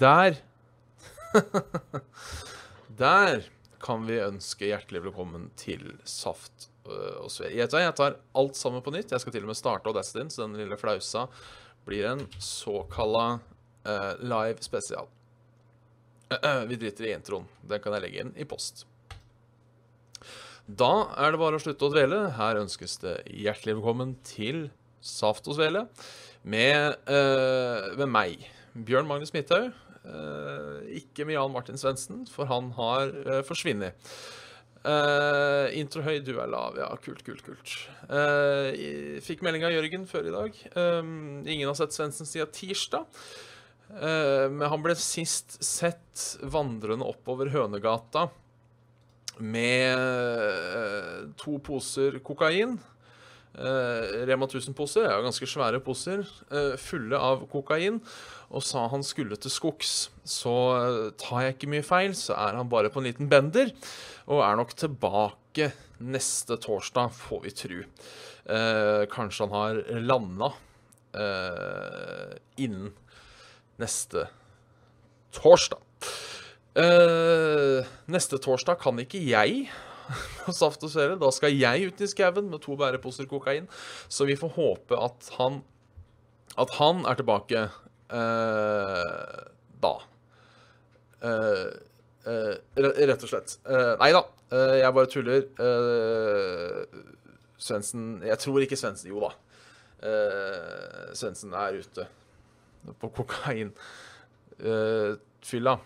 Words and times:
Der 0.00 0.36
Der 3.00 3.42
kan 3.84 4.04
vi 4.08 4.16
ønske 4.24 4.70
hjertelig 4.70 5.02
velkommen 5.04 5.50
til 5.60 5.82
Saft 6.08 6.70
øh, 6.88 7.18
og 7.24 7.28
Svele. 7.32 7.58
Jeg 7.58 7.94
tar, 7.98 8.16
alt 8.36 8.56
sammen 8.56 8.80
på 8.84 8.94
nytt. 8.94 9.12
Jeg 9.12 9.20
skal 9.20 9.34
til 9.34 9.44
og 9.44 9.50
med 9.50 9.58
starte 9.58 9.88
Audacity, 9.92 10.24
så 10.32 10.46
den 10.46 10.56
lille 10.56 10.78
flausa 10.80 11.26
blir 11.84 12.06
en 12.14 12.22
såkalla 12.40 13.40
uh, 13.88 14.14
live 14.20 14.64
spesial. 14.64 15.08
Vi 16.70 16.80
driter 16.80 17.08
i 17.08 17.12
introen. 17.18 17.44
Den 17.60 17.84
kan 17.84 17.96
jeg 17.96 18.06
legge 18.06 18.24
inn 18.24 18.32
i 18.40 18.48
post. 18.48 18.86
Da 20.64 21.10
er 21.20 21.32
det 21.32 21.42
bare 21.44 21.60
å 21.60 21.64
slutte 21.64 21.88
å 21.88 21.92
dvele. 21.92 22.22
Her 22.40 22.62
ønskes 22.62 22.96
det 23.04 23.18
hjertelig 23.28 23.76
velkommen 23.82 24.16
til 24.24 24.70
Saft 25.04 25.48
og 25.48 25.60
Svele 25.60 25.86
med, 26.40 26.96
øh, 27.04 27.92
med 28.00 28.12
meg, 28.16 28.50
Bjørn 28.72 29.08
Magnus 29.08 29.36
Midthaug. 29.36 29.72
Eh, 30.00 31.00
ikke 31.02 31.26
med 31.28 31.36
Jan 31.36 31.52
Martin 31.52 31.80
Svendsen, 31.80 32.24
for 32.30 32.48
han 32.48 32.70
har 32.78 33.10
uh, 33.26 33.40
forsvunnet. 33.44 33.98
Uh, 34.80 35.68
intro 35.76 36.00
høy, 36.00 36.22
du 36.24 36.32
er 36.40 36.48
lav. 36.48 36.78
Ja, 36.80 36.88
kult, 37.04 37.20
kult, 37.26 37.44
kult. 37.44 37.74
Uh, 38.08 38.72
fikk 39.24 39.44
melding 39.44 39.66
av 39.68 39.74
Jørgen 39.74 40.06
før 40.08 40.30
i 40.30 40.32
dag. 40.32 40.60
Um, 40.72 41.42
ingen 41.44 41.68
har 41.68 41.76
sett 41.76 41.96
Svendsen 41.96 42.28
siden 42.28 42.52
tirsdag. 42.56 43.04
Uh, 43.90 44.48
men 44.48 44.68
han 44.72 44.84
ble 44.84 44.96
sist 44.96 45.58
sett 45.64 46.24
vandrende 46.48 47.04
oppover 47.04 47.52
Hønegata 47.52 48.30
med 49.40 51.34
to 51.40 51.54
poser 51.64 52.18
kokain. 52.24 52.74
Rema 53.56 54.46
1000-poser 54.46 55.06
er 55.08 55.14
jo 55.14 55.24
ganske 55.24 55.48
svære 55.48 55.80
poser, 55.82 56.20
fulle 56.78 57.16
av 57.16 57.46
kokain 57.50 57.96
og 58.50 58.64
sa 58.66 58.86
han 58.90 59.04
skulle 59.06 59.38
til 59.38 59.52
skogs. 59.52 60.10
Så 60.26 60.52
tar 61.20 61.44
jeg 61.44 61.56
ikke 61.56 61.70
mye 61.74 61.86
feil, 61.86 62.16
så 62.18 62.34
er 62.34 62.58
han 62.58 62.70
bare 62.70 62.90
på 62.90 63.02
en 63.02 63.06
liten 63.06 63.30
bender, 63.30 63.70
og 64.26 64.42
er 64.46 64.58
nok 64.58 64.74
tilbake 64.78 65.70
neste 66.00 66.58
torsdag, 66.60 67.12
får 67.14 67.44
vi 67.44 67.54
tru. 67.54 67.78
Eh, 68.50 69.04
kanskje 69.12 69.46
han 69.46 69.54
har 69.54 69.80
landa 70.02 70.50
eh, 71.14 72.34
innen 72.64 72.90
neste 73.80 74.26
torsdag. 75.36 75.82
Eh, 76.80 77.86
neste 78.10 78.38
torsdag 78.42 78.80
kan 78.82 78.98
ikke 79.02 79.20
jeg 79.22 79.68
på 80.44 80.54
Saft 80.56 80.84
og 80.86 80.92
Svele. 80.92 81.18
Da 81.20 81.30
skal 81.34 81.54
jeg 81.54 81.90
ut 81.90 82.02
i 82.02 82.08
skauen 82.10 82.50
med 82.50 82.62
to 82.64 82.76
bæreposer 82.80 83.28
kokain. 83.30 83.68
Så 84.08 84.26
vi 84.28 84.38
får 84.38 84.56
håpe 84.56 84.98
at 84.98 85.30
han, 85.38 85.62
at 86.58 86.74
han 86.80 87.04
er 87.06 87.20
tilbake 87.20 87.68
da. 88.10 89.92
Uh, 91.20 91.68
uh, 92.26 92.54
rett 92.76 93.22
og 93.22 93.30
slett. 93.30 93.58
nei 94.00 94.10
da, 94.16 94.24
jeg 94.80 94.96
bare 94.96 95.10
tuller. 95.10 95.44
Svendsen 97.60 98.22
Jeg 98.24 98.40
tror 98.40 98.64
ikke 98.64 98.78
Svendsen 98.80 99.10
Jo 99.12 99.20
da. 99.20 99.30
Svendsen 101.16 101.52
er 101.54 101.76
ute 101.82 102.06
på 103.00 103.12
kokain. 103.20 103.72
fylla. 105.44 105.78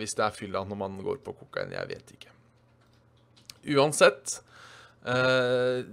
hvis 0.00 0.14
det 0.16 0.24
er 0.24 0.36
fylla 0.36 0.64
når 0.64 0.76
man 0.76 1.00
går 1.04 1.22
på 1.24 1.36
kokain, 1.44 1.72
jeg 1.72 1.88
vet 1.88 2.12
ikke. 2.16 2.34
Uansett 3.76 4.40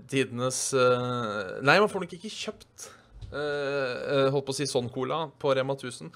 Tidenes 0.10 0.74
Nei, 0.74 1.80
man 1.80 1.90
får 1.92 2.06
nok 2.06 2.16
ikke 2.16 2.32
kjøpt 2.32 2.90
Uh, 2.90 3.05
holdt 3.36 4.48
på 4.48 4.54
å 4.54 4.58
si 4.58 4.68
sånn 4.70 4.92
cola 4.94 5.26
på 5.42 5.54
Rema 5.58 5.76
1000. 5.76 6.12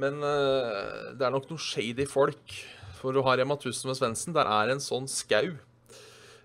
Men 0.00 0.20
uh, 0.22 1.10
det 1.16 1.26
er 1.26 1.34
nok 1.34 1.48
noen 1.50 1.62
shady 1.62 2.06
folk 2.08 2.54
for 3.00 3.16
å 3.16 3.24
ha 3.26 3.34
Rema 3.40 3.56
1000 3.58 3.90
ved 3.90 3.98
Svendsen. 3.98 4.36
Der 4.36 4.48
er 4.48 4.72
en 4.72 4.82
sånn 4.82 5.08
skau 5.10 5.56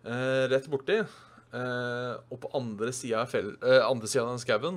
rett 0.06 0.68
borti. 0.70 1.00
og 2.30 2.36
på 2.44 2.50
andre 2.54 2.92
sida 2.94 3.24
av, 3.24 3.32
av 3.82 4.04
den 4.04 4.38
skauen, 4.38 4.76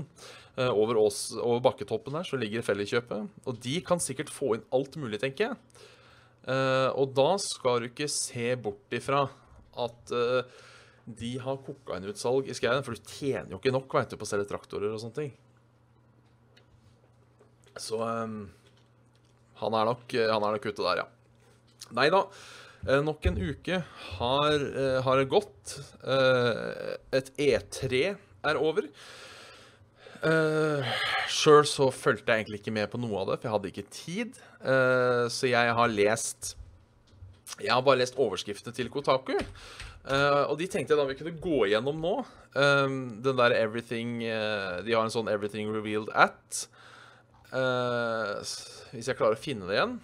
over, 0.56 0.96
over, 1.02 1.60
bakketoppen 1.60 2.16
der, 2.16 2.24
så 2.24 2.38
ligger 2.40 2.64
Felleskjøpet. 2.64 3.26
Og 3.44 3.58
de 3.60 3.74
kan 3.84 4.00
sikkert 4.00 4.32
få 4.32 4.54
inn 4.56 4.64
alt 4.72 4.96
mulig, 4.96 5.20
tenker 5.20 5.50
jeg. 5.50 5.58
og 6.96 7.12
da 7.12 7.28
skal 7.44 7.82
du 7.84 7.90
ikke 7.90 8.08
se 8.08 8.54
bort 8.56 8.96
ifra 8.96 9.26
at 9.84 10.16
de 11.16 11.34
har 11.40 11.60
kokainutsalg 11.64 12.48
i 12.50 12.56
skauen, 12.56 12.84
for 12.84 12.96
du 12.96 13.10
tjener 13.10 13.54
jo 13.54 13.60
ikke 13.60 13.74
nok 13.74 13.94
du, 14.10 14.16
på 14.18 14.26
å 14.26 14.28
selge 14.28 14.48
traktorer 14.50 14.92
og 14.92 15.00
sånne 15.02 15.16
ting. 15.16 15.32
Så 17.78 18.00
um, 18.02 18.40
han, 19.62 19.76
er 19.78 19.88
nok, 19.88 20.16
han 20.18 20.44
er 20.44 20.56
nok 20.56 20.66
ute 20.68 20.84
der, 20.84 21.04
ja. 21.04 21.06
Nei 21.96 22.08
da. 22.12 22.24
Eh, 22.84 23.00
nok 23.02 23.24
en 23.30 23.38
uke 23.38 23.78
har, 24.18 24.66
uh, 24.74 24.98
har 25.06 25.24
gått. 25.30 25.78
Et 27.16 27.32
E3 27.38 28.02
er 28.12 28.60
over. 28.60 28.90
Sjøl 31.30 31.62
så 31.70 31.88
fulgte 31.94 32.34
jeg 32.34 32.42
egentlig 32.42 32.58
ikke 32.58 32.74
med 32.74 32.90
på 32.90 32.98
noe 32.98 33.20
av 33.22 33.30
det, 33.30 33.36
for 33.38 33.46
jeg 33.46 33.54
hadde 33.54 33.70
ikke 33.70 33.90
tid. 33.94 34.40
Så 35.30 35.46
jeg 35.46 35.76
har 35.78 35.92
lest 35.94 36.56
Jeg 37.56 37.72
har 37.72 37.82
bare 37.82 37.98
lest 37.98 38.18
overskriftene 38.20 38.74
til 38.76 38.90
Kotaku. 38.92 39.34
Uh, 40.08 40.48
og 40.48 40.58
de 40.60 40.66
tenkte 40.70 40.94
jeg 40.94 41.00
da 41.00 41.06
vi 41.08 41.16
kunne 41.18 41.40
gå 41.42 41.64
igjennom 41.66 41.98
nå. 42.00 42.14
Um, 42.54 42.98
den 43.24 43.38
der 43.38 43.52
everything 43.56 44.22
uh, 44.24 44.78
De 44.84 44.94
har 44.94 45.04
en 45.04 45.12
sånn 45.12 45.28
'everything 45.28 45.72
revealed 45.72 46.08
at'. 46.14 46.68
Hvis 48.92 49.08
jeg 49.08 49.16
klarer 49.16 49.36
å 49.36 49.40
finne 49.40 49.66
det 49.68 49.76
igjen. 49.78 50.00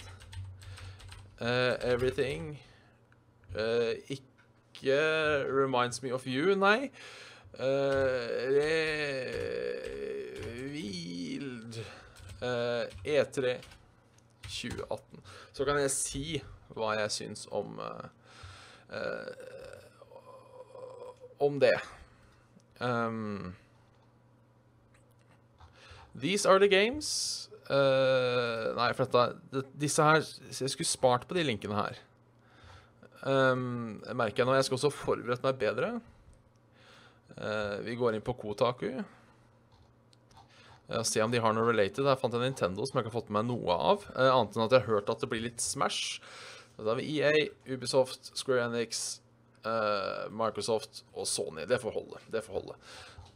everything 1.84 2.58
Ikke 4.08 5.44
'reminds 5.44 6.02
me 6.02 6.10
of 6.12 6.26
you', 6.26 6.56
nei. 6.56 6.90
revealed 10.64 11.84
E3 13.04 13.60
2018. 14.48 15.20
Så 15.52 15.64
kan 15.64 15.78
jeg 15.78 15.90
si 15.90 16.42
hva 16.72 16.94
jeg 16.98 17.12
syns 17.12 17.44
om 17.52 17.76
uh, 17.78 18.06
om 21.44 21.58
det. 21.60 21.74
Um, 22.80 23.54
these 26.14 26.46
are 26.46 26.58
the 26.58 26.68
games. 26.68 27.48
Uh, 27.64 28.74
nei, 28.76 28.90
for 28.92 29.08
dette 29.08 29.62
Disse 29.80 30.04
her 30.04 30.18
Jeg 30.20 30.68
skulle 30.68 30.84
spart 30.84 31.22
på 31.24 31.36
de 31.36 31.46
linkene 31.46 31.78
her. 31.78 32.00
Um, 33.24 34.02
jeg 34.04 34.16
merker 34.20 34.42
jeg 34.42 34.48
nå. 34.48 34.56
Jeg 34.58 34.66
skal 34.68 34.78
også 34.80 34.92
forberedt 34.92 35.44
meg 35.46 35.60
bedre. 35.60 35.94
Uh, 37.34 37.80
vi 37.86 37.96
går 37.98 38.14
inn 38.14 38.24
på 38.24 38.36
Kotaku. 38.36 38.90
Uh, 40.90 41.00
se 41.08 41.22
om 41.24 41.32
de 41.32 41.40
har 41.40 41.56
noe 41.56 41.70
related. 41.70 42.04
Her 42.04 42.20
fant 42.20 42.36
jeg 42.36 42.44
Nintendo 42.44 42.84
som 42.84 42.98
jeg 42.98 43.06
ikke 43.06 43.14
har 43.14 43.20
fått 43.22 43.32
med 43.32 43.40
meg 43.40 43.54
noe 43.54 43.78
av. 43.94 44.04
Uh, 44.12 44.28
annet 44.28 44.58
enn 44.58 44.66
at 44.66 44.76
jeg 44.76 44.84
har 44.84 44.98
hørt 44.98 45.12
at 45.14 45.24
det 45.24 45.30
blir 45.32 45.46
litt 45.46 45.64
Smash. 45.64 46.20
Da 46.76 46.88
har 46.90 46.96
vi 46.98 47.20
EA, 47.20 47.48
Ubisoft, 47.66 48.32
Square 48.36 48.64
Enix, 48.64 49.20
uh, 49.66 50.30
Microsoft 50.30 51.04
og 51.14 51.28
Sony. 51.28 51.66
Det 51.70 51.78
får 51.82 51.94
holde. 51.94 52.22
Det 52.32 52.42
får 52.44 52.58
holde. 52.58 52.78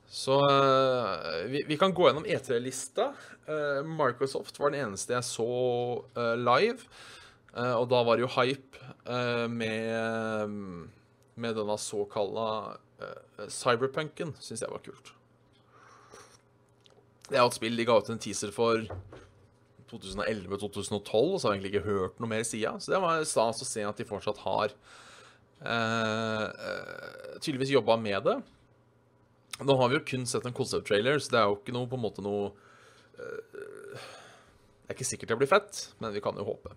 Så 0.08 0.38
uh, 0.40 1.44
vi, 1.50 1.62
vi, 1.68 1.76
kan 1.78 1.94
gå 1.94 2.08
gjennom 2.08 2.26
E3-lista. 2.26 3.12
Uh, 3.48 3.54
eh, 3.54 3.82
Microsoft 3.86 4.58
var 4.58 4.72
den 4.72 4.88
eneste 4.88 5.14
jeg 5.14 5.26
så 5.28 5.48
live. 6.38 6.82
og 7.54 7.86
da 7.90 8.02
var 8.04 8.16
det 8.16 8.22
jo 8.26 8.34
hype 8.34 8.76
med, 9.48 10.50
med 11.34 11.56
denne 11.56 11.76
såkalla 11.80 12.76
cyberpunken. 13.48 14.34
Syns 14.40 14.62
jeg 14.62 14.70
var 14.70 14.84
kult. 14.84 15.14
Det 17.28 17.36
er 17.36 17.42
jo 17.42 17.50
et 17.50 17.56
spill 17.56 17.76
de 17.76 17.86
ga 17.88 17.96
ut 17.98 18.10
en 18.12 18.20
teaser 18.20 18.52
for 18.54 18.84
2011-2012, 19.90 21.18
og 21.18 21.36
så 21.38 21.48
har 21.48 21.54
jeg 21.54 21.60
egentlig 21.60 21.74
ikke 21.74 21.88
hørt 21.88 22.22
noe 22.22 22.30
mer 22.30 22.46
siden. 22.46 22.80
Så 22.80 22.94
det 22.94 23.02
var 23.02 23.26
stas 23.28 23.64
å 23.64 23.68
se 23.68 23.84
at 23.88 24.00
de 24.00 24.08
fortsatt 24.08 24.42
har 24.46 24.74
Uh, 25.58 26.46
tydeligvis 27.42 27.72
jobba 27.74 27.96
med 27.98 28.22
det. 28.28 28.36
Nå 29.66 29.74
har 29.80 29.90
vi 29.90 29.98
jo 29.98 30.06
kun 30.06 30.26
sett 30.28 30.46
en 30.46 30.54
concept-trailer, 30.54 31.18
så 31.18 31.32
det 31.32 31.40
er 31.40 31.48
jo 31.50 31.56
ikke 31.58 31.74
noe 31.74 31.90
på 31.90 31.98
en 31.98 32.04
måte 32.04 32.22
noe 32.22 32.52
eh, 33.18 33.96
Det 33.98 34.92
er 34.92 34.94
ikke 34.94 35.06
sikkert 35.08 35.32
det 35.32 35.38
blir 35.40 35.50
fett, 35.50 35.80
men 35.98 36.14
vi 36.14 36.22
kan 36.22 36.38
jo 36.38 36.46
håpe. 36.46 36.76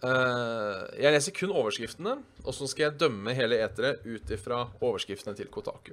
Eh, 0.00 0.80
jeg 0.96 1.12
leser 1.12 1.36
kun 1.36 1.52
overskriftene, 1.52 2.16
og 2.40 2.56
så 2.56 2.70
skal 2.70 2.86
jeg 2.86 3.02
dømme 3.04 3.36
hele 3.36 3.60
eteret 3.66 4.00
ut 4.08 4.32
ifra 4.32 4.62
overskriftene 4.80 5.36
til 5.36 5.52
Kotaku. 5.52 5.92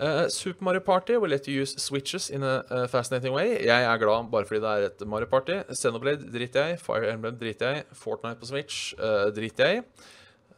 Eh, 0.00 0.28
Super 0.28 0.64
Mario 0.64 0.80
Party 0.80 1.16
will 1.16 1.28
let 1.28 1.46
you 1.46 1.60
use 1.60 1.74
switches 1.76 2.30
in 2.30 2.42
a 2.42 2.64
uh, 2.70 2.86
fascinating 2.88 3.34
way. 3.34 3.58
Jeg 3.66 3.84
er 3.84 3.98
glad 4.00 4.30
bare 4.32 4.46
fordi 4.48 4.60
det 4.64 4.70
er 4.70 4.86
et 4.88 5.02
Mario 5.06 5.28
Party. 5.28 5.58
Xenoblade 5.76 6.30
driter 6.32 6.64
jeg 6.64 6.78
i. 6.78 6.80
Fire 6.80 7.12
Emblem 7.12 7.36
driter 7.36 7.68
jeg 7.68 7.82
i. 7.82 7.98
Fortnite 8.00 8.40
på 8.40 8.48
Switch 8.48 8.94
uh, 8.96 9.28
driter 9.36 9.68
jeg 9.68 9.82
i. 9.82 10.06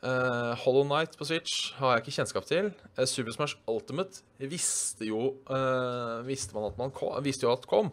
Uh, 0.02 0.54
Hollow 0.62 0.86
Night 0.86 1.18
på 1.18 1.26
Switch 1.26 1.72
har 1.78 1.96
jeg 1.96 2.04
ikke 2.04 2.16
kjennskap 2.20 2.46
til. 2.46 2.70
Uh, 2.94 3.04
Super 3.04 3.34
Smash 3.34 3.58
Ultimate 3.66 4.22
visste 4.38 5.06
jo 5.10 5.32
uh, 5.50 6.22
Visste 6.26 6.54
man 6.54 6.70
at 6.70 6.78
man 6.78 6.94
kom, 6.94 7.18
visste 7.26 7.48
jo 7.48 7.54
at 7.54 7.66
kom. 7.66 7.90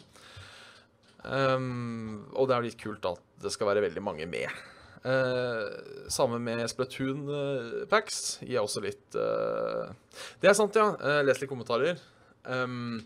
Um, 1.25 2.29
og 2.37 2.45
det 2.47 2.55
er 2.55 2.61
jo 2.61 2.69
litt 2.69 2.81
kult 2.81 3.09
at 3.09 3.25
det 3.41 3.51
skal 3.53 3.73
være 3.73 3.87
veldig 3.89 4.05
mange 4.05 4.29
med. 4.29 4.53
Uh, 4.99 6.07
samme 6.11 6.41
med 6.43 6.65
Splatoon 6.71 7.21
uh, 7.29 7.85
packs. 7.91 8.39
Gir 8.43 8.63
også 8.63 8.83
litt 8.83 9.15
uh, 9.15 9.93
Det 10.41 10.51
er 10.51 10.57
sant, 10.57 10.75
ja. 10.75 10.91
Uh, 10.99 11.21
les 11.27 11.39
litt 11.39 11.51
kommentarer. 11.51 12.01
Um, 12.43 12.99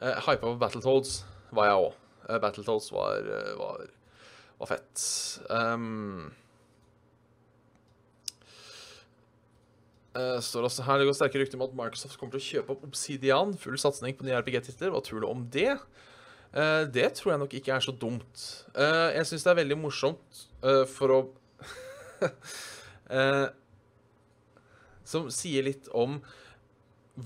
Hypa 0.00 0.40
på 0.42 0.56
Battletoads 0.60 1.20
var 1.54 1.70
jeg 1.70 1.82
òg. 1.82 2.00
Battletoads 2.40 2.88
var, 2.92 3.28
var, 3.60 3.84
var 4.60 4.70
fett. 4.72 5.04
Um, 5.52 6.32
Uh, 10.14 10.38
står 10.38 10.68
også 10.68 10.84
her, 10.86 11.00
Det 11.00 11.08
går 11.08 11.16
sterke 11.18 11.38
rykter 11.42 11.58
om 11.58 11.64
at 11.66 11.72
Microsoft 11.74 12.20
kommer 12.20 12.36
til 12.36 12.42
å 12.42 12.46
kjøpe 12.46 12.74
opp 12.76 12.84
Obsidian. 12.86 13.54
Full 13.58 13.74
satsing 13.82 14.14
på 14.14 14.26
nye 14.26 14.38
RPG-titler. 14.38 14.92
Hva 14.94 15.00
tror 15.02 15.24
du 15.24 15.26
om 15.26 15.42
det? 15.50 15.72
Uh, 16.54 16.86
det 16.86 17.08
tror 17.18 17.32
jeg 17.32 17.40
nok 17.42 17.54
ikke 17.58 17.72
er 17.74 17.82
så 17.82 17.92
dumt. 17.98 18.42
Uh, 18.76 19.10
jeg 19.16 19.26
syns 19.26 19.42
det 19.46 19.50
er 19.50 19.60
veldig 19.62 19.78
morsomt 19.80 20.44
for 20.94 21.12
å 21.12 21.18
Som 25.04 25.26
sier 25.34 25.66
litt 25.66 25.90
om 25.92 26.14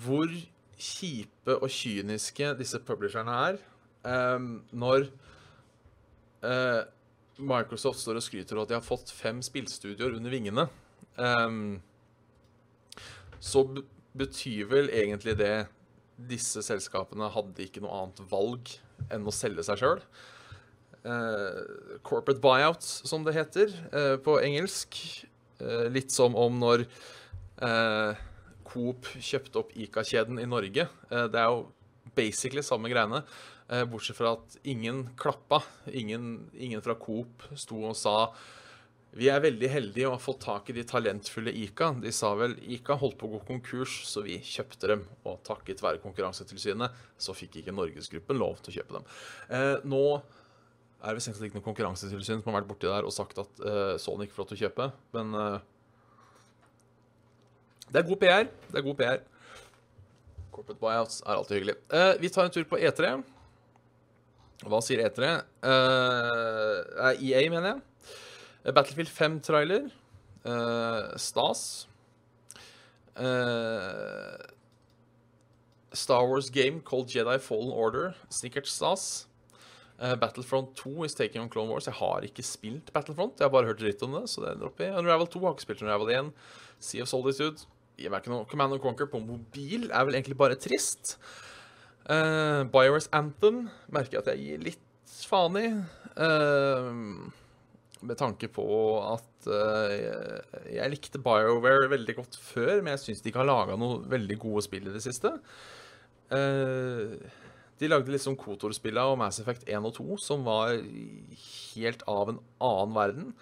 hvor 0.02 0.32
kjipe 0.74 1.54
og 1.54 1.70
kyniske 1.70 2.48
disse 2.58 2.80
publisherne 2.82 3.36
er. 3.46 3.60
når 4.74 5.06
Microsoft 7.38 8.02
står 8.02 8.18
og 8.18 8.26
skryter 8.26 8.58
av 8.58 8.66
at 8.66 8.72
de 8.72 8.78
har 8.80 8.82
fått 8.88 9.14
fem 9.14 9.38
spillstudioer 9.44 10.18
under 10.18 10.34
vingene. 10.34 10.66
Så 13.38 13.64
betyr 14.18 14.66
vel 14.74 14.90
egentlig 14.90 15.38
det 15.38 15.68
disse 16.18 16.62
selskapene 16.66 17.30
hadde 17.30 17.64
ikke 17.64 17.82
noe 17.84 17.94
annet 18.02 18.22
valg 18.30 18.72
enn 19.14 19.26
å 19.28 19.34
selge 19.34 19.64
seg 19.66 19.80
sjøl. 19.80 20.02
Eh, 21.06 21.60
corporate 22.02 22.42
buyouts, 22.42 23.02
som 23.08 23.24
det 23.26 23.36
heter 23.36 23.72
eh, 23.92 24.16
på 24.22 24.38
engelsk. 24.42 24.98
Eh, 25.62 25.86
litt 25.94 26.12
som 26.14 26.34
om 26.38 26.58
når 26.58 26.84
eh, 26.84 28.24
Coop 28.68 29.08
kjøpte 29.14 29.62
opp 29.62 29.70
Ica-kjeden 29.78 30.40
i 30.42 30.48
Norge. 30.48 30.88
Eh, 31.08 31.26
det 31.30 31.40
er 31.40 31.52
jo 31.54 31.68
basically 32.18 32.64
samme 32.66 32.90
greiene, 32.90 33.22
eh, 33.70 33.84
bortsett 33.88 34.18
fra 34.18 34.34
at 34.36 34.58
ingen 34.68 35.06
klappa. 35.18 35.62
Ingen, 35.92 36.48
ingen 36.58 36.82
fra 36.84 36.98
Coop 36.98 37.46
sto 37.54 37.84
og 37.88 37.96
sa 37.98 38.32
vi 39.16 39.30
er 39.32 39.40
veldig 39.40 39.68
heldige 39.72 40.08
å 40.08 40.12
ha 40.14 40.20
fått 40.20 40.42
tak 40.44 40.68
i 40.68 40.74
de 40.76 40.84
talentfulle 40.86 41.52
Ica. 41.56 41.94
De 41.96 42.10
sa 42.12 42.34
vel 42.36 42.58
Ica 42.68 42.96
holdt 43.00 43.16
på 43.18 43.28
å 43.28 43.36
gå 43.36 43.40
konkurs, 43.48 44.02
så 44.06 44.20
vi 44.26 44.36
kjøpte 44.44 44.90
dem. 44.92 45.06
Og 45.24 45.40
takket 45.46 45.80
være 45.82 46.02
Konkurransetilsynet 46.02 46.98
så 47.16 47.34
fikk 47.36 47.62
ikke 47.62 47.74
Norgesgruppen 47.74 48.38
lov 48.38 48.60
til 48.60 48.74
å 48.74 48.76
kjøpe 48.76 48.98
dem. 48.98 49.08
Eh, 49.48 49.88
nå 49.88 50.02
er 50.98 51.14
det 51.14 51.20
visst 51.20 51.30
ikke 51.30 51.56
noe 51.60 51.66
konkurransetilsyn 51.66 52.42
som 52.42 52.50
har 52.50 52.60
vært 52.60 52.70
borti 52.72 52.88
der 52.90 53.06
og 53.06 53.14
sagt 53.14 53.38
at 53.38 53.60
eh, 53.62 53.96
Sony 54.02 54.26
ikke 54.26 54.34
får 54.36 54.42
lov 54.42 54.50
til 54.50 54.58
å 54.58 54.62
kjøpe, 54.64 54.88
men 55.14 55.34
eh, 55.38 55.58
Det 57.88 58.00
er 58.02 58.08
god 58.10 58.20
PR. 58.20 58.48
Det 58.68 58.80
er 58.80 58.86
god 58.90 58.98
PR. 58.98 59.20
Corporate 60.52 60.80
buyouts 60.82 61.22
er 61.22 61.36
alltid 61.38 61.60
hyggelig. 61.60 61.76
Eh, 61.94 62.14
vi 62.20 62.32
tar 62.34 62.48
en 62.48 62.52
tur 62.52 62.66
på 62.68 62.80
E3. 62.82 63.14
Hva 64.68 64.82
sier 64.82 65.04
E3? 65.06 65.30
EA, 65.62 67.12
E 67.14 67.46
mener 67.48 67.70
jeg. 67.70 67.87
Battlefield 68.72 69.08
5-trailer. 69.08 69.90
Uh, 70.44 71.16
stas. 71.16 71.86
Uh, 73.16 74.36
Star 75.92 76.26
Wars 76.26 76.50
game 76.50 76.80
called 76.80 77.08
Jedi 77.08 77.38
Fallen 77.40 77.72
Order. 77.72 78.14
Sikkert 78.30 78.66
stas. 78.66 79.26
Uh, 79.98 80.14
Battlefront 80.14 80.76
2 80.76 81.04
is 81.04 81.14
taking 81.14 81.42
on 81.42 81.48
Clone 81.48 81.70
Wars. 81.70 81.86
Jeg 81.86 81.94
har 81.94 82.20
ikke 82.20 82.42
spilt 82.42 82.92
Battlefront. 82.92 83.34
Jeg 83.38 83.44
har 83.44 83.50
bare 83.50 83.66
hørt 83.66 83.80
dritt 83.80 84.02
om 84.02 84.12
det. 84.12 84.28
så 84.30 84.44
det 84.44 84.52
ender 84.52 84.70
opp 84.70 84.80
i. 84.80 84.90
Unravel 84.90 85.26
2 85.26 85.40
har 85.42 85.56
ikke 85.56 85.66
spilt 85.66 85.82
Unravel 85.82 86.14
1. 86.14 86.30
Sea 86.78 87.02
of 87.02 87.10
Solitude 87.10 87.66
gir 87.98 88.12
meg 88.12 88.22
ikke 88.22 88.30
noe. 88.30 88.46
Command 88.46 88.78
Conquer 88.82 89.10
på 89.10 89.18
mobil 89.18 89.88
er 89.90 90.06
vel 90.06 90.14
egentlig 90.14 90.38
bare 90.38 90.58
trist. 90.60 91.16
Uh, 92.08 92.62
BioWare's 92.70 93.10
Anthem 93.12 93.66
merker 93.92 94.16
jeg 94.18 94.22
at 94.22 94.30
jeg 94.32 94.44
gir 94.44 94.62
litt 94.70 95.18
faen 95.28 95.58
i. 95.58 95.66
Uh, 96.14 97.26
med 98.06 98.18
tanke 98.20 98.48
på 98.52 98.64
at 99.02 99.48
uh, 99.50 100.38
jeg 100.70 100.92
likte 100.92 101.20
BioWare 101.22 101.90
veldig 101.92 102.16
godt 102.20 102.38
før, 102.40 102.78
men 102.80 102.94
jeg 102.94 103.04
syns 103.04 103.22
de 103.22 103.30
ikke 103.30 103.42
har 103.42 103.50
laga 103.50 103.78
noe 103.80 104.00
veldig 104.10 104.38
gode 104.42 104.64
spill 104.66 104.88
i 104.88 104.94
det 104.94 105.02
siste. 105.04 105.32
Uh, 106.30 107.16
de 107.78 107.90
lagde 107.90 108.10
liksom 108.12 108.36
Kotor-spilla 108.38 109.06
og 109.10 109.20
Mass 109.20 109.38
Effect 109.42 109.68
1 109.70 109.86
og 109.86 109.94
2, 109.98 110.18
som 110.22 110.44
var 110.46 110.74
helt 110.74 112.04
av 112.10 112.34
en 112.34 112.42
annen 112.70 112.96
verden. 112.96 113.32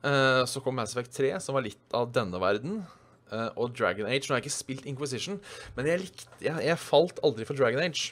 Uh, 0.00 0.46
så 0.48 0.62
kom 0.64 0.78
Mass 0.78 0.94
Effect 0.94 1.14
3, 1.18 1.34
som 1.42 1.58
var 1.58 1.66
litt 1.66 1.96
av 1.96 2.10
denne 2.14 2.40
verden. 2.42 2.82
og 3.30 3.76
Dragon 3.78 4.08
Age. 4.10 4.26
Nå 4.26 4.34
har 4.34 4.40
jeg 4.40 4.48
ikke 4.48 4.56
spilt 4.56 4.86
Inquisition, 4.90 5.36
men 5.76 5.86
jeg, 5.86 6.00
likte, 6.02 6.26
jeg, 6.42 6.64
jeg 6.66 6.82
falt 6.82 7.20
aldri 7.22 7.44
for 7.46 7.54
Dragon 7.54 7.78
Age. 7.78 8.10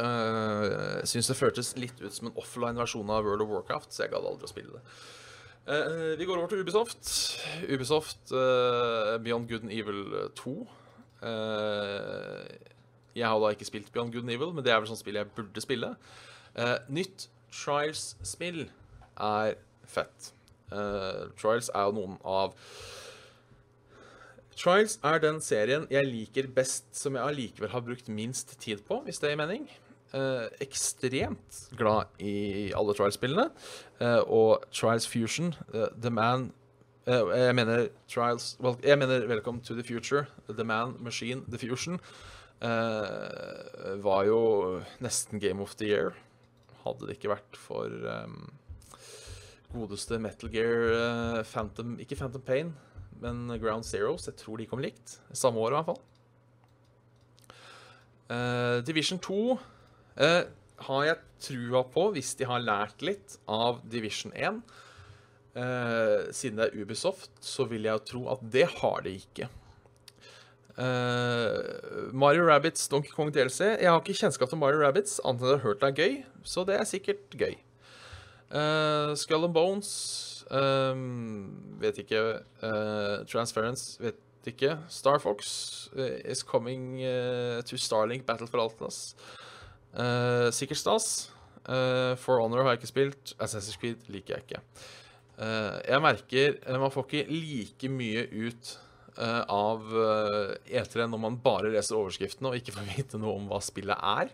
Uh, 0.00 1.00
Syns 1.04 1.28
det 1.28 1.36
føltes 1.36 1.74
litt 1.76 1.98
ut 2.00 2.14
som 2.14 2.30
en 2.30 2.38
offline-versjon 2.40 3.10
av 3.12 3.26
World 3.26 3.44
of 3.44 3.50
Warcraft, 3.52 3.92
så 3.92 4.06
jeg 4.06 4.14
gadd 4.14 4.28
aldri 4.28 4.48
å 4.48 4.52
spille 4.52 4.78
det. 4.78 4.82
Uh, 5.68 6.18
vi 6.18 6.24
går 6.24 6.38
over 6.38 6.48
til 6.48 6.62
Ubisoft. 6.64 7.10
Ubisoft 7.68 8.32
uh, 8.32 9.18
Beyond 9.20 9.48
Good 9.50 9.66
and 9.68 9.74
Evil 9.76 10.30
2. 10.40 10.54
Uh, 11.20 12.46
jeg 13.14 13.26
har 13.26 13.42
da 13.42 13.50
ikke 13.52 13.68
spilt 13.68 13.92
Beyond 13.92 14.14
Good 14.14 14.24
and 14.24 14.32
Evil, 14.32 14.54
men 14.56 14.64
det 14.64 14.72
er 14.72 14.80
vel 14.80 14.88
sånn 14.88 15.00
spill 15.00 15.18
jeg 15.20 15.28
burde 15.36 15.62
spille. 15.62 15.92
nytt 16.88 17.28
Trials-spill 17.50 18.64
er 19.20 19.56
fett. 19.90 20.30
Trials 20.70 21.68
er 21.74 21.88
jo 21.88 21.96
noen 21.98 22.16
av 22.22 22.54
Trials 24.60 24.98
er 25.02 25.18
den 25.22 25.40
serien 25.42 25.86
jeg 25.90 26.06
liker 26.06 26.48
best, 26.54 26.90
som 26.94 27.16
jeg 27.16 27.26
allikevel 27.26 27.72
har 27.72 27.82
brukt 27.84 28.10
minst 28.12 28.54
tid 28.62 28.82
på, 28.86 29.00
hvis 29.06 29.18
det 29.22 29.32
gir 29.32 29.40
mening. 29.40 29.66
Eh, 30.10 30.46
ekstremt 30.64 31.58
glad 31.78 32.10
i 32.18 32.72
alle 32.74 32.94
Trials-spillene. 32.98 33.50
Eh, 34.02 34.22
og 34.26 34.64
Trials 34.74 35.06
Fusion, 35.06 35.54
eh, 35.74 35.86
The 36.02 36.10
Man 36.10 36.52
Jeg 37.06 37.54
mener 37.54 37.88
Trials 38.06 38.56
well, 38.60 38.76
Jeg 38.84 38.98
mener 38.98 39.26
Welcome 39.26 39.60
to 39.60 39.74
the 39.74 39.82
Future, 39.82 40.26
The 40.48 40.64
Man, 40.64 40.96
Machine, 41.00 41.42
The 41.48 41.58
Fusion. 41.58 41.98
var 42.60 44.24
jo 44.24 44.82
nesten 45.00 45.40
Game 45.40 45.62
of 45.62 45.74
the 45.76 45.86
Year. 45.86 46.12
Hadde 46.84 47.06
det 47.06 47.16
ikke 47.16 47.32
vært 47.32 47.56
for 47.56 47.88
um, 47.88 48.52
godeste 49.72 50.18
Metal 50.18 50.50
Gear 50.50 51.42
Phantom 51.42 51.98
Ikke 51.98 52.16
Phantom 52.16 52.42
Pain 52.42 52.74
men 53.20 53.58
Ground 53.60 53.84
Zeroes 53.84 54.28
jeg 54.28 54.36
tror 54.36 54.60
de 54.60 54.66
kom 54.66 54.80
likt. 54.80 55.18
Samme 55.32 55.60
år, 55.60 55.72
i 55.72 55.78
hvert 55.78 55.90
fall. 55.90 56.00
Uh, 58.30 58.86
Division 58.86 59.18
2 59.18 59.58
uh, 60.20 60.44
har 60.86 61.06
jeg 61.06 61.18
trua 61.40 61.82
på, 61.88 62.10
hvis 62.14 62.34
de 62.38 62.48
har 62.48 62.62
lært 62.64 63.02
litt 63.04 63.38
av 63.50 63.80
Division 63.90 64.34
1. 64.36 64.60
Uh, 65.56 66.30
siden 66.36 66.60
det 66.60 66.68
er 66.68 66.84
Ubisoft, 66.84 67.32
så 67.42 67.66
vil 67.70 67.88
jeg 67.88 68.04
tro 68.08 68.26
at 68.32 68.44
det 68.52 68.68
har 68.80 69.02
de 69.06 69.16
ikke. 69.22 69.50
Mario 72.16 72.46
Rabbits 72.46 72.86
Donkey 72.88 73.10
Kong 73.12 73.28
DLC. 73.34 73.66
Jeg 73.82 73.90
har 73.90 73.98
ikke 74.00 74.14
kjennskap 74.16 74.48
til 74.48 74.56
Mario 74.62 74.80
Rabbits, 74.80 75.18
annet 75.28 75.42
enn 75.42 75.50
jeg 75.50 75.58
har 75.58 75.66
hørt 75.66 75.82
det 75.82 75.90
er 75.90 75.98
gøy, 75.98 76.14
så 76.46 76.64
det 76.64 76.78
er 76.78 76.88
sikkert 76.88 77.36
gøy. 77.36 77.58
Skull 79.20 79.44
and 79.44 79.52
Bones 79.52 79.90
Um, 80.50 81.54
vet 81.78 81.98
ikke. 82.02 82.40
Uh, 82.62 83.26
Transference, 83.30 84.02
vet 84.02 84.18
ikke. 84.46 84.78
Star 84.88 85.18
Fox 85.18 85.88
uh, 85.96 86.18
is 86.24 86.42
coming 86.42 86.98
uh, 87.04 87.62
to 87.62 87.76
Starlink 87.76 88.26
Battle 88.26 88.46
for 88.46 88.58
Altnas. 89.94 90.56
sikkert 90.56 90.78
stas. 90.80 91.08
for 92.18 92.40
Honor 92.40 92.64
har 92.64 92.74
jeg 92.74 92.80
ikke 92.80 92.90
spilt. 92.94 93.34
Assassin's 93.38 93.78
Creed 93.78 94.08
liker 94.08 94.36
jeg 94.36 94.42
ikke. 94.46 94.60
jeg 95.88 96.00
merker 96.02 96.78
Man 96.78 96.90
får 96.90 97.04
ikke 97.06 97.26
like 97.30 97.88
mye 97.88 98.26
ut 98.46 98.78
uh, 99.18 99.44
av 99.50 99.88
eh, 99.90 100.80
E3 100.80 101.06
når 101.10 101.22
man 101.22 101.38
bare 101.42 101.72
leser 101.72 101.98
overskriftene 101.98 102.50
og 102.50 102.60
ikke 102.60 102.74
får 102.76 102.90
vite 102.94 103.20
noe 103.20 103.38
om 103.38 103.48
hva 103.50 103.60
spillet 103.64 103.96
er. 103.96 104.30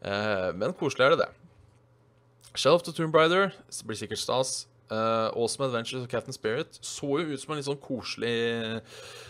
Eh, 0.00 0.50
men 0.56 0.76
koselig 0.78 1.06
er 1.06 1.14
det, 1.14 1.26
det. 1.26 1.30
Shelf 2.58 2.82
to 2.82 2.94
Tombrider 2.96 3.52
blir 3.86 3.98
sikkert 3.98 4.22
stas. 4.22 4.64
Uh, 4.90 5.30
awesome 5.38 5.68
Adventures 5.68 6.02
of 6.02 6.08
Captain 6.10 6.34
Spirit 6.34 6.80
så 6.82 7.06
jo 7.20 7.28
ut 7.30 7.38
som 7.38 7.52
en 7.52 7.60
litt 7.60 7.66
sånn 7.68 7.76
koselig 7.78 8.32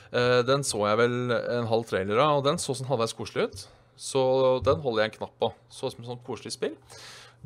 uh, 0.09 0.39
Den 0.49 0.63
så 0.65 0.79
jeg 0.89 0.97
vel 1.03 1.35
en 1.37 1.69
halv 1.69 1.85
trailer 1.85 2.17
av, 2.17 2.39
og 2.39 2.47
den 2.47 2.57
så 2.57 2.73
sånn 2.73 2.89
halvveis 2.89 3.13
koselig 3.19 3.51
ut. 3.51 3.67
Så 4.01 4.21
den 4.65 4.81
holder 4.81 5.05
jeg 5.05 5.11
en 5.11 5.17
knapp 5.19 5.35
på. 5.41 5.51
Så 5.69 5.91
som 5.93 6.01
et 6.01 6.09
sånn 6.09 6.23
koselig 6.25 6.55
spill. 6.55 6.77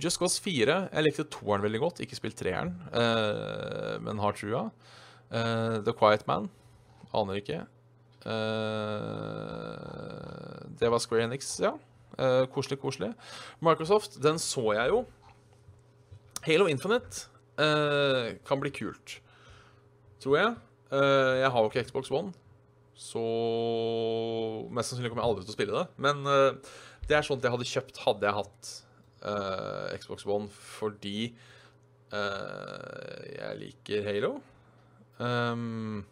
Just 0.01 0.21
Cause 0.23 0.39
4. 0.43 0.77
Jeg 0.93 1.07
likte 1.07 1.27
toeren 1.31 1.65
veldig 1.65 1.81
godt, 1.83 2.03
ikke 2.03 2.19
spilt 2.19 2.39
treeren, 2.39 2.73
uh, 2.95 3.95
men 4.03 4.23
har 4.23 4.39
trua. 4.39 4.69
The 5.35 5.95
Quiet 5.99 6.29
Man. 6.31 6.47
Aner 7.15 7.41
ikke. 7.41 7.65
det 10.79 10.91
var 10.93 11.03
Square 11.03 11.27
Enix, 11.27 11.57
ja. 11.63 11.73
koselig, 12.55 12.79
koselig. 12.83 13.11
Microsoft, 13.59 14.23
den 14.23 14.39
så 14.39 14.73
jeg 14.79 14.93
jo. 14.95 15.03
Halo 16.47 16.69
Infinite 16.71 17.35
Uh, 17.55 18.35
kan 18.47 18.59
bli 18.61 18.71
kult. 18.75 19.21
Tror 20.23 20.37
jeg. 20.37 20.55
Uh, 20.91 21.35
jeg 21.39 21.51
har 21.51 21.61
jo 21.61 21.71
ikke 21.71 21.85
Xbox 21.87 22.11
One, 22.11 22.33
så 22.95 23.23
Mest 24.75 24.93
sannsynlig 24.93 25.11
kommer 25.13 25.25
jeg 25.25 25.33
aldri 25.33 25.45
til 25.45 25.55
å 25.55 25.57
spille 25.57 25.77
det. 25.77 25.85
Men 26.07 26.23
uh, 26.29 26.79
det 27.09 27.19
er 27.19 27.27
sånt 27.27 27.45
jeg 27.45 27.55
hadde 27.55 27.69
kjøpt 27.69 28.03
hadde 28.07 28.29
jeg 28.29 28.39
hatt 28.41 28.75
Xbox 29.97 30.27
One, 30.29 30.51
fordi 30.53 31.33
jeg 32.13 33.55
liker 33.57 34.05
Halo. 34.05 34.35
Um, 35.17 36.03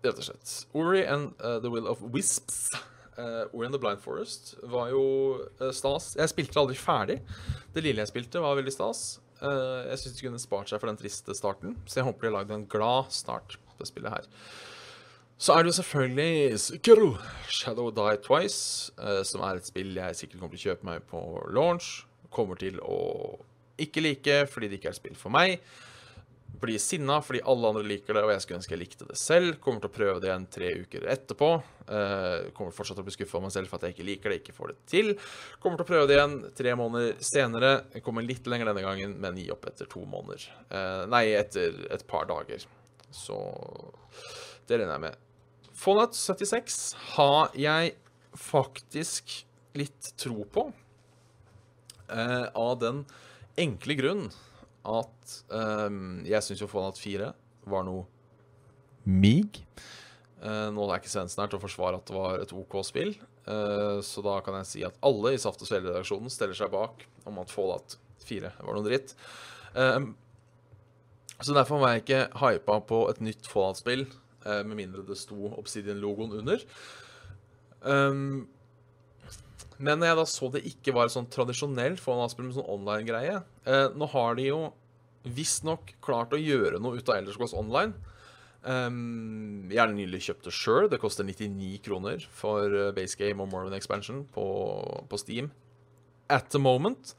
rett 0.00 0.16
og 0.16 0.24
slett. 0.30 0.54
Ori 0.72 1.04
and 1.04 1.36
The 1.36 1.68
Will 1.68 1.92
of 1.92 2.00
Wisps 2.08 2.70
uh, 3.18 3.44
Ori 3.52 3.66
and 3.66 3.74
the 3.74 3.78
Blind 3.78 4.00
Forest 4.00 4.54
var 4.62 4.90
jo 4.92 5.04
uh, 5.60 5.70
stas. 5.72 6.14
Jeg 6.18 6.32
spilte 6.32 6.60
aldri 6.60 6.76
ferdig. 6.78 7.20
Det 7.74 7.84
lille 7.84 8.04
jeg 8.04 8.12
spilte, 8.12 8.42
var 8.42 8.58
veldig 8.58 8.74
stas. 8.74 9.04
Uh, 9.42 9.84
jeg 9.90 10.00
syns 10.00 10.16
de 10.16 10.26
kunne 10.26 10.40
spart 10.40 10.70
seg 10.70 10.80
for 10.80 10.90
den 10.90 11.00
triste 11.00 11.36
starten, 11.36 11.76
så 11.84 12.00
jeg 12.00 12.08
håper 12.08 12.26
de 12.26 12.30
har 12.30 12.36
lagd 12.38 12.54
en 12.56 12.68
glad 12.72 13.12
start 13.14 13.58
på 13.66 13.78
det 13.80 13.90
spillet 13.90 14.14
her. 14.14 14.28
Så 15.36 15.52
er 15.52 15.62
det 15.62 15.74
jo 15.74 15.78
selvfølgelig 15.82 16.60
Sekiro 16.62 17.10
Shadow 17.52 17.90
Die 17.92 18.20
Twice, 18.24 18.92
uh, 18.96 19.20
som 19.28 19.44
er 19.44 19.60
et 19.60 19.68
spill 19.68 19.92
jeg 19.98 20.16
sikkert 20.16 20.40
kommer 20.40 20.56
til 20.56 20.62
å 20.62 20.70
kjøpe 20.70 20.88
meg 20.88 21.04
på 21.10 21.24
launch. 21.52 21.90
Kommer 22.32 22.58
til 22.60 22.80
å 22.80 23.00
ikke 23.80 24.00
like 24.00 24.38
fordi 24.48 24.70
det 24.70 24.78
ikke 24.78 24.88
er 24.88 24.96
et 24.96 25.02
spill 25.02 25.18
for 25.20 25.32
meg 25.34 25.60
blir 26.60 26.78
sinna 26.82 27.18
fordi 27.24 27.42
alle 27.48 27.70
andre 27.70 27.84
liker 27.86 28.16
det, 28.16 28.22
og 28.24 28.32
jeg 28.32 28.42
skulle 28.44 28.60
ønske 28.60 28.74
jeg 28.74 28.80
likte 28.82 29.08
det 29.08 29.18
selv. 29.20 29.58
Kommer 29.62 29.82
til 29.82 29.90
å 29.90 29.96
prøve 29.96 30.22
det 30.22 30.30
igjen 30.30 30.46
tre 30.52 30.70
uker 30.82 31.06
etterpå. 31.12 31.50
Uh, 31.86 32.48
kommer 32.56 32.74
fortsatt 32.74 32.98
til 32.98 33.04
å 33.04 33.06
bli 33.06 33.14
skuffa 33.14 33.40
meg 33.42 33.52
selv 33.54 33.70
for 33.70 33.78
at 33.78 33.86
jeg 33.86 33.96
ikke 33.96 34.08
liker 34.08 34.32
det, 34.32 34.38
ikke 34.40 34.56
får 34.56 34.72
det 34.72 34.78
til. 34.90 35.12
Kommer 35.62 35.80
til 35.80 35.86
å 35.86 35.90
prøve 35.90 36.08
det 36.10 36.16
igjen 36.18 36.38
tre 36.58 36.74
måneder 36.78 37.20
senere. 37.24 37.72
Jeg 37.94 38.06
kommer 38.06 38.26
litt 38.26 38.48
lenger 38.50 38.72
denne 38.72 38.86
gangen, 38.86 39.14
men 39.22 39.38
gi 39.40 39.50
opp 39.54 39.68
etter 39.70 39.90
to 39.92 40.02
måneder. 40.08 40.48
Uh, 40.70 41.04
nei, 41.12 41.28
etter 41.38 41.78
et 41.94 42.06
par 42.10 42.26
dager. 42.30 42.66
Så 43.14 43.38
det 44.66 44.80
regner 44.80 44.96
jeg 44.96 45.04
med. 45.06 45.22
Fallout 45.76 46.16
76 46.16 46.80
har 47.16 47.54
jeg 47.58 47.94
faktisk 48.36 49.42
litt 49.76 50.12
tro 50.20 50.42
på. 50.52 50.70
Uh, 52.06 52.46
av 52.54 52.76
den 52.78 53.00
enkle 53.58 53.96
grunn 53.98 54.26
at 54.86 55.36
um, 55.50 56.20
jeg 56.26 56.44
syns 56.44 56.62
jo 56.62 56.68
Fallout 56.70 57.00
4 57.00 57.30
var 57.70 57.86
noe 57.86 58.04
mig. 59.06 59.62
Uh, 60.42 60.68
nå 60.74 60.84
er 60.86 61.00
ikke 61.00 61.10
Svendsen 61.10 61.42
her 61.42 61.50
til 61.50 61.58
å 61.58 61.62
forsvare 61.62 61.98
at 61.98 62.08
det 62.08 62.16
var 62.16 62.42
et 62.42 62.52
OK 62.54 62.76
spill, 62.86 63.14
uh, 63.48 64.02
så 64.04 64.22
da 64.24 64.36
kan 64.44 64.58
jeg 64.60 64.70
si 64.70 64.84
at 64.86 64.98
alle 65.06 65.34
i 65.34 65.40
Saft 65.40 65.62
og 65.64 65.70
Svele-redaksjonen 65.70 66.32
stiller 66.32 66.58
seg 66.58 66.72
bak 66.74 67.06
om 67.26 67.40
at 67.42 67.52
Fallout 67.54 67.96
4 68.26 68.52
var 68.60 68.76
noe 68.76 68.86
dritt. 68.86 69.16
Um, 69.74 70.12
så 71.40 71.52
derfor 71.52 71.82
var 71.82 71.94
jeg 71.94 72.04
ikke 72.04 72.22
hypa 72.40 72.78
på 72.88 73.00
et 73.10 73.22
nytt 73.24 73.48
Fallout-spill, 73.50 74.06
uh, 74.46 74.62
med 74.66 74.76
mindre 74.78 75.06
det 75.08 75.18
sto 75.20 75.52
Obsidian-logoen 75.56 76.38
under. 76.40 76.62
Um, 77.86 78.46
men 79.78 80.00
når 80.00 80.10
jeg 80.10 80.18
da 80.18 80.26
så 80.30 80.50
det 80.54 80.64
ikke 80.70 80.94
var 80.96 81.10
sånn 81.12 81.28
tradisjonelt 81.32 82.00
Fallout-spill 82.00 82.48
med 82.48 82.56
sånn 82.56 82.70
online-greie 82.76 83.38
eh, 83.68 83.86
Nå 83.92 84.08
har 84.14 84.38
de 84.38 84.46
jo 84.48 84.60
visstnok 85.26 85.96
klart 86.04 86.32
å 86.32 86.40
gjøre 86.40 86.78
noe 86.80 87.00
ut 87.00 87.10
av 87.10 87.18
Elders 87.18 87.38
Goes 87.40 87.54
Online. 87.56 87.96
Um, 88.66 89.66
jeg 89.70 89.78
har 89.78 89.90
nylig 89.90 90.20
kjøpt 90.26 90.46
det 90.46 90.52
sjøl. 90.54 90.88
Det 90.90 91.00
koster 91.02 91.26
99 91.26 91.80
kroner 91.82 92.22
for 92.34 92.70
eh, 92.70 92.92
base 92.94 93.18
game 93.18 93.42
og 93.42 93.50
Mormon 93.50 93.74
Expansion 93.74 94.24
på, 94.34 94.46
på 95.10 95.18
Steam. 95.18 95.52
At 96.30 96.50
the 96.54 96.60
moment. 96.62 97.14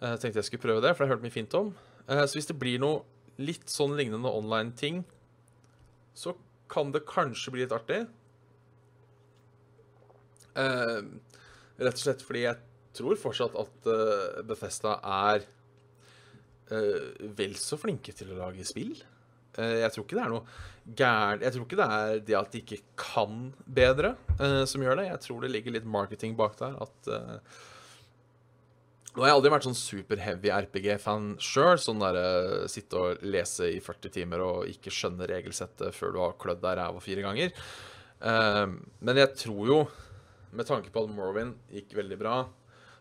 Jeg 0.00 0.16
uh, 0.16 0.18
tenkte 0.18 0.40
jeg 0.40 0.48
skulle 0.48 0.64
prøve 0.64 0.82
det, 0.82 0.94
for 0.94 1.04
jeg 1.04 1.10
har 1.10 1.16
hørt 1.16 1.26
mye 1.26 1.34
fint 1.34 1.54
om. 1.58 1.72
Uh, 2.06 2.22
så 2.22 2.38
hvis 2.38 2.48
det 2.50 2.58
blir 2.58 2.78
noe 2.82 3.02
litt 3.42 3.70
sånn 3.70 3.94
lignende 3.98 4.30
online-ting, 4.30 5.02
så 6.16 6.34
kan 6.70 6.90
det 6.94 7.06
kanskje 7.08 7.54
bli 7.54 7.64
litt 7.64 7.74
artig. 7.74 8.04
Uh, 10.54 11.02
Rett 11.80 11.96
og 11.96 12.02
slett 12.02 12.24
fordi 12.24 12.44
jeg 12.44 12.60
tror 12.96 13.20
fortsatt 13.20 13.56
at 13.60 13.88
uh, 13.88 14.42
Bethesda 14.46 14.98
er 15.06 15.46
uh, 16.72 17.08
vel 17.38 17.56
så 17.60 17.78
flinke 17.80 18.14
til 18.16 18.34
å 18.34 18.40
lage 18.42 18.66
spill. 18.68 18.96
Uh, 19.56 19.80
jeg 19.82 19.94
tror 19.94 20.06
ikke 20.06 20.18
det 20.18 20.26
er 20.26 20.34
noe 20.34 20.58
gærent 20.96 21.42
Jeg 21.44 21.54
tror 21.54 21.66
ikke 21.66 21.78
det 21.78 21.88
er 21.96 22.22
det 22.26 22.36
at 22.38 22.54
de 22.54 22.62
ikke 22.64 22.78
kan 22.98 23.50
bedre, 23.66 24.14
som 24.66 24.82
gjør 24.82 24.96
det. 24.98 25.10
Jeg 25.10 25.22
tror 25.26 25.44
det 25.44 25.52
ligger 25.52 25.76
litt 25.76 25.86
marketing 25.86 26.32
bak 26.38 26.56
der. 26.58 26.74
At 26.82 27.10
Nå 29.10 29.22
har 29.22 29.28
jeg 29.28 29.36
aldri 29.36 29.52
vært 29.52 29.66
sånn 29.68 29.76
super-heavy 29.78 30.50
RPG-fan 30.54 31.28
sjøl. 31.42 31.78
Sånn 31.82 32.02
derre 32.02 32.66
sitte 32.72 32.98
og 32.98 33.22
lese 33.22 33.68
i 33.70 33.78
40 33.84 34.14
timer 34.16 34.42
og 34.42 34.72
ikke 34.72 34.90
skjønne 34.94 35.28
regelsettet 35.30 35.94
før 35.94 36.16
du 36.16 36.20
har 36.24 36.36
klødd 36.42 36.64
deg 36.64 36.78
ræva 36.80 37.04
fire 37.04 37.26
ganger. 37.28 37.54
men 38.24 39.22
jeg 39.22 39.34
tror 39.44 39.62
jo 39.68 39.78
med 40.50 40.66
tanke 40.66 40.90
på 40.92 41.04
at 41.04 41.12
Morrowind 41.14 41.58
gikk 41.72 41.94
veldig 41.98 42.18
bra, 42.20 42.36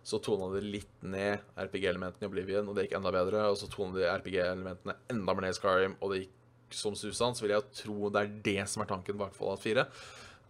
så 0.06 0.20
tona 0.24 0.48
de 0.54 0.62
litt 0.64 1.04
ned 1.06 1.42
RPG-elementene 1.60 2.26
i 2.26 2.30
Oblivion, 2.30 2.70
og 2.70 2.78
det 2.78 2.88
gikk 2.88 2.98
enda 3.00 3.12
bedre. 3.14 3.44
Og 3.52 3.58
så 3.60 3.68
tona 3.72 3.98
de 3.98 4.08
RPG-elementene 4.08 4.96
enda 5.12 5.36
mer 5.36 5.46
ned 5.46 5.56
i 5.56 5.60
Skyrim, 5.60 5.98
og 6.00 6.14
det 6.14 6.22
gikk 6.24 6.78
som 6.80 6.96
susan. 6.98 7.36
Så 7.36 7.46
vil 7.46 7.56
jeg 7.56 7.68
tro 7.82 8.12
det 8.14 8.24
er 8.24 8.34
det 8.46 8.60
som 8.72 8.84
er 8.84 8.90
tanken 8.90 9.20
bak 9.20 9.36
Fallout 9.38 9.64
4. 9.66 9.86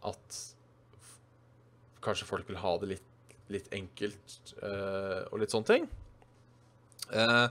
At 0.09 0.39
kanskje 2.05 2.29
folk 2.29 2.47
vil 2.49 2.61
ha 2.61 2.75
det 2.81 2.91
litt, 2.93 3.35
litt 3.51 3.71
enkelt 3.75 4.53
uh, 4.61 5.25
og 5.31 5.41
litt 5.41 5.55
sånne 5.55 5.71
ting. 5.71 5.89
Uh, 7.09 7.47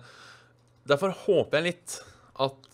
derfor 0.89 1.17
håper 1.27 1.59
jeg 1.59 1.73
litt 1.73 1.99
at 2.39 2.67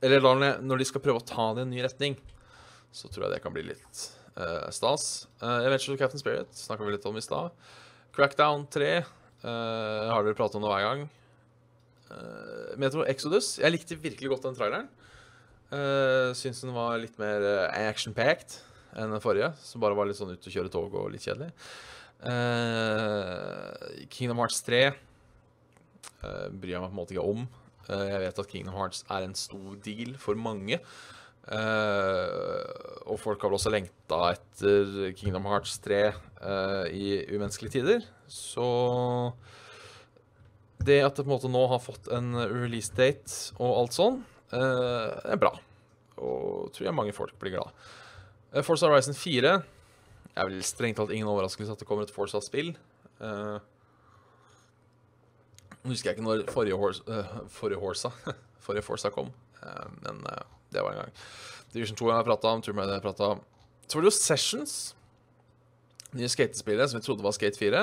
Eller 0.00 0.22
når 0.64 0.80
de 0.80 0.84
skal 0.88 1.02
prøve 1.04 1.20
å 1.20 1.26
ta 1.28 1.50
det 1.52 1.60
i 1.60 1.66
en 1.66 1.74
ny 1.74 1.82
retning, 1.84 2.14
så 2.90 3.10
tror 3.12 3.26
jeg 3.26 3.34
det 3.34 3.42
kan 3.44 3.52
bli 3.52 3.66
litt 3.68 4.06
stas. 4.74 5.28
Uh, 5.42 5.66
Adventure 5.66 5.98
Captain 5.98 6.20
Spirit 6.20 6.52
snakka 6.56 6.86
vi 6.86 6.94
litt 6.94 7.06
om 7.08 7.18
i 7.18 7.24
stad. 7.24 7.54
Crackdown 8.16 8.66
3 8.66 8.88
uh, 8.98 9.04
eh, 9.46 10.08
har 10.10 10.24
dere 10.24 10.36
pratet 10.38 10.58
om 10.58 10.64
det 10.64 10.72
hver 10.72 10.86
gang. 10.86 11.04
Uh, 12.10 12.72
Metro 12.80 13.04
Exodus. 13.06 13.54
Jeg 13.60 13.72
likte 13.74 13.98
virkelig 13.98 14.32
godt 14.32 14.48
den 14.48 14.58
traileren. 14.58 14.88
Uh, 15.70 16.34
Syns 16.34 16.64
den 16.64 16.74
var 16.74 16.98
litt 16.98 17.14
mer 17.22 17.46
action-packed 17.70 18.58
enn 18.98 19.14
den 19.14 19.22
forrige, 19.22 19.52
som 19.62 19.82
bare 19.82 19.94
var 19.94 20.08
litt 20.10 20.18
sånn 20.18 20.32
ut 20.34 20.48
og 20.50 20.54
kjøre 20.56 20.72
tog 20.74 20.96
og 20.98 21.12
litt 21.14 21.22
kjedelig. 21.22 21.52
Kingdom 24.12 24.42
Hearts 24.42 24.58
3 24.66 24.80
bryr 26.50 26.74
jeg 26.74 26.82
meg 26.82 26.90
på 26.90 26.92
en 26.92 26.98
måte 26.98 27.14
ikke 27.14 27.30
om. 27.30 27.46
jeg 27.86 28.18
vet 28.24 28.40
at 28.42 28.50
Kingdom 28.50 28.76
Hearts 28.76 29.06
er 29.06 29.24
en 29.24 29.36
stor 29.38 29.78
deal 29.86 30.18
for 30.20 30.36
mange. 30.36 30.80
Uh, 31.50 32.62
og 33.10 33.16
folk 33.18 33.42
har 33.42 33.50
vel 33.50 33.58
også 33.58 33.72
lengta 33.74 34.18
etter 34.30 35.08
Kingdom 35.18 35.48
Hearts 35.50 35.80
3 35.82 35.96
uh, 36.06 36.12
eh, 36.46 36.84
i 36.94 37.06
umenneskelige 37.32 37.80
tider. 37.80 38.04
Så 38.30 38.66
det 40.86 41.00
at 41.02 41.18
det 41.18 41.24
på 41.24 41.28
en 41.28 41.34
måte 41.34 41.50
nå 41.50 41.64
har 41.72 41.82
fått 41.82 42.06
en 42.14 42.36
release 42.38 42.94
date 42.94 43.50
og 43.58 43.80
alt 43.80 43.96
sånn, 43.96 44.20
uh, 44.54 45.10
er 45.26 45.40
bra. 45.42 45.50
Og 46.22 46.70
tror 46.76 46.86
jeg 46.86 46.96
mange 46.96 47.16
folk 47.16 47.34
blir 47.42 47.56
glad. 47.56 47.74
Uh, 48.54 48.62
Force 48.62 48.86
Horizon 48.86 49.18
4 49.18 49.56
er 49.58 50.46
vel 50.46 50.62
strengt 50.62 51.00
talt 51.02 51.10
ingen 51.10 51.28
overraskelse 51.32 51.74
at 51.74 51.82
det 51.82 51.90
kommer 51.90 52.06
et 52.06 52.14
Forza-spill. 52.14 52.76
Uh, 53.18 53.58
nå 55.82 55.96
husker 55.96 56.12
jeg 56.12 56.20
ikke 56.20 56.28
når 56.28 56.46
forrige, 56.52 56.78
Horsa, 56.78 57.26
forrige, 57.50 57.82
Horsa, 57.82 58.14
forrige 58.64 58.86
Forza 58.86 59.10
kom, 59.10 59.32
men 60.04 60.22
det 60.72 60.82
var 60.84 60.94
en 60.96 61.02
gang. 61.04 61.12
Division 61.74 61.98
2 62.00 62.10
har 62.10 62.20
jeg 62.22 62.28
prata 62.30 62.54
om, 62.54 62.62
Tomb 62.62 62.78
Raider 62.80 62.96
har 62.96 63.00
jeg 63.00 63.08
prata 63.08 63.28
om. 63.36 63.42
Så 63.86 63.98
var 63.98 64.06
det 64.06 64.10
jo 64.12 64.16
Sessions, 64.18 64.76
nye 66.18 66.30
skatespillet 66.30 66.90
som 66.90 66.98
vi 67.00 67.04
trodde 67.06 67.26
var 67.26 67.34
Skate 67.36 67.58
4, 67.60 67.82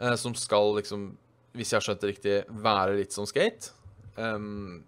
eh, 0.00 0.16
som 0.18 0.34
skal 0.38 0.72
liksom, 0.78 1.12
hvis 1.54 1.70
jeg 1.72 1.78
har 1.80 1.86
skjønt 1.86 2.02
det 2.02 2.10
riktig, 2.14 2.36
være 2.64 2.96
litt 2.98 3.14
som 3.14 3.26
Skate. 3.28 3.70
Um, 4.16 4.82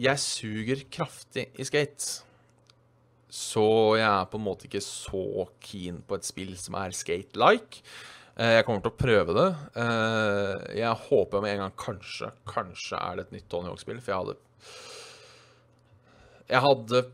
jeg 0.00 0.20
suger 0.22 0.82
kraftig 0.92 1.48
i 1.60 1.64
skate. 1.68 2.22
Så 3.30 3.62
jeg 4.00 4.06
er 4.08 4.26
på 4.32 4.40
en 4.40 4.46
måte 4.46 4.66
ikke 4.66 4.80
så 4.82 5.44
keen 5.62 6.00
på 6.08 6.16
et 6.18 6.26
spill 6.26 6.54
som 6.58 6.74
er 6.80 6.94
skate-like. 6.96 7.82
Eh, 8.34 8.56
Jeg 8.56 8.64
kommer 8.66 8.82
til 8.82 8.90
å 8.90 8.98
prøve 8.98 9.36
det. 9.36 9.48
Eh, 9.78 10.78
Jeg 10.80 11.02
håper 11.10 11.44
med 11.44 11.52
en 11.52 11.62
gang 11.66 11.76
kanskje, 11.78 12.32
kanskje 12.48 12.98
er 12.98 13.16
det 13.20 13.26
et 13.28 13.32
nytt 13.36 13.48
Tony 13.52 13.68
Hawk-spill, 13.70 14.00
for 14.00 14.10
jeg 14.12 14.20
hadde 14.24 14.38
Jeg 16.50 16.62
hadde 16.64 17.04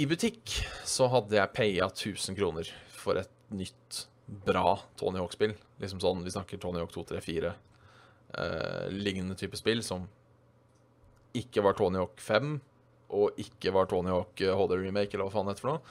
I 0.00 0.06
butikk 0.08 0.54
så 0.88 1.08
hadde 1.12 1.36
jeg 1.36 1.52
paya 1.56 1.88
1000 1.90 2.38
kroner 2.38 2.68
for 2.96 3.18
et 3.20 3.30
nytt, 3.52 4.06
bra 4.46 4.78
Tony 4.96 5.20
Hawk-spill. 5.20 5.52
Liksom 5.82 6.00
sånn, 6.00 6.22
Vi 6.24 6.32
snakker 6.32 6.60
Tony 6.62 6.80
Hawk 6.80 6.92
2, 6.94 7.04
3, 7.12 7.20
4. 7.20 7.52
eh, 8.38 8.86
lignende 8.88 9.36
type 9.36 9.58
spill 9.60 9.82
som 9.84 10.06
ikke 11.36 11.62
var 11.64 11.76
Tony 11.76 12.00
Hawk 12.00 12.16
5, 12.20 12.54
og 13.12 13.36
ikke 13.40 13.72
var 13.76 13.90
Tony 13.90 14.08
Hawk 14.08 14.40
eh, 14.40 14.54
HD 14.56 14.78
Remake, 14.80 15.12
eller 15.12 15.28
hva 15.28 15.34
faen 15.34 15.50
det 15.50 15.56
heter 15.56 15.66
for 15.66 15.74
noe. 15.74 15.82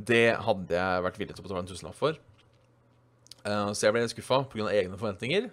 Det 0.00 0.24
hadde 0.46 0.78
jeg 0.78 1.04
vært 1.04 1.18
villig 1.20 1.36
til 1.36 1.44
å 1.44 1.46
betale 1.50 1.64
en 1.66 1.68
tusenlapp 1.68 1.98
for. 2.00 2.16
Eh, 3.44 3.70
så 3.76 3.84
jeg 3.84 3.92
ble 3.92 4.06
litt 4.06 4.14
skuffa 4.14 4.40
pga. 4.48 4.70
egne 4.72 4.96
forventninger. 4.96 5.50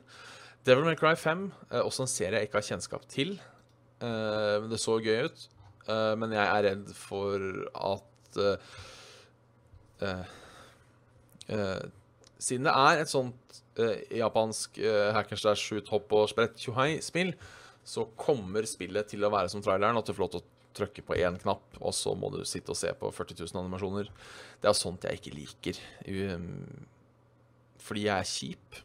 Devil 0.63 0.87
May 0.87 0.95
Cry 0.99 1.15
5, 1.19 1.51
eh, 1.71 1.83
også 1.83 2.05
en 2.05 2.11
serie 2.11 2.39
jeg 2.39 2.47
ikke 2.47 2.61
har 2.61 2.69
kjennskap 2.71 3.07
til. 3.11 3.35
Eh, 3.99 4.55
men 4.63 4.69
det 4.71 4.79
så 4.79 4.95
gøy 5.03 5.25
ut. 5.27 5.47
Eh, 5.89 6.15
men 6.19 6.35
jeg 6.35 6.43
er 6.45 6.65
redd 6.69 6.91
for 6.97 7.45
at 7.73 8.39
uh, 8.39 10.25
eh, 11.49 11.87
Siden 12.39 12.67
det 12.67 12.75
er 12.75 13.01
et 13.01 13.11
sånt 13.11 13.57
japansk 14.15 14.77
uh, 14.83 15.09
hack 15.15 15.31
and 15.33 15.41
shoot, 15.59 15.89
hopp 15.91 16.13
og 16.15 16.29
sprett 16.31 16.59
tjohei-spill, 16.59 17.33
så 17.83 18.05
kommer 18.19 18.67
spillet 18.67 19.07
til 19.11 19.23
å 19.23 19.31
være 19.31 19.51
som 19.51 19.63
traileren, 19.63 19.97
at 19.99 20.07
du 20.07 20.13
får 20.13 20.23
lov 20.23 20.31
til 20.33 20.41
å 20.41 20.49
trykke 20.79 21.03
på 21.07 21.17
én 21.19 21.39
knapp, 21.39 21.79
og 21.79 21.95
så 21.95 22.13
må 22.15 22.29
du 22.33 22.41
sitte 22.47 22.73
og 22.75 22.79
se 22.79 22.91
på 22.95 23.11
40 23.15 23.39
000 23.39 23.61
animasjoner. 23.63 24.11
Det 24.59 24.71
er 24.71 24.77
sånt 24.77 25.07
jeg 25.07 25.19
ikke 25.19 25.35
liker. 25.35 25.79
Um, 26.11 26.87
fordi 27.83 28.05
jeg 28.05 28.15
er 28.15 28.31
kjip. 28.35 28.79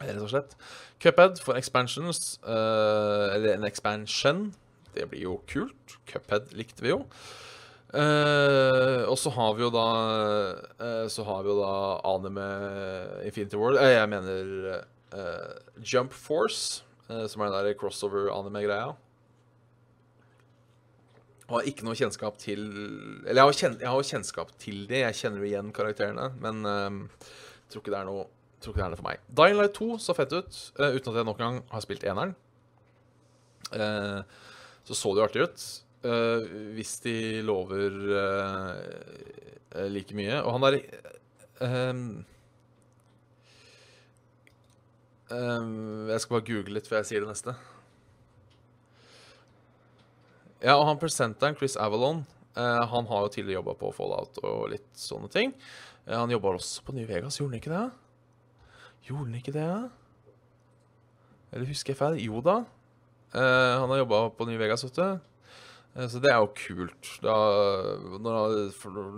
Rett 0.00 0.20
og 0.20 0.32
slett. 0.32 0.56
Cuphead 1.00 1.40
for 1.44 1.60
expansions, 1.60 2.36
eller 2.44 3.56
en 3.56 3.68
expansion. 3.68 4.50
Det 4.94 5.06
blir 5.10 5.24
jo 5.26 5.38
kult. 5.50 5.96
Cuphead 6.08 6.52
likte 6.56 6.84
vi 6.84 6.92
jo. 6.92 7.04
Uh, 7.90 9.02
og 9.10 9.16
så 9.18 9.32
har 9.34 9.56
vi 9.58 9.64
jo 9.64 9.70
da 9.74 9.86
uh, 10.78 11.06
Så 11.10 11.24
har 11.26 11.40
vi 11.42 11.50
jo 11.50 11.56
da 11.58 11.72
anime 12.06 12.44
Infinity 13.26 13.58
World 13.58 13.80
uh, 13.82 13.88
Jeg 13.90 14.06
mener 14.12 14.44
eh, 14.70 15.56
Jump 15.82 16.14
Force, 16.14 16.84
eh, 17.08 17.24
som 17.26 17.42
er 17.42 17.50
den 17.50 17.66
der 17.66 17.74
crossover-anime-greia. 17.80 18.92
Og 21.48 21.56
har 21.56 21.66
ikke 21.66 21.82
noe 21.82 21.98
kjennskap 21.98 22.38
til 22.38 22.62
Eller 23.26 23.40
jeg 23.40 23.48
har, 23.48 23.56
kjen, 23.58 23.78
jeg 23.82 23.90
har 23.90 24.10
kjennskap 24.12 24.52
til 24.62 24.84
det, 24.86 25.00
jeg 25.02 25.18
kjenner 25.24 25.42
jo 25.42 25.48
igjen 25.50 25.72
karakterene, 25.74 26.28
men 26.38 26.62
jeg 26.62 27.72
tror 27.74 27.82
ikke 27.82 27.96
det 27.96 28.04
er 28.04 28.06
noe 28.12 28.28
tror 28.60 28.74
ikke 28.74 28.82
det 28.82 28.86
er 28.86 28.92
noe 28.92 29.00
for 29.00 29.08
meg. 29.08 29.24
Dying 29.40 29.58
Light 29.58 29.74
2 29.78 29.88
så 30.04 30.16
fett 30.16 30.36
ut, 30.36 30.60
eh, 30.78 30.96
uten 30.96 31.12
at 31.12 31.18
jeg 31.20 31.28
nok 31.28 31.40
en 31.40 31.46
gang 31.46 31.58
har 31.72 31.84
spilt 31.84 32.04
eneren. 32.04 32.34
Eh, 33.72 34.20
så 34.90 34.96
så 34.98 35.12
det 35.14 35.20
jo 35.20 35.26
artig 35.28 35.46
ut. 35.46 35.64
Uh, 36.02 36.42
hvis 36.74 36.96
de 37.04 37.14
lover 37.46 37.94
uh, 38.10 39.86
like 39.92 40.16
mye. 40.18 40.40
Og 40.42 40.56
han 40.56 40.64
der 40.64 40.78
um, 41.62 42.00
um, 45.30 46.08
Jeg 46.10 46.24
skal 46.24 46.34
bare 46.34 46.46
google 46.48 46.74
litt 46.74 46.90
før 46.90 47.02
jeg 47.02 47.10
sier 47.12 47.22
det 47.22 47.30
neste. 47.30 47.54
Ja, 50.60 50.74
og 50.74 50.88
han 50.88 50.98
presenteren, 51.00 51.54
Chris 51.56 51.78
Avalon, 51.80 52.24
uh, 52.58 52.82
han 52.90 53.06
har 53.08 53.22
jo 53.24 53.32
tidligere 53.36 53.60
jobba 53.60 53.76
på 53.80 53.94
Fallout 53.96 54.42
og 54.42 54.66
litt 54.74 54.90
sånne 54.98 55.30
ting. 55.32 55.54
Han 56.10 56.32
jobba 56.32 56.56
også 56.56 56.82
på 56.82 56.96
New 56.96 57.06
Vegas, 57.06 57.38
gjorde 57.38 57.54
han 57.54 57.62
ikke 57.62 57.76
det? 57.76 57.86
Gjorde 59.06 59.28
han 59.28 59.38
ikke 59.38 59.54
det? 59.54 59.70
Eller 61.52 61.70
husker 61.70 61.94
jeg 61.94 62.00
feil? 62.00 62.18
Jo 62.24 62.42
da. 62.44 62.58
Eh, 63.34 63.74
han 63.80 63.90
har 63.90 64.02
jobba 64.02 64.22
på 64.30 64.46
New 64.48 64.58
Vegas, 64.58 64.84
vet 64.84 64.96
du. 64.98 65.18
Eh, 65.94 66.08
så 66.08 66.22
det 66.22 66.32
er 66.32 66.40
jo 66.40 66.50
kult. 66.56 67.12
Da, 67.22 67.34
når, 68.22 68.56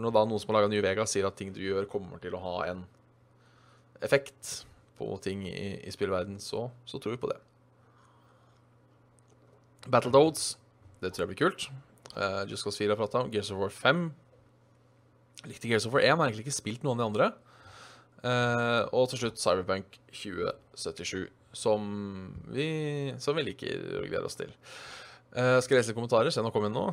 når 0.03 0.14
da 0.14 0.25
noen 0.27 0.42
som 0.42 0.53
har 0.53 0.61
laga 0.61 0.72
New 0.72 0.83
Vegas, 0.85 1.14
sier 1.14 1.29
at 1.29 1.38
ting 1.38 1.53
du 1.55 1.62
gjør, 1.62 1.88
kommer 1.90 2.20
til 2.22 2.37
å 2.37 2.42
ha 2.42 2.57
en 2.70 2.85
effekt 4.03 4.66
på 4.98 5.09
ting 5.25 5.46
i, 5.48 5.79
i 5.81 5.94
spillverden, 5.94 6.38
så, 6.42 6.66
så 6.88 7.01
tror 7.01 7.16
vi 7.16 7.22
på 7.22 7.31
det. 7.33 7.38
Battledoads, 9.90 10.57
det 11.03 11.12
tror 11.12 11.25
jeg 11.25 11.33
blir 11.33 11.42
kult. 11.46 11.70
Uh, 12.12 12.44
Just 12.46 12.66
Cause 12.66 12.79
4 12.79 12.92
har 12.92 13.01
prata 13.01 13.22
om. 13.22 13.31
Gears 13.33 13.51
of 13.51 13.59
War 13.59 13.72
5. 13.72 14.05
Jeg 15.42 15.51
likte 15.51 15.70
Gears 15.70 15.88
of 15.88 15.96
War 15.96 16.05
1, 16.05 16.20
har 16.20 16.29
egentlig 16.29 16.46
ikke 16.46 16.61
spilt 16.61 16.85
noen 16.85 17.01
av 17.01 17.03
de 17.03 17.09
andre. 17.09 17.31
Uh, 18.22 18.83
og 18.94 19.09
til 19.11 19.25
slutt 19.25 19.40
Cyberpunk 19.42 19.96
2077, 20.14 21.25
som 21.56 21.86
vi, 22.52 23.12
som 23.22 23.36
vi 23.36 23.46
liker 23.46 24.00
og 24.00 24.08
gleder 24.08 24.28
oss 24.28 24.38
til. 24.38 24.52
Uh, 25.32 25.58
skal 25.64 25.76
jeg 25.76 25.82
lese 25.82 25.96
kommentarer? 25.96 26.32
Se 26.32 26.44
nå 26.44 26.52
kom 26.52 26.66
inn 26.68 26.76
nå. 26.76 26.86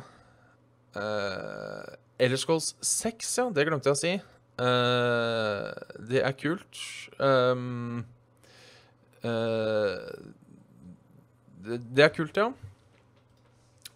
Uh, 0.96 1.96
Elder 2.20 2.40
Scrolls 2.40 2.74
6, 2.84 3.34
ja. 3.40 3.48
Det 3.54 3.66
glemte 3.68 3.90
jeg 3.90 3.98
å 3.98 4.00
si. 4.00 4.14
Uh, 4.60 5.70
det 6.10 6.24
er 6.24 6.36
kult. 6.36 6.80
Um, 7.20 8.02
uh, 9.24 10.10
det, 11.64 11.80
det 11.92 12.04
er 12.06 12.12
kult, 12.16 12.36
ja. 12.36 12.50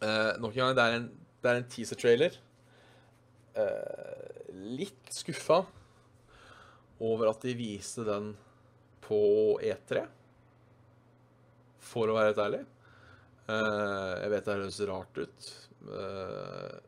Eh, 0.05 0.33
nok 0.41 0.53
en 0.53 0.61
gang, 0.61 0.75
det 0.77 0.85
er 0.85 0.97
en, 0.99 1.07
en 1.49 1.69
teaser-trailer. 1.71 2.37
Eh, 3.57 4.51
litt 4.75 5.13
skuffa 5.15 5.63
over 7.01 7.31
at 7.31 7.45
de 7.45 7.55
viste 7.57 8.05
den 8.07 8.33
på 9.05 9.21
E3, 9.65 10.05
for 11.85 12.11
å 12.11 12.17
være 12.17 12.33
helt 12.33 12.43
ærlig. 12.45 12.63
Eh, 13.45 14.13
jeg 14.23 14.33
vet 14.33 14.47
det 14.47 14.57
høres 14.57 14.81
rart 14.89 15.21
ut. 15.21 15.51
Eh, 15.85 16.79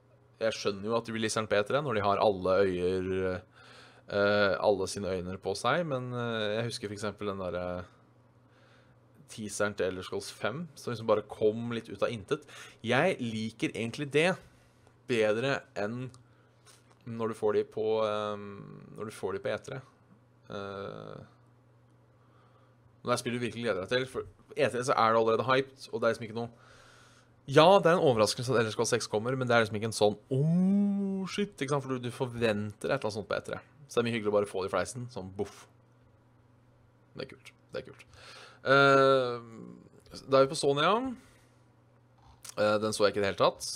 jeg 0.47 0.57
skjønner 0.57 0.89
jo 0.89 0.97
at 0.97 1.09
de 1.09 1.17
blir 1.17 1.33
den 1.33 1.51
bedre 1.51 1.81
E3 1.81 1.85
når 1.85 1.99
de 1.99 2.05
har 2.05 2.21
alle 2.21 2.55
øyer 2.65 3.07
eh, 3.27 4.55
Alle 4.63 4.87
sine 4.89 5.13
øyne 5.17 5.37
på 5.43 5.55
seg, 5.59 5.83
men 5.89 6.13
jeg 6.15 6.67
husker 6.69 6.93
f.eks. 6.93 7.09
den 7.19 7.41
derre 7.43 7.67
teaseren 9.33 9.75
til 9.75 9.89
Elder 9.89 10.07
Scrolls 10.07 10.29
5, 10.31 10.61
som 10.79 10.93
liksom 10.93 11.09
bare 11.09 11.25
kom 11.27 11.73
litt 11.75 11.89
ut 11.91 12.05
av 12.05 12.13
intet. 12.15 12.45
Jeg 12.87 13.17
liker 13.19 13.75
egentlig 13.75 14.07
det 14.15 14.31
bedre 15.11 15.59
enn 15.79 16.07
når 17.07 17.33
du 17.33 17.39
får 17.39 17.59
de 17.59 17.65
på 17.71 17.87
um, 18.03 18.47
Når 18.97 19.11
du 19.11 19.15
får 19.15 19.37
de 19.37 19.43
på 19.43 19.51
E3. 19.53 19.81
Uh, 20.51 21.36
når 23.07 23.13
det 23.13 23.15
er 23.15 23.21
spill 23.23 23.37
du 23.37 23.43
virkelig 23.45 23.63
gleder 23.63 23.85
deg 23.85 23.93
til. 23.93 24.07
For 24.11 24.57
E3 24.57 24.81
så 24.89 24.95
er 24.99 25.13
det 25.13 25.21
allerede 25.21 25.45
hyped, 25.47 25.85
og 25.93 26.01
det 26.01 26.09
er 26.09 26.15
liksom 26.15 26.27
ikke 26.27 26.41
noe 26.41 26.49
Ja, 27.47 27.67
det 27.79 27.87
er 27.87 27.95
en 27.95 28.09
overraskelse 28.09 28.57
at 28.59 28.73
Scrolls 28.75 28.91
6 28.97 29.07
kommer, 29.07 29.37
men 29.39 29.47
det 29.47 29.55
er 29.55 29.63
liksom 29.63 29.79
ikke 29.79 29.93
en 29.93 29.95
sånn 29.95 30.17
oh, 30.35 31.23
shit, 31.31 31.55
ikke 31.55 31.71
sant? 31.71 31.85
For 31.85 31.95
du, 31.95 32.09
du 32.09 32.11
forventer 32.11 32.91
et 32.91 32.97
eller 32.97 33.07
annet 33.07 33.19
sånt 33.21 33.29
på 33.31 33.39
E3. 33.39 33.61
Så 33.87 33.95
det 33.95 34.03
er 34.03 34.09
mye 34.09 34.17
hyggelig 34.17 34.33
å 34.33 34.37
bare 34.41 34.51
få 34.51 34.65
det 34.65 34.73
i 34.73 34.75
fleisen. 34.75 35.07
Sånn 35.15 35.31
boff. 35.39 35.63
Det 37.15 37.29
er 37.29 37.31
kult. 37.31 37.55
Det 37.71 37.85
er 37.85 37.87
kult. 37.87 38.03
Uh, 38.67 40.19
da 40.27 40.41
er 40.41 40.49
vi 40.49 40.51
på 40.51 40.59
Sonya. 40.59 40.91
Uh, 42.57 42.77
den 42.83 42.97
så 42.97 43.07
jeg 43.07 43.15
ikke 43.15 43.23
i 43.23 43.27
det 43.29 43.31
hele 43.31 43.43
tatt. 43.45 43.71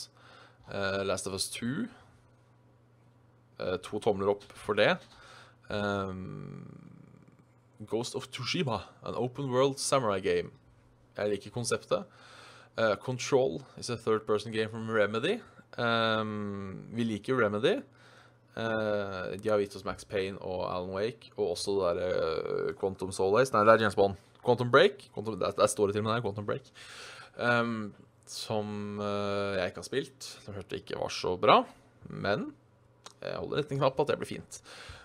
Uh, 0.67 1.07
Last 1.07 1.31
of 1.31 1.39
Us 1.39 1.47
2. 1.55 1.87
to 3.87 3.99
tomler 4.03 4.35
opp 4.35 4.43
for 4.57 4.75
det. 4.75 4.97
Um, 5.71 6.90
Ghost 7.87 8.15
of 8.15 8.31
Tushima, 8.31 8.83
an 9.05 9.15
open 9.15 9.51
world 9.51 9.79
samurai 9.79 10.21
game. 10.21 10.51
Jeg 11.17 11.31
liker 11.31 11.51
konseptet. 11.51 12.05
Control 13.03 13.61
is 13.77 13.91
a 13.91 13.97
third 13.97 14.27
person 14.27 14.53
game 14.53 14.71
from 14.71 14.89
Remedy. 14.89 15.41
Um, 15.77 16.87
vi 16.93 17.05
liker 17.05 17.37
Remedy. 17.37 17.83
de 18.55 19.49
har 19.51 19.61
gitt 19.61 19.77
oss 19.77 19.85
Max 19.85 20.05
Payne 20.05 20.39
og 20.41 20.65
Alan 20.69 20.95
Wake, 20.95 21.31
og 21.37 21.53
også 21.55 21.77
det 21.77 22.03
der 22.03 22.73
Quantum 22.81 23.13
Solace. 23.13 23.53
Nei, 23.55 23.65
det 23.65 23.75
er 23.75 23.85
James 23.85 23.97
Bond. 23.97 24.17
Quantum 24.45 24.71
Break. 24.73 25.11
Quantum, 25.15 25.39
der, 25.39 25.53
der, 25.57 25.67
står 25.67 25.91
det 25.91 25.95
til 25.95 26.05
og 26.05 26.09
med 26.09 26.15
der. 26.15 26.25
Quantum 26.25 26.47
Break. 26.47 26.71
Um, 27.37 27.93
som 28.27 28.99
uh, 29.01 29.57
jeg 29.57 29.71
ikke 29.71 29.83
har 29.83 29.89
spilt. 29.89 30.31
Som 30.45 30.57
hørte 30.57 30.81
ikke 30.81 30.99
var 31.01 31.13
så 31.15 31.37
bra. 31.41 31.61
Men 32.09 32.51
jeg 33.21 33.37
holder 33.37 33.61
litt 33.61 33.75
en 33.75 33.83
knapp 33.83 33.99
på 33.99 34.07
at 34.07 34.13
det 34.13 34.19
blir 34.21 34.31
fint. 34.31 34.61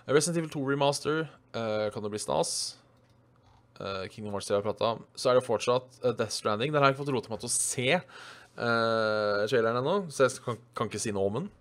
Resident 0.06 0.40
Evil 0.40 0.52
2 0.52 0.62
Remaster 0.70 1.24
uh, 1.26 1.88
kan 1.92 2.04
det 2.04 2.12
bli 2.14 2.22
stas. 2.22 2.54
Uh, 3.76 4.06
Kingdom 4.08 4.32
Hearts 4.32 4.48
3 4.48 4.58
har 4.58 4.64
prata 4.64 4.94
om. 4.96 5.04
Så 5.18 5.30
er 5.30 5.38
det 5.38 5.44
fortsatt 5.46 6.00
Death 6.06 6.32
Stranding. 6.32 6.72
Der 6.72 6.80
har 6.80 6.90
jeg 6.90 6.96
ikke 6.96 7.04
fått 7.04 7.14
rota 7.16 7.32
meg 7.32 7.42
til 7.42 7.50
å 7.50 7.54
se 7.56 7.88
uh, 7.98 9.44
traileren 9.50 9.82
ennå, 9.82 9.98
så 10.08 10.26
jeg 10.26 10.40
kan, 10.46 10.60
kan, 10.78 10.88
ikke 10.88 11.02
si 11.02 11.12
noe 11.16 11.28
om 11.28 11.40
den. 11.42 11.52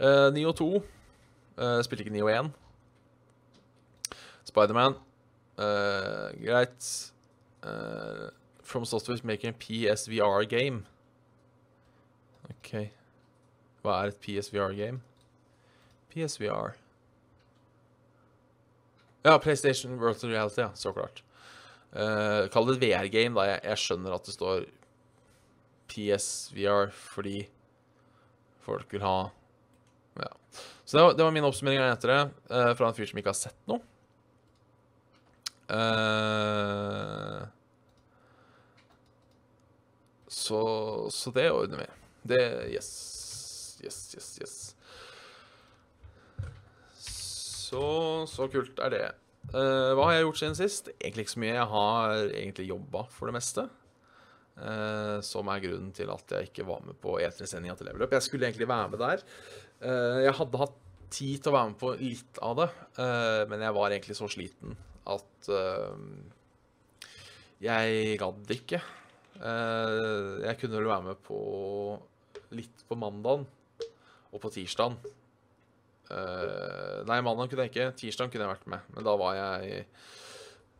Uh, 0.00 0.28
Nio 0.34 0.54
2 0.56 0.70
spilte 1.86 2.02
ikke 2.02 2.10
Nio 2.16 2.26
1. 2.26 2.48
Spiderman 4.48 4.96
Uh, 5.58 6.32
greit. 6.42 7.12
Uh, 7.62 8.30
From 8.62 8.84
Software 8.84 9.18
making 9.22 9.50
a 9.50 9.52
PSVR 9.52 10.48
game. 10.48 10.86
OK. 12.50 12.90
Hva 13.82 14.02
er 14.02 14.12
et 14.12 14.20
PSVR-game? 14.20 15.00
PSVR 16.14 16.74
Ja, 19.24 19.38
PlayStation 19.38 19.98
Virtual 20.00 20.32
Reality, 20.32 20.60
ja. 20.60 20.70
Så 20.74 20.92
klart. 20.92 21.22
Uh, 21.94 22.50
kall 22.52 22.66
det 22.68 22.74
et 22.76 22.82
VR-game, 22.82 23.34
da. 23.38 23.46
Jeg, 23.48 23.60
jeg, 23.64 23.80
skjønner 23.80 24.14
at 24.16 24.26
det 24.26 24.34
står 24.34 24.66
PSVR 25.90 26.92
fordi 26.92 27.38
folk 28.64 28.92
vil 28.92 29.04
ha 29.04 29.18
Ja. 30.20 30.30
Så 30.84 30.96
det 30.96 31.02
var, 31.02 31.16
det 31.16 31.24
var 31.24 31.34
min 31.34 31.46
oppsummering 31.48 31.80
av 31.80 31.94
etter 31.94 32.12
det, 32.12 32.20
uh, 32.52 32.72
fra 32.76 32.90
en 32.90 32.96
fyr 32.96 33.08
som 33.10 33.18
ikke 33.18 33.32
har 33.32 33.38
sett 33.38 33.58
noe. 33.70 33.80
Uh, 35.64 37.46
så, 40.28 40.60
så 41.10 41.32
det 41.32 41.48
ordner 41.50 41.86
vi. 41.86 41.90
Det 42.34 42.44
Yes. 42.74 42.92
Yes, 43.84 44.14
yes, 44.16 44.38
yes. 44.40 44.74
Så, 47.64 47.84
så 48.28 48.48
kult 48.52 48.80
er 48.84 48.92
det. 48.92 49.04
Uh, 49.52 49.92
hva 49.94 50.08
har 50.08 50.16
jeg 50.16 50.26
gjort 50.26 50.40
siden 50.40 50.58
sist? 50.58 50.90
Egentlig 50.98 51.26
ikke 51.26 51.34
så 51.34 51.42
mye. 51.42 51.56
Jeg 51.56 51.70
har 51.72 52.14
egentlig 52.28 52.68
jobba 52.70 53.04
for 53.12 53.30
det 53.30 53.36
meste. 53.36 53.66
Uh, 54.54 55.18
som 55.26 55.50
er 55.50 55.62
grunnen 55.64 55.90
til 55.96 56.10
at 56.14 56.36
jeg 56.36 56.50
ikke 56.50 56.66
var 56.68 56.84
med 56.86 56.98
på 57.02 57.16
E3-sendinga 57.22 57.76
til 57.78 57.90
Level 57.90 58.06
Up. 58.06 58.14
Jeg 58.16 58.26
skulle 58.26 58.48
egentlig 58.48 58.70
være 58.70 58.90
med 58.92 59.02
der. 59.02 59.24
Uh, 59.82 60.20
jeg 60.24 60.36
hadde 60.40 60.62
hatt 60.64 60.80
tid 61.14 61.42
til 61.42 61.52
å 61.52 61.56
være 61.56 61.70
med 61.72 61.78
på 61.78 61.92
litt 62.00 62.40
av 62.42 62.56
det, 62.58 62.66
men 63.46 63.60
jeg 63.62 63.74
var 63.76 63.92
egentlig 63.92 64.16
så 64.18 64.26
sliten 64.26 64.72
at 65.06 65.48
jeg 67.62 68.16
gadd 68.18 68.50
ikke. 68.50 68.80
jeg 69.38 70.58
kunne 70.58 70.80
vel 70.80 70.88
være 70.90 71.06
med 71.12 71.20
på 71.22 71.38
litt 72.58 72.82
på 72.88 72.98
mandagen 72.98 73.46
og 74.32 74.42
på 74.42 74.50
tirsdagen. 74.56 74.98
Uh, 76.12 77.00
nei, 77.08 77.20
mandag 77.24 77.48
kunne 77.50 77.64
jeg 77.64 77.72
ikke. 77.72 77.92
Tirsdag 77.96 78.32
kunne 78.32 78.44
jeg 78.44 78.54
vært 78.56 78.66
med. 78.70 78.90
Men 78.96 79.06
da 79.06 79.14
var 79.20 79.36
jeg 79.38 79.84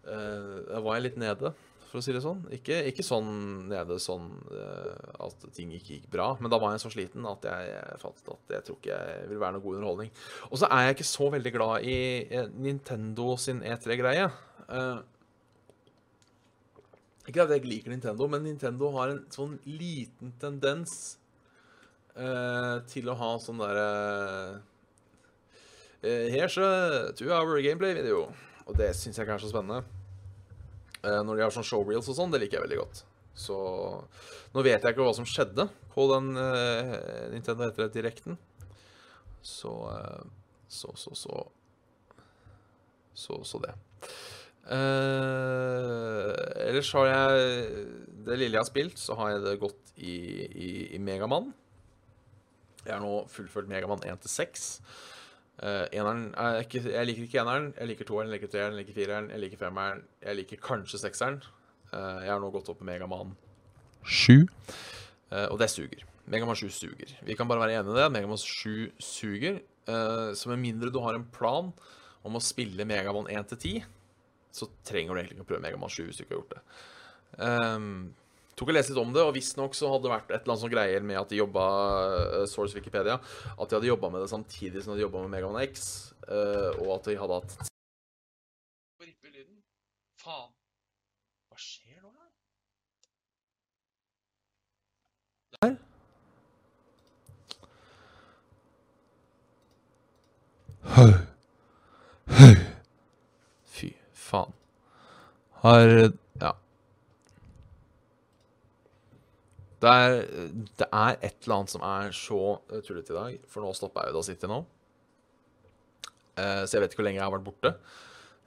uh, 0.04 0.58
Da 0.68 0.82
var 0.84 0.98
jeg 0.98 1.06
litt 1.06 1.16
nede, 1.20 1.52
for 1.88 2.00
å 2.00 2.04
si 2.04 2.12
det 2.14 2.20
sånn. 2.24 2.42
Ikke, 2.52 2.82
ikke 2.90 3.06
sånn 3.06 3.30
nede 3.70 3.96
sånn 4.02 4.28
uh, 4.50 5.24
at 5.24 5.46
ting 5.56 5.72
ikke 5.72 5.96
gikk 5.96 6.10
bra, 6.12 6.32
men 6.40 6.52
da 6.52 6.58
var 6.60 6.74
jeg 6.74 6.84
så 6.84 6.92
sliten 6.92 7.24
at 7.30 7.46
jeg, 7.48 7.70
jeg 7.72 8.02
fant 8.02 8.28
at 8.34 8.54
jeg 8.56 8.66
tror 8.66 8.78
ikke 8.80 8.98
jeg 8.98 9.30
vil 9.30 9.40
være 9.40 9.56
noe 9.56 9.64
god 9.64 9.80
underholdning. 9.80 10.12
Og 10.50 10.60
så 10.60 10.68
er 10.68 10.88
jeg 10.88 10.98
ikke 10.98 11.08
så 11.14 11.30
veldig 11.36 11.54
glad 11.56 11.88
i 11.88 11.98
Nintendo 12.66 13.34
sin 13.40 13.64
E3-greie. 13.64 14.28
ikke 17.24 17.46
at 17.46 17.56
jeg 17.56 17.64
liker 17.64 17.94
Nintendo, 17.94 18.28
men 18.28 18.44
Nintendo 18.44 18.92
har 18.98 19.14
en 19.14 19.24
sånn 19.32 19.56
liten 19.64 20.34
tendens 20.42 21.16
til 22.92 23.08
å 23.10 23.16
ha 23.18 23.30
sånn 23.42 23.58
derre 23.58 23.88
Eh, 24.54 24.73
here's 26.04 26.56
a 26.60 27.12
two-hour 27.16 27.60
gameplay-video. 27.64 28.26
Og 28.68 28.76
det 28.78 28.92
syns 28.96 29.16
jeg 29.16 29.26
ikke 29.26 29.38
er 29.38 29.44
så 29.44 29.52
spennende. 29.52 29.82
Eh, 31.04 31.20
når 31.24 31.36
de 31.36 31.44
har 31.44 31.52
sånn 31.52 31.66
showreels 31.66 32.08
og 32.08 32.16
sånn, 32.16 32.32
det 32.32 32.40
liker 32.42 32.58
jeg 32.58 32.66
veldig 32.66 32.80
godt. 32.80 33.02
Så 33.36 33.56
nå 34.54 34.62
vet 34.64 34.78
jeg 34.78 34.94
ikke 34.94 35.04
hva 35.04 35.16
som 35.16 35.26
skjedde 35.26 35.66
på 35.94 36.06
den 36.12 36.38
uh, 36.38 36.94
Nintendo 37.32 37.66
etter 37.66 37.90
direkten. 37.92 38.38
Så, 39.44 39.72
uh, 39.90 40.22
så 40.70 40.94
så 40.96 41.12
så 41.18 41.42
så 43.14 43.40
så 43.46 43.60
det. 43.62 43.74
Uh, 44.64 46.30
ellers 46.64 46.88
har 46.96 47.10
jeg 47.10 47.42
Det 48.24 48.38
lille 48.38 48.56
jeg 48.56 48.62
har 48.62 48.70
spilt, 48.70 49.02
så 49.02 49.18
har 49.18 49.34
jeg 49.34 49.42
det 49.44 49.58
gått 49.60 49.92
i, 49.98 50.14
i, 50.48 50.70
i 50.96 51.02
Megamann. 51.02 51.50
Jeg 52.84 52.94
har 52.94 53.02
nå 53.02 53.26
fullført 53.32 53.68
Megamann 53.68 54.06
1 54.06 54.24
til 54.24 54.32
6. 54.32 54.70
Uh, 55.62 55.86
eneren 55.94 56.32
er 56.34 56.64
ikke, 56.64 56.80
Jeg 56.90 57.06
liker 57.06 57.26
ikke 57.28 57.40
eneren. 57.44 57.68
Jeg 57.78 57.90
liker 57.92 58.08
toeren, 58.08 58.30
jeg 58.30 58.40
liker 58.40 58.50
treeren, 58.50 58.74
jeg 58.74 58.82
liker 58.82 58.96
fireren, 58.96 59.28
jeg 59.30 59.42
liker 59.44 59.60
femmeren. 59.60 60.02
Jeg 60.22 60.38
liker 60.40 60.62
kanskje 60.62 60.98
sekseren. 60.98 61.38
Uh, 61.92 62.24
jeg 62.24 62.32
har 62.32 62.42
nå 62.42 62.50
gått 62.54 62.70
opp 62.72 62.80
på 62.82 62.88
Megaman 62.88 63.36
7, 64.04 64.48
uh, 65.30 65.46
og 65.52 65.58
det 65.62 65.70
suger. 65.70 66.02
Megaman 66.26 66.58
7 66.58 66.66
suger. 66.72 67.14
Vi 67.22 67.36
kan 67.38 67.48
bare 67.48 67.62
være 67.62 67.78
enige 67.78 67.94
i 67.94 68.00
det. 68.00 68.10
Megaman 68.12 68.40
7 68.40 68.92
suger. 68.98 69.62
så 69.84 70.48
med 70.48 70.56
mindre 70.56 70.88
du 70.88 70.98
har 71.04 71.12
en 71.12 71.26
plan 71.28 71.66
om 72.24 72.38
å 72.38 72.40
spille 72.40 72.86
Megaman 72.88 73.28
1 73.28 73.50
til 73.50 73.58
10, 73.58 73.88
så 74.54 74.68
trenger 74.88 75.12
du 75.12 75.20
egentlig 75.20 75.36
ikke 75.36 75.44
å 75.44 75.48
prøve 75.50 75.64
Megaman 75.66 75.92
7 75.92 76.06
hvis 76.06 76.16
du 76.16 76.22
ikke 76.24 76.32
har 76.32 76.40
gjort 76.40 76.54
det. 76.54 76.62
Um, 77.36 78.14
tok 78.54 78.70
og 78.70 78.76
leste 78.76 78.94
litt 78.94 79.02
om 79.02 79.12
det, 79.14 79.22
og 79.24 79.34
visstnok 79.36 79.76
så 79.76 79.90
hadde 79.92 80.06
det 80.06 80.14
vært 80.14 80.30
et 80.30 80.40
eller 80.40 80.54
annet 80.54 80.64
sånn 80.64 80.74
greier 80.74 81.06
med 81.06 81.20
at 81.20 81.30
de 81.30 81.40
jobba 81.40 81.64
uh, 81.66 82.46
Source 82.50 82.76
Wikipedia, 82.78 83.18
at 83.18 83.68
de 83.68 83.78
hadde 83.78 83.90
jobba 83.90 84.10
med 84.14 84.24
det 84.24 84.30
samtidig 84.32 84.84
som 84.84 84.94
de 84.94 85.04
jobba 85.04 85.24
med 85.24 85.34
Megaman 85.34 85.62
X, 85.66 85.88
uh, 86.28 86.70
og 86.82 86.98
at 86.98 87.10
de 87.10 87.18
hadde 87.20 87.40
hatt 87.40 87.70
Rippe 89.04 89.28
lyden. 89.28 89.58
Faen. 90.22 90.52
Hva 91.50 91.58
skjer 91.60 91.98
nå, 92.00 92.08
da? 92.14 92.24
Der. 95.58 95.76
Høy. 100.94 101.12
Høy. 102.38 102.54
Fy 103.74 103.88
faen. 104.14 104.54
Har 105.64 106.14
Det 109.84 109.92
er, 109.92 110.14
det 110.80 110.86
er, 110.86 111.18
et 111.18 111.44
eller 111.44 111.58
annet 111.58 111.72
som 111.74 111.82
er 111.84 112.14
så 112.16 112.40
eh, 112.72 112.80
tullete 112.86 113.12
i 113.12 113.16
dag, 113.18 113.34
for 113.50 113.64
nå 113.64 113.72
stopper 113.76 114.06
jeg 114.06 114.14
jo 114.14 114.16
da 114.16 114.22
City 114.24 114.48
nå. 114.48 114.62
Uh, 116.34 116.62
så 116.64 116.76
jeg 116.76 116.82
vet 116.82 116.94
ikke 116.94 117.02
hvor 117.02 117.08
lenge 117.10 117.20
jeg 117.20 117.26
har 117.26 117.34
vært 117.34 117.46
borte. 117.46 117.72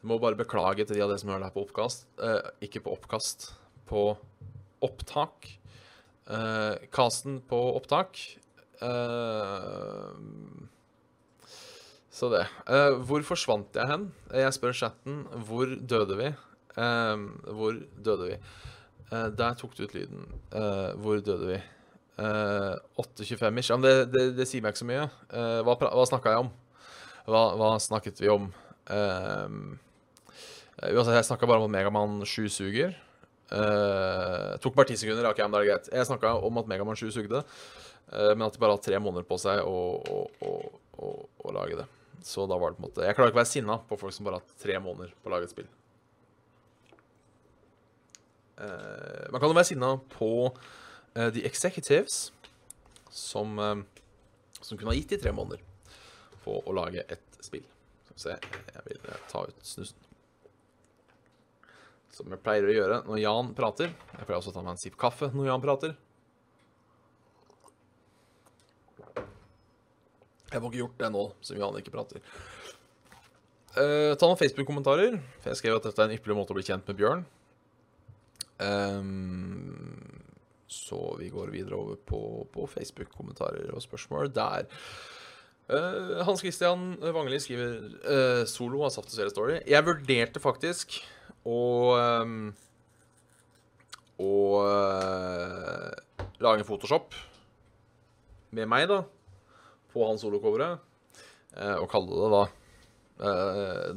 Jeg 0.02 0.10
må 0.10 0.18
bare 0.22 0.40
beklage 0.40 0.86
til 0.86 0.98
de 0.98 1.04
av 1.06 1.12
dere 1.12 1.22
som 1.22 1.30
hører 1.32 1.46
det 1.46 1.50
her 1.52 1.56
på 1.56 1.66
oppkast. 1.68 2.08
Uh, 2.20 2.42
ikke 2.66 2.82
på 2.86 2.96
oppkast, 2.98 3.52
på 3.90 4.02
opptak. 4.84 5.48
Uh, 6.28 6.76
casten 6.94 7.40
på 7.48 7.60
opptak. 7.78 8.20
så 12.18 12.28
det. 12.30 12.44
hvor 13.10 13.24
forsvant 13.26 13.78
jeg 13.78 13.90
hen? 13.90 14.04
Jeg 14.30 14.54
spør 14.54 14.76
chatten. 14.78 15.24
Hvor 15.48 15.72
døde 15.82 16.18
vi? 16.20 16.30
hvor 16.78 17.80
døde 18.06 18.28
vi? 18.28 18.36
Uh, 19.08 19.30
der 19.32 19.56
tok 19.56 19.76
du 19.78 19.86
ut 19.86 19.96
lyden. 19.96 20.28
Uh, 20.52 20.92
hvor 21.00 21.20
døde 21.24 21.48
vi? 21.54 21.58
Uh, 22.20 22.76
8.25-ish. 23.00 23.72
Ja, 23.72 23.78
det, 23.80 23.96
det, 24.12 24.24
det, 24.36 24.48
sier 24.50 24.64
meg 24.64 24.74
ikke 24.74 24.84
så 24.84 24.90
mye. 24.90 25.08
Hva 25.64 25.78
hva 25.80 26.06
snakka 26.10 26.34
jeg 26.34 26.46
om? 26.46 26.54
Hva, 27.28 27.44
hva, 27.60 27.74
snakket 27.84 28.24
vi 28.24 28.32
om? 28.32 28.50
uansett, 30.78 31.18
jeg 31.18 31.28
snakka 31.28 31.48
bare 31.50 31.60
om 31.60 31.68
at 31.68 31.74
Megaman 31.74 32.22
7 32.24 32.48
suger. 32.54 32.96
tok 34.64 34.76
bare 34.78 34.88
ti 34.92 34.96
sekunder. 35.00 35.28
Okay, 35.32 35.44
men 35.44 35.56
da 35.56 35.60
er 35.60 35.66
det 35.66 35.72
greit. 35.74 35.90
Jeg 35.92 36.08
snakka 36.10 36.38
om 36.48 36.62
at 36.62 36.70
Megaman 36.72 37.00
7 37.00 37.12
sugde, 37.16 37.44
men 38.08 38.46
at 38.48 38.56
de 38.56 38.64
bare 38.64 38.78
har 38.78 38.84
tre 38.84 39.02
måneder 39.04 39.28
på 39.28 39.40
seg 39.44 39.60
å, 39.68 39.76
å, 40.00 40.22
å, 40.48 41.12
å, 41.44 41.56
lage 41.56 41.82
det. 41.82 41.88
Så 42.24 42.48
da 42.48 42.56
var 42.60 42.72
det 42.72 42.80
på 42.80 42.82
en 42.82 42.88
måte 42.88 43.04
Jeg 43.06 43.16
klarer 43.16 43.30
ikke 43.30 43.38
å 43.38 43.44
være 43.44 43.52
sinna 43.52 43.76
på 43.88 44.00
folk 44.00 44.16
som 44.16 44.26
bare 44.26 44.40
har 44.40 44.46
hatt 44.48 44.64
tre 44.64 44.80
måneder 44.82 45.12
på 45.20 45.30
å 45.30 45.36
lage 45.36 45.50
et 45.50 45.54
spill. 45.54 45.68
Uh, 48.58 49.30
man 49.30 49.38
kan 49.38 49.52
jo 49.52 49.54
være 49.54 49.70
sinna 49.70 49.92
på 50.16 50.32
uh, 50.50 51.30
The 51.30 51.44
Executives, 51.46 52.32
som, 53.14 53.60
uh, 53.62 53.84
som, 54.58 54.78
kunne 54.78 54.90
ha 54.90 54.98
gitt 54.98 55.14
de 55.14 55.20
tre 55.22 55.34
måneder 55.36 55.62
på 56.42 56.58
å 56.66 56.74
lage 56.74 57.04
et 57.06 57.38
spill. 57.46 57.68
Skal 58.08 58.18
vi 58.18 58.24
se, 58.24 58.58
jeg 58.74 58.86
vil 58.88 59.14
ta 59.30 59.46
ut 59.46 59.62
snusen. 59.62 60.02
Som 62.18 62.34
jeg 62.34 62.42
pleier 62.42 62.66
å 62.66 62.74
gjøre 62.74 63.00
når 63.06 63.22
Jan 63.22 63.54
prater. 63.54 63.94
Jeg 64.16 64.26
pleier 64.26 64.40
også 64.40 64.50
å 64.50 64.58
ta 64.58 64.66
meg 64.66 64.74
en 64.74 64.82
sipp 64.82 64.98
kaffe 64.98 65.30
når 65.36 65.52
Jan 65.52 65.62
prater. 65.62 65.94
Jeg 70.48 70.64
får 70.64 70.70
ikke 70.72 70.80
gjort 70.80 71.02
det 71.04 71.14
nå, 71.14 71.24
som 71.46 71.60
Jan 71.60 71.78
ikke 71.78 71.94
prater. 71.94 72.24
ta 73.76 74.26
noen 74.26 74.40
Facebook-kommentarer. 74.40 75.20
Jeg 75.46 75.60
skrev 75.60 75.78
at 75.78 75.86
dette 75.92 76.02
er 76.02 76.10
en 76.10 76.18
ypperlig 76.18 76.40
måte 76.40 76.56
å 76.56 76.58
bli 76.58 76.66
kjent 76.66 76.88
med 76.90 76.98
Bjørn. 76.98 77.28
Um, 78.68 80.18
så 80.68 81.00
vi 81.20 81.30
går 81.32 81.52
videre 81.54 81.78
over 81.78 81.96
på, 81.96 82.20
på 82.52 82.68
Facebook-kommentarer 82.68 83.72
og 83.76 83.84
spørsmål 83.84 84.32
der. 84.36 84.68
Uh, 85.68 86.24
Hans 86.28 86.40
Christian 86.40 86.94
Wangeli 87.02 87.40
skriver 87.44 87.74
uh, 88.08 88.44
solo 88.48 88.84
av 88.88 88.92
Saft 88.96 89.12
og 89.12 89.32
Story. 89.32 89.60
Jeg 89.68 89.84
vurderte 89.88 90.44
faktisk 90.44 91.00
å 91.48 91.60
um, 92.24 92.54
Å 94.18 94.36
uh, 94.66 95.92
lage 96.42 96.64
en 96.64 96.68
Photoshop 96.68 97.14
med 98.58 98.66
meg, 98.72 98.88
da, 98.90 99.04
på 99.92 100.06
hans 100.08 100.24
solocoveret, 100.24 100.80
og 101.78 101.86
kalle 101.92 102.16
det 102.16 102.30
da 102.32 103.34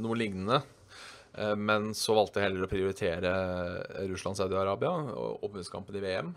noe 0.02 0.16
lignende. 0.18 0.58
Eh, 1.34 1.56
men 1.56 1.90
så 1.94 2.14
valgte 2.16 2.40
jeg 2.40 2.48
heller 2.50 2.66
å 2.66 2.70
prioritere 2.70 3.32
Russland-Saudi-Arabia 4.10 4.92
og 5.14 5.44
åpningskampen 5.46 5.96
i 6.00 6.04
VM. 6.04 6.32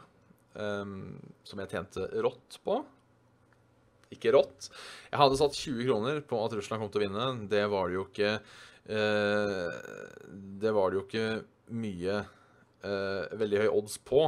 ehm, 0.56 1.16
som 1.44 1.60
jeg 1.60 1.72
tjente 1.72 2.06
rått 2.22 2.60
på. 2.64 2.76
Ikke 4.14 4.32
rått. 4.36 4.68
Jeg 5.10 5.18
hadde 5.18 5.40
satt 5.40 5.56
20 5.58 5.88
kroner 5.88 6.20
på 6.22 6.38
at 6.46 6.54
Russland 6.54 6.84
kom 6.84 6.92
til 6.94 7.02
å 7.02 7.06
vinne. 7.08 7.48
Det 7.50 7.64
var 7.72 7.90
det 7.90 7.96
jo 7.98 8.06
ikke 8.06 8.36
eh, 8.38 9.72
Det 10.62 10.74
var 10.76 10.92
det 10.92 11.00
jo 11.00 11.06
ikke 11.08 11.26
mye 11.74 12.20
eh, 12.86 13.34
veldig 13.42 13.64
høy 13.64 13.70
odds 13.72 13.98
på. 14.06 14.28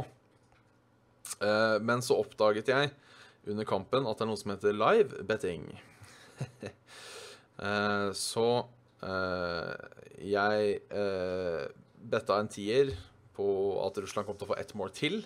Eh, 1.42 1.76
men 1.86 2.02
så 2.02 2.18
oppdaget 2.18 2.72
jeg 2.72 2.90
under 3.46 3.64
kampen 3.68 4.06
at 4.10 4.18
det 4.18 4.26
er 4.26 4.30
noe 4.32 4.40
som 4.40 4.50
heter 4.56 4.74
live 4.74 5.22
betting. 5.30 5.70
Eh, 7.56 8.10
så 8.12 8.42
eh, 8.58 8.64
jeg 9.02 10.80
uh, 10.92 11.66
betta 12.06 12.38
en 12.40 12.48
tier 12.48 12.94
på 13.36 13.46
at 13.84 13.98
Russland 14.00 14.24
kom 14.28 14.36
til 14.38 14.46
å 14.48 14.52
få 14.54 14.56
ett 14.60 14.72
mål 14.78 14.92
til. 14.96 15.18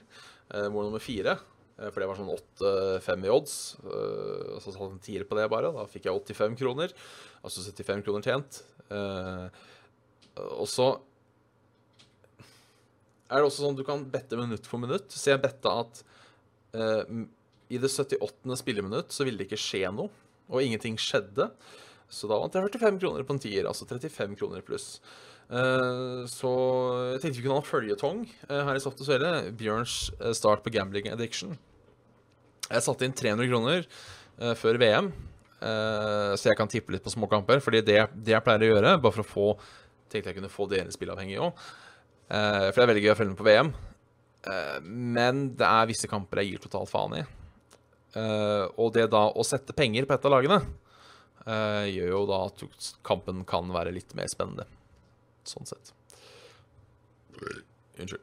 eh, 0.50 0.66
mål 0.66 0.88
nummer 0.88 0.98
fire. 0.98 1.36
eh, 1.78 1.90
For 1.94 2.00
det 2.02 2.08
var 2.10 2.16
sånn 2.18 2.32
8-5 2.34 3.24
i 3.24 3.30
odds. 3.30 3.76
eh, 3.84 4.56
Og 4.56 4.58
så 4.64 4.72
satte 4.72 4.82
jeg 4.82 4.90
en 4.96 5.04
tier 5.04 5.24
på 5.24 5.36
det 5.38 5.48
bare. 5.48 5.70
Da 5.72 5.84
fikk 5.86 6.08
jeg 6.08 6.16
85 6.34 6.56
kroner. 6.58 6.90
Altså 7.44 7.62
75 7.62 8.02
kroner 8.02 8.22
tjent. 8.26 8.62
Eh, 8.90 9.46
Og 10.58 10.66
så 10.66 11.00
er 13.30 13.36
det 13.38 13.46
også 13.46 13.62
sånn 13.62 13.76
du 13.78 13.84
kan 13.86 14.02
bette 14.10 14.34
minutt 14.36 14.66
for 14.66 14.82
minutt. 14.82 15.06
Så 15.14 15.30
jeg 15.30 15.42
betta 15.44 15.76
at 15.84 16.02
eh, 16.74 17.04
i 17.70 17.78
det 17.78 17.90
78. 17.92 18.56
spilleminutt 18.58 19.14
så 19.14 19.22
ville 19.24 19.38
det 19.38 19.46
ikke 19.46 19.60
skje 19.60 19.86
noe, 19.94 20.10
og 20.50 20.64
ingenting 20.64 20.96
skjedde. 20.98 21.46
Så 22.10 22.26
da 22.26 22.38
vant 22.40 22.54
jeg 22.54 22.66
45 22.66 22.98
kroner 22.98 23.26
på 23.26 23.36
en 23.36 23.42
tier, 23.42 23.66
altså 23.70 23.86
35 23.86 24.34
kroner 24.38 24.64
pluss. 24.66 24.96
Eh, 25.50 26.22
så 26.30 26.50
jeg 27.16 27.22
tenkte 27.22 27.40
vi 27.40 27.44
kunne 27.46 27.56
ha 27.58 27.62
en 27.62 27.66
føljetong 27.66 28.20
eh, 28.22 28.60
her 28.68 28.78
i 28.78 28.82
Soft 28.82 29.00
og 29.02 29.08
Svele. 29.08 29.32
Bjørns 29.58 29.96
eh, 30.20 30.34
start 30.36 30.62
på 30.62 30.72
gambling 30.74 31.10
addiction. 31.10 31.56
Jeg 32.70 32.86
satte 32.86 33.06
inn 33.06 33.16
300 33.16 33.50
kroner 33.50 33.86
før 34.56 34.76
VM, 34.80 35.08
så 35.60 36.46
jeg 36.46 36.56
kan 36.56 36.70
tippe 36.70 36.94
litt 36.94 37.02
på 37.04 37.10
småkamper. 37.12 37.58
fordi 37.60 37.80
det, 37.84 37.96
det 38.14 38.32
jeg 38.32 38.44
pleier 38.46 38.62
å 38.62 38.68
gjøre, 38.70 38.92
bare 39.02 39.16
for 39.18 39.24
å 39.24 39.30
få 39.34 39.48
Tenkte 40.10 40.30
jeg 40.32 40.38
kunne 40.40 40.50
få 40.50 40.64
dere 40.66 40.90
spillavhengige 40.90 41.42
òg. 41.44 41.58
For 42.26 42.78
det 42.78 42.82
er 42.82 42.88
veldig 42.90 43.02
gøy 43.04 43.10
å 43.12 43.16
følge 43.18 43.30
med 43.30 43.38
på 43.38 43.46
VM. 43.46 43.68
Men 45.12 45.42
det 45.54 45.68
er 45.68 45.90
visse 45.90 46.08
kamper 46.10 46.40
jeg 46.40 46.48
gir 46.48 46.62
totalt 46.64 46.90
faen 46.90 47.14
i. 47.20 47.20
Og 48.74 48.88
det 48.96 49.04
da 49.12 49.20
å 49.30 49.44
sette 49.46 49.76
penger 49.76 50.08
på 50.08 50.16
et 50.16 50.26
av 50.26 50.34
lagene 50.34 50.58
gjør 51.46 52.10
jo 52.12 52.24
da 52.28 52.42
at 52.50 52.90
kampen 53.06 53.44
kan 53.48 53.70
være 53.72 53.94
litt 53.96 54.12
mer 54.18 54.28
spennende. 54.30 54.66
Sånn 55.48 55.68
sett. 55.68 55.94
Unnskyld. 58.00 58.22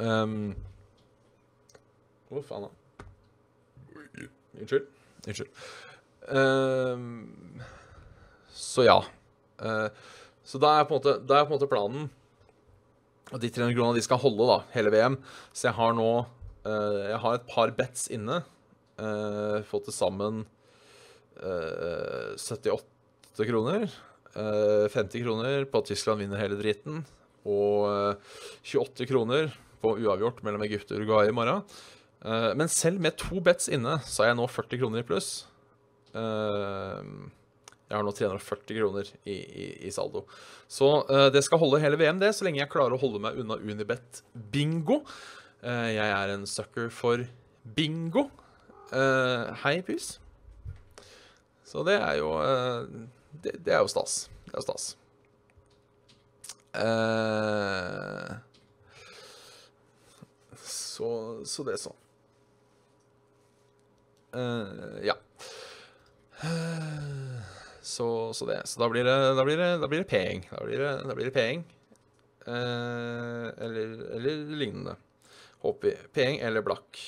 Um, 0.00 0.54
hvor 2.28 2.44
faen, 2.44 2.66
da. 2.66 3.06
Unnskyld. 4.56 4.88
Unnskyld. 5.26 5.50
Um, 6.28 7.60
så 8.50 8.86
ja. 8.86 8.98
Uh, 9.60 9.88
så 10.46 10.60
da 10.62 10.76
er, 10.78 10.86
på 10.86 10.96
en 10.96 11.00
måte, 11.00 11.18
da 11.26 11.40
er 11.40 11.46
på 11.46 11.52
en 11.52 11.58
måte 11.58 11.70
planen 11.70 12.08
at 13.34 13.42
de 13.42 13.50
300 13.50 13.74
kronene 13.74 13.98
de 13.98 14.04
skal 14.06 14.20
holde 14.22 14.46
da, 14.46 14.58
hele 14.74 14.92
VM. 14.94 15.16
Så 15.52 15.68
jeg 15.68 15.78
har 15.78 15.96
nå 15.98 16.10
uh, 16.22 17.00
Jeg 17.10 17.22
har 17.24 17.38
et 17.38 17.48
par 17.50 17.72
bets 17.78 18.06
inne. 18.14 18.42
Uh, 18.96 19.62
fått 19.68 19.84
til 19.90 19.92
sammen 19.92 20.38
eh, 20.40 20.55
78 21.40 23.48
kroner. 23.48 23.88
Eh, 24.36 24.88
50 24.92 25.22
kroner 25.22 25.64
på 25.64 25.80
at 25.80 25.90
Tyskland 25.90 26.20
vinner 26.20 26.40
hele 26.40 26.58
driten. 26.60 27.04
Og 27.48 27.86
eh, 27.88 28.34
28 28.74 29.08
kroner 29.08 29.52
på 29.82 29.94
uavgjort 30.02 30.42
mellom 30.44 30.64
Egypt 30.66 30.92
og 30.92 31.00
Uruguay 31.00 31.30
i 31.30 31.36
morgen. 31.36 31.62
Eh, 32.24 32.50
men 32.58 32.68
selv 32.72 33.00
med 33.00 33.16
to 33.20 33.40
bets 33.44 33.70
inne, 33.72 33.98
så 34.04 34.24
er 34.24 34.32
jeg 34.32 34.40
nå 34.40 34.48
40 34.50 34.82
kroner 34.82 35.04
i 35.04 35.08
pluss. 35.08 35.30
Eh, 36.16 37.00
jeg 37.86 37.94
har 37.94 38.02
nå 38.02 38.12
340 38.18 38.80
kroner 38.80 39.08
i, 39.24 39.36
i, 39.36 39.66
i 39.86 39.94
saldo. 39.94 40.24
Så 40.68 40.90
eh, 41.06 41.28
det 41.32 41.44
skal 41.46 41.62
holde 41.62 41.80
hele 41.84 42.00
VM, 42.00 42.18
det, 42.20 42.32
så 42.34 42.48
lenge 42.48 42.64
jeg 42.64 42.72
klarer 42.72 42.96
å 42.96 43.00
holde 43.00 43.22
meg 43.22 43.38
unna 43.40 43.60
Unibet 43.62 44.24
bingo. 44.52 45.04
Eh, 45.62 45.94
jeg 45.94 46.10
er 46.10 46.34
en 46.34 46.44
sucker 46.50 46.90
for 46.92 47.22
bingo. 47.78 48.26
Eh, 48.90 49.54
hei, 49.62 49.78
pys. 49.86 50.16
Så 51.66 51.82
det 51.86 51.96
er 51.98 52.20
jo 52.20 52.30
eh, 52.38 52.86
det, 53.42 53.56
det 53.66 53.74
er 53.74 53.82
jo 53.82 53.90
stas. 53.90 54.26
Det 54.46 54.54
er 54.54 54.60
jo 54.60 54.66
stas. 54.68 54.88
Eh, 56.76 58.34
så, 60.62 61.08
så 61.44 61.66
det 61.66 61.78
så. 61.82 61.94
Eh, 64.36 65.06
ja. 65.10 65.16
Så, 67.82 68.32
så 68.34 68.46
det. 68.46 68.62
Så 68.64 68.80
da 68.80 68.88
blir 68.92 69.04
det, 69.04 69.16
da 69.34 69.44
blir 69.44 69.58
det, 69.58 69.70
da 69.82 69.88
blir 69.90 70.04
det 70.04 70.10
peng. 70.10 70.46
Da 70.50 70.64
blir 70.64 70.82
det, 70.84 70.94
da 71.06 71.14
blir 71.18 71.30
det 71.30 71.36
peng. 71.36 71.64
Eh, 72.46 73.46
eller, 73.66 73.94
eller 74.18 74.42
lignende. 74.58 74.96
Håper 75.64 75.88
vi. 75.88 75.96
Peng 76.14 76.38
eller 76.38 76.62
blakk. 76.66 77.00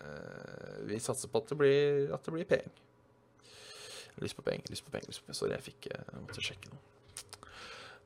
Eh, 0.00 0.80
vi 0.88 1.00
satser 1.00 1.30
på 1.30 1.42
at 1.42 1.52
det 1.52 1.58
blir, 1.60 2.08
at 2.14 2.24
det 2.24 2.34
blir 2.34 2.48
peing. 2.48 2.72
Lyst 4.22 4.36
på 4.38 4.44
penger, 4.46 4.70
lyst 4.70 4.84
på 4.86 4.92
penger. 4.94 5.08
lyst 5.10 5.22
på 5.22 5.26
penger. 5.30 5.38
Sorry, 5.40 5.54
jeg 5.56 5.66
fikk 5.70 5.88
jeg 5.90 6.20
måtte 6.20 6.44
sjekke 6.44 6.70
noe. 6.70 6.82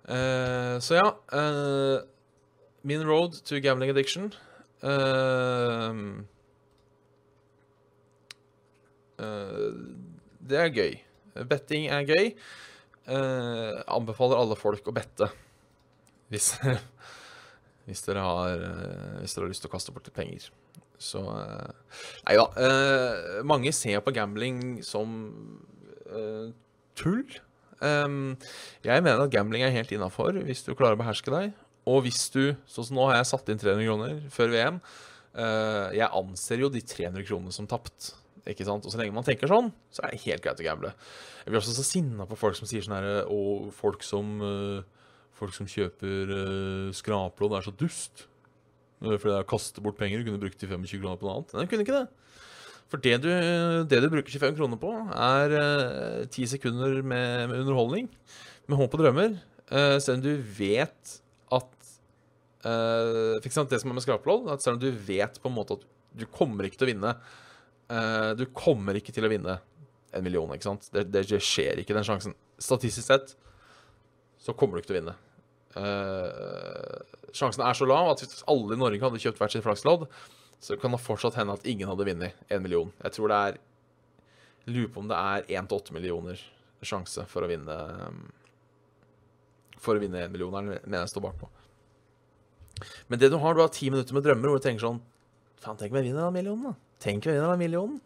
Uh, 0.09 0.77
så 0.81 0.97
ja. 0.97 1.09
Uh, 1.35 1.99
min 2.89 3.03
road 3.05 3.37
to 3.45 3.59
gambling 3.61 3.91
addiction 3.93 4.31
uh, 4.87 5.93
eh, 9.19 9.67
Det 10.49 10.61
er 10.63 10.73
gøy. 10.73 10.95
Betting 11.51 11.89
er 11.93 12.07
gøy. 12.09 12.33
Eh, 13.09 13.81
anbefaler 13.89 14.41
alle 14.41 14.57
folk 14.59 14.89
å 14.91 14.95
bette. 14.95 15.31
Hvis, 16.33 16.53
hvis, 17.89 18.03
dere 18.05 18.25
har, 18.25 18.65
eh, 18.69 19.19
hvis 19.23 19.37
dere 19.37 19.47
har 19.47 19.53
lyst 19.53 19.65
til 19.65 19.71
å 19.71 19.75
kaste 19.75 19.95
bort 19.95 20.09
litt 20.09 20.17
penger. 20.17 20.49
Så 21.01 21.23
eh, 21.23 21.95
Nei 22.27 22.37
da. 22.41 22.47
Eh, 22.61 23.41
mange 23.49 23.73
ser 23.77 24.03
på 24.05 24.15
gambling 24.17 24.83
som 24.87 25.19
eh, 25.31 25.78
tull. 26.99 27.27
Em, 27.85 28.35
jeg 28.83 29.05
mener 29.05 29.23
at 29.23 29.33
gambling 29.33 29.63
er 29.63 29.75
helt 29.75 29.93
innafor 29.95 30.41
hvis 30.43 30.65
du 30.67 30.73
klarer 30.75 30.99
å 30.99 31.03
beherske 31.03 31.33
deg. 31.35 31.53
Og 31.89 32.03
hvis 32.05 32.27
du 32.35 32.57
Sånn 32.69 32.89
som 32.89 32.99
nå 32.99 33.07
har 33.09 33.21
jeg 33.21 33.31
satt 33.31 33.53
inn 33.53 33.61
300 33.61 33.87
kroner 33.87 34.19
før 34.35 34.53
VM. 34.55 34.81
Eh, 35.39 35.99
jeg 36.01 36.11
anser 36.21 36.65
jo 36.65 36.71
de 36.73 36.83
300 36.83 37.27
kronene 37.29 37.55
som 37.55 37.69
tapt. 37.71 38.13
Ikke 38.49 38.67
sant? 38.67 38.87
Og 38.87 38.93
så 38.93 39.01
lenge 39.01 39.15
man 39.15 39.27
tenker 39.27 39.51
sånn, 39.51 39.69
så 39.93 40.07
er 40.07 40.15
det 40.15 40.23
helt 40.25 40.45
greit 40.45 40.61
å 40.63 40.65
gamble. 40.65 40.93
Jeg 41.45 41.53
blir 41.53 41.61
også 41.61 41.77
så 41.77 41.85
sinna 41.87 42.27
på 42.29 42.39
folk 42.39 42.57
som 42.59 42.69
sier 42.69 42.85
sånn 42.85 42.97
herre 42.97 43.21
Og 43.33 43.69
folk 43.77 44.03
som 44.07 44.39
eh, 44.45 44.95
Folk 45.39 45.55
som 45.55 45.69
kjøper 45.71 46.31
uh, 46.35 46.89
skrapelodd, 46.99 47.53
er 47.55 47.63
så 47.63 47.71
dust. 47.79 48.25
Eh, 48.99 49.13
Fordi 49.13 49.29
det 49.29 49.37
er 49.37 49.45
å 49.45 49.47
kaste 49.47 49.85
bort 49.85 49.95
penger. 49.95 50.19
Du 50.19 50.33
kunne 50.33 50.41
brukt 50.43 50.59
de 50.59 50.67
25 50.67 50.99
kroner 50.99 51.21
på 51.21 51.29
noe 51.29 51.37
annet. 51.37 51.55
Nei, 51.55 51.63
du 51.63 51.71
kunne 51.71 51.85
ikke 51.87 52.01
det. 52.01 52.28
For 52.89 53.01
det 53.05 53.19
du, 53.21 53.29
det 53.89 54.01
du 54.01 54.09
bruker 54.09 54.33
25 54.33 54.57
kroner 54.57 54.81
på, 54.81 54.93
er 55.13 55.55
eh, 55.59 56.23
ti 56.33 56.47
sekunder 56.49 57.03
med, 57.03 57.49
med 57.51 57.63
underholdning. 57.63 58.09
Med 58.69 58.81
håp 58.81 58.97
og 58.97 59.03
drømmer. 59.03 59.37
Uh, 59.69 59.99
selv 60.01 60.17
om 60.17 60.23
du 60.25 60.31
vet 60.57 61.11
at 61.53 61.89
uh, 62.65 63.37
Fikk 63.45 63.53
sant 63.53 63.69
det 63.69 63.83
som 63.83 63.93
er 63.93 63.99
med 63.99 64.05
skrapelodd, 64.05 64.49
at 64.55 64.65
selv 64.65 64.79
om 64.79 64.81
du 64.81 64.89
vet 65.05 65.37
på 65.37 65.51
en 65.51 65.57
måte 65.59 65.77
at 65.77 65.85
du 66.17 66.25
kommer 66.33 66.65
ikke 66.65 66.81
til 66.81 66.89
å 66.89 66.91
vinne 66.91 67.11
eh, 67.93 68.31
Du 68.39 68.47
kommer 68.57 68.97
ikke 68.99 69.13
til 69.15 69.27
å 69.27 69.31
vinne 69.31 69.59
en 70.17 70.25
million, 70.25 70.51
ikke 70.55 70.71
sant? 70.71 70.89
Det, 70.95 71.05
det, 71.13 71.27
det 71.29 71.41
skjer 71.45 71.83
ikke, 71.83 71.93
den 71.97 72.07
sjansen. 72.07 72.35
Statistisk 72.59 73.07
sett 73.07 73.35
så 74.41 74.55
kommer 74.57 74.79
du 74.79 74.83
ikke 74.83 74.95
til 74.95 74.97
å 74.97 75.01
vinne. 75.03 75.15
Uh, 75.77 76.97
sjansen 77.37 77.63
er 77.67 77.77
så 77.77 77.87
lav 77.87 78.15
at 78.15 78.23
hvis 78.25 78.41
alle 78.49 78.75
i 78.75 78.81
Norge 78.81 79.03
hadde 79.05 79.21
kjøpt 79.21 79.43
hvert 79.43 79.53
sitt 79.53 79.67
flakslodd, 79.67 80.07
så 80.61 80.77
kan 80.81 80.95
det 80.95 81.01
fortsatt 81.03 81.39
hende 81.39 81.55
at 81.55 81.67
ingen 81.69 81.89
hadde 81.89 82.07
vunnet 82.09 82.39
én 82.51 82.63
million. 82.65 82.93
Jeg 83.05 83.15
tror 83.17 83.33
det 83.33 83.41
er 83.49 83.59
Lurer 84.69 84.91
på 84.93 85.01
om 85.01 85.07
det 85.09 85.17
er 85.17 85.47
1 85.49 85.69
til 85.71 85.79
8 85.79 85.95
millioner 85.97 86.41
sjanse 86.85 87.25
for 87.31 87.45
å 87.45 87.49
vinne 87.49 87.77
For 89.81 89.97
å 89.97 90.03
vinne 90.03 90.27
1 90.27 90.35
million, 90.35 90.53
er 90.59 90.67
det 90.67 90.83
mener 90.85 91.07
jeg 91.07 91.15
står 91.15 91.25
bakpå. 91.25 91.49
Men 93.09 93.21
det 93.23 93.31
du 93.33 93.39
har, 93.41 93.55
du 93.55 93.63
har 93.63 93.73
ti 93.75 93.89
minutter 93.91 94.15
med 94.15 94.27
drømmer 94.27 94.51
hvor 94.51 94.61
du 94.61 94.67
tenker 94.67 94.85
sånn 94.85 95.01
Faen, 95.59 95.79
tenk 95.79 95.91
om 95.91 95.99
jeg 95.99 96.11
vinner 96.11 96.29
den 96.29 96.37
millionen, 96.37 96.69
da. 96.69 96.75
Tenk 97.03 97.25
om 97.25 97.33
jeg 97.33 97.39
vinner 97.41 97.51
den 97.51 97.63
millionen. 97.65 97.97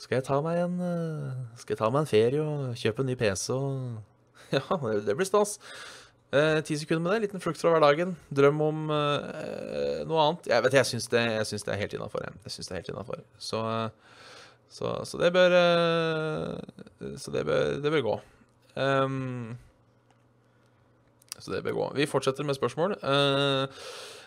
Skal 0.00 0.18
jeg 0.18 0.24
ta 0.24 0.38
meg 0.44 0.60
en 0.62 0.78
eh, 0.84 1.74
ta 1.76 1.90
meg 1.92 2.04
en 2.04 2.08
ferie 2.08 2.40
og 2.40 2.78
kjøpe 2.80 3.02
en 3.02 3.10
ny 3.10 3.16
PC 3.20 3.50
og 3.56 3.98
Ja, 4.56 4.78
det 5.02 5.16
blir 5.18 5.28
stas. 5.28 5.58
Eh, 6.34 6.60
Ti 6.66 6.78
sekunder 6.80 7.04
med 7.04 7.14
det. 7.14 7.26
Liten 7.26 7.42
flukt 7.42 7.60
fra 7.62 7.74
hverdagen. 7.74 8.16
Drøm 8.34 8.62
om 8.66 8.82
eh, 8.94 10.02
noe 10.08 10.24
annet. 10.24 10.48
Jeg 10.50 10.66
vet, 10.66 10.78
jeg 10.80 10.90
syns 10.90 11.10
det, 11.12 11.22
er 11.74 11.82
helt 11.82 11.94
innafor. 11.98 12.24
Jeg, 12.26 12.40
jeg 12.46 12.56
syns 12.56 12.70
det 12.70 12.74
er 12.74 12.80
helt 12.82 12.90
innafor. 12.94 13.22
Så, 13.38 13.62
eh, 13.74 14.18
så, 14.78 14.96
så 15.06 15.22
det 15.22 15.30
bør 15.36 15.54
eh, 15.60 17.14
Så 17.22 17.34
det 17.34 17.46
bør, 17.46 17.78
det 17.84 17.94
bør 17.94 18.04
gå. 18.10 18.18
Um, 18.76 19.54
så 21.38 21.54
det 21.54 21.62
bør 21.64 21.78
gå. 21.78 21.88
Vi 22.00 22.10
fortsetter 22.10 22.44
med 22.44 22.58
spørsmål. 22.58 22.98
Eh, 23.00 23.86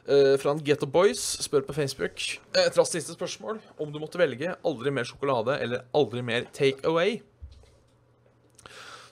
Eh, 0.10 0.36
fra 0.42 0.56
en 0.56 0.62
Getto 0.66 0.88
Boys 0.90 1.22
spør 1.44 1.68
på 1.68 1.76
Facebook 1.78 2.24
eh, 2.56 2.64
et 2.66 2.78
raskt 2.80 2.96
siste 2.96 3.14
spørsmål. 3.14 3.60
Om 3.78 3.92
du 3.94 4.00
måtte 4.02 4.18
velge 4.18 4.56
aldri 4.66 4.94
mer 4.96 5.06
sjokolade 5.06 5.60
eller 5.62 5.84
aldri 5.94 6.24
mer 6.26 6.48
take 6.56 6.82
away, 6.90 7.20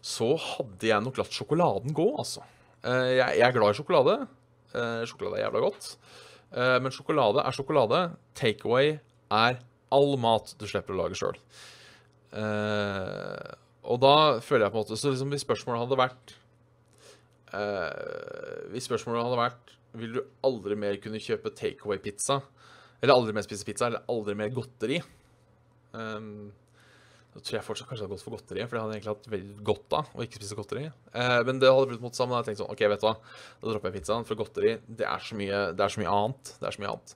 så 0.02 0.32
hadde 0.42 0.90
jeg 0.90 1.04
nok 1.04 1.20
latt 1.20 1.36
sjokoladen 1.36 1.94
gå, 1.94 2.08
altså. 2.18 2.42
Eh, 2.88 3.12
jeg, 3.18 3.40
jeg 3.42 3.46
er 3.48 3.56
glad 3.56 3.74
i 3.74 3.78
sjokolade. 3.78 4.16
Eh, 4.72 5.04
sjokolade 5.10 5.40
er 5.40 5.46
jævla 5.48 5.64
godt. 5.66 5.90
Eh, 6.54 6.78
men 6.84 6.94
sjokolade 6.96 7.44
er 7.44 7.56
sjokolade. 7.56 8.02
Take 8.38 8.68
away 8.68 8.98
er 9.34 9.60
all 9.92 10.16
mat 10.22 10.54
du 10.60 10.68
slipper 10.68 10.96
å 10.96 11.02
lage 11.02 11.20
sjøl. 11.20 11.40
og 13.88 14.00
da 14.04 14.16
føler 14.44 14.66
jeg 14.66 14.72
på 14.74 14.78
en 14.78 14.84
måte 14.84 14.98
Så 15.00 15.10
liksom 15.14 15.30
hvis 15.32 15.46
spørsmålet 15.46 15.80
hadde 15.80 15.98
vært 15.98 16.34
Hvis 18.74 18.84
spørsmålet 18.84 19.24
hadde 19.24 19.40
vært 19.40 19.72
vil 19.98 20.18
du 20.18 20.20
aldri 20.46 20.76
mer 20.78 21.00
kunne 21.02 21.22
kjøpe 21.24 21.54
takeaway-pizza. 21.56 22.42
Eller 23.02 23.16
aldri 23.16 23.34
mer 23.34 23.46
spise 23.46 23.66
pizza, 23.66 23.88
eller 23.88 24.04
aldri 24.12 24.36
mer 24.38 24.52
godteri. 24.54 25.00
Um, 25.96 26.52
da 27.38 27.44
tror 27.46 27.54
jeg 27.60 27.66
fortsatt 27.68 27.86
kanskje 27.92 28.06
hadde 28.08 28.16
gått 28.16 28.24
for 28.26 28.34
godteri, 28.34 28.64
for 28.66 28.74
det 28.74 28.80
hadde 28.82 28.96
jeg 28.96 29.02
egentlig 29.04 29.14
hatt 29.14 29.28
veldig 29.30 29.66
godt 29.68 29.94
av 29.94 30.08
å 30.18 30.24
ikke 30.26 30.40
spise 30.40 30.56
godteri. 30.58 30.86
Eh, 31.14 31.42
men 31.46 31.60
det 31.62 31.70
hadde 31.70 31.92
blitt 31.92 32.02
mot 32.02 32.18
sammen. 32.18 32.34
Da 32.34 32.40
jeg 32.42 32.48
tenkte 32.50 32.64
sånn, 32.64 32.72
ok, 32.74 32.82
vet 32.90 33.04
du 33.04 33.06
hva, 33.06 33.12
da 33.62 33.70
dropper 33.70 33.92
jeg 33.92 34.00
pizzaen, 34.00 34.26
for 34.26 34.40
godteri 34.40 34.72
det 34.90 35.06
er 35.06 35.22
så 35.22 35.38
mye, 35.38 35.60
det 35.78 35.86
er 35.86 35.94
så 35.94 36.02
mye 36.02 36.16
annet. 36.16 36.54
Det 36.58 36.66
er 36.66 36.74
så 36.74 36.82
mye 36.82 36.94
annet. 36.96 37.14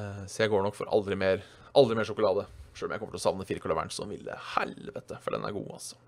Eh, 0.00 0.22
så 0.32 0.42
jeg 0.42 0.50
går 0.50 0.64
nok 0.66 0.78
for 0.80 0.90
aldri 0.96 1.18
mer, 1.22 1.44
aldri 1.78 1.98
mer 2.00 2.08
sjokolade. 2.10 2.48
Sjøl 2.74 2.88
om 2.88 2.96
jeg 2.96 3.02
kommer 3.04 3.14
til 3.14 3.20
å 3.22 3.26
savne 3.28 3.46
firkløveren 3.46 3.94
som 3.94 4.10
ville 4.10 4.38
helvete, 4.56 5.20
for 5.22 5.36
den 5.36 5.46
er 5.46 5.54
god, 5.54 5.70
altså. 5.78 6.00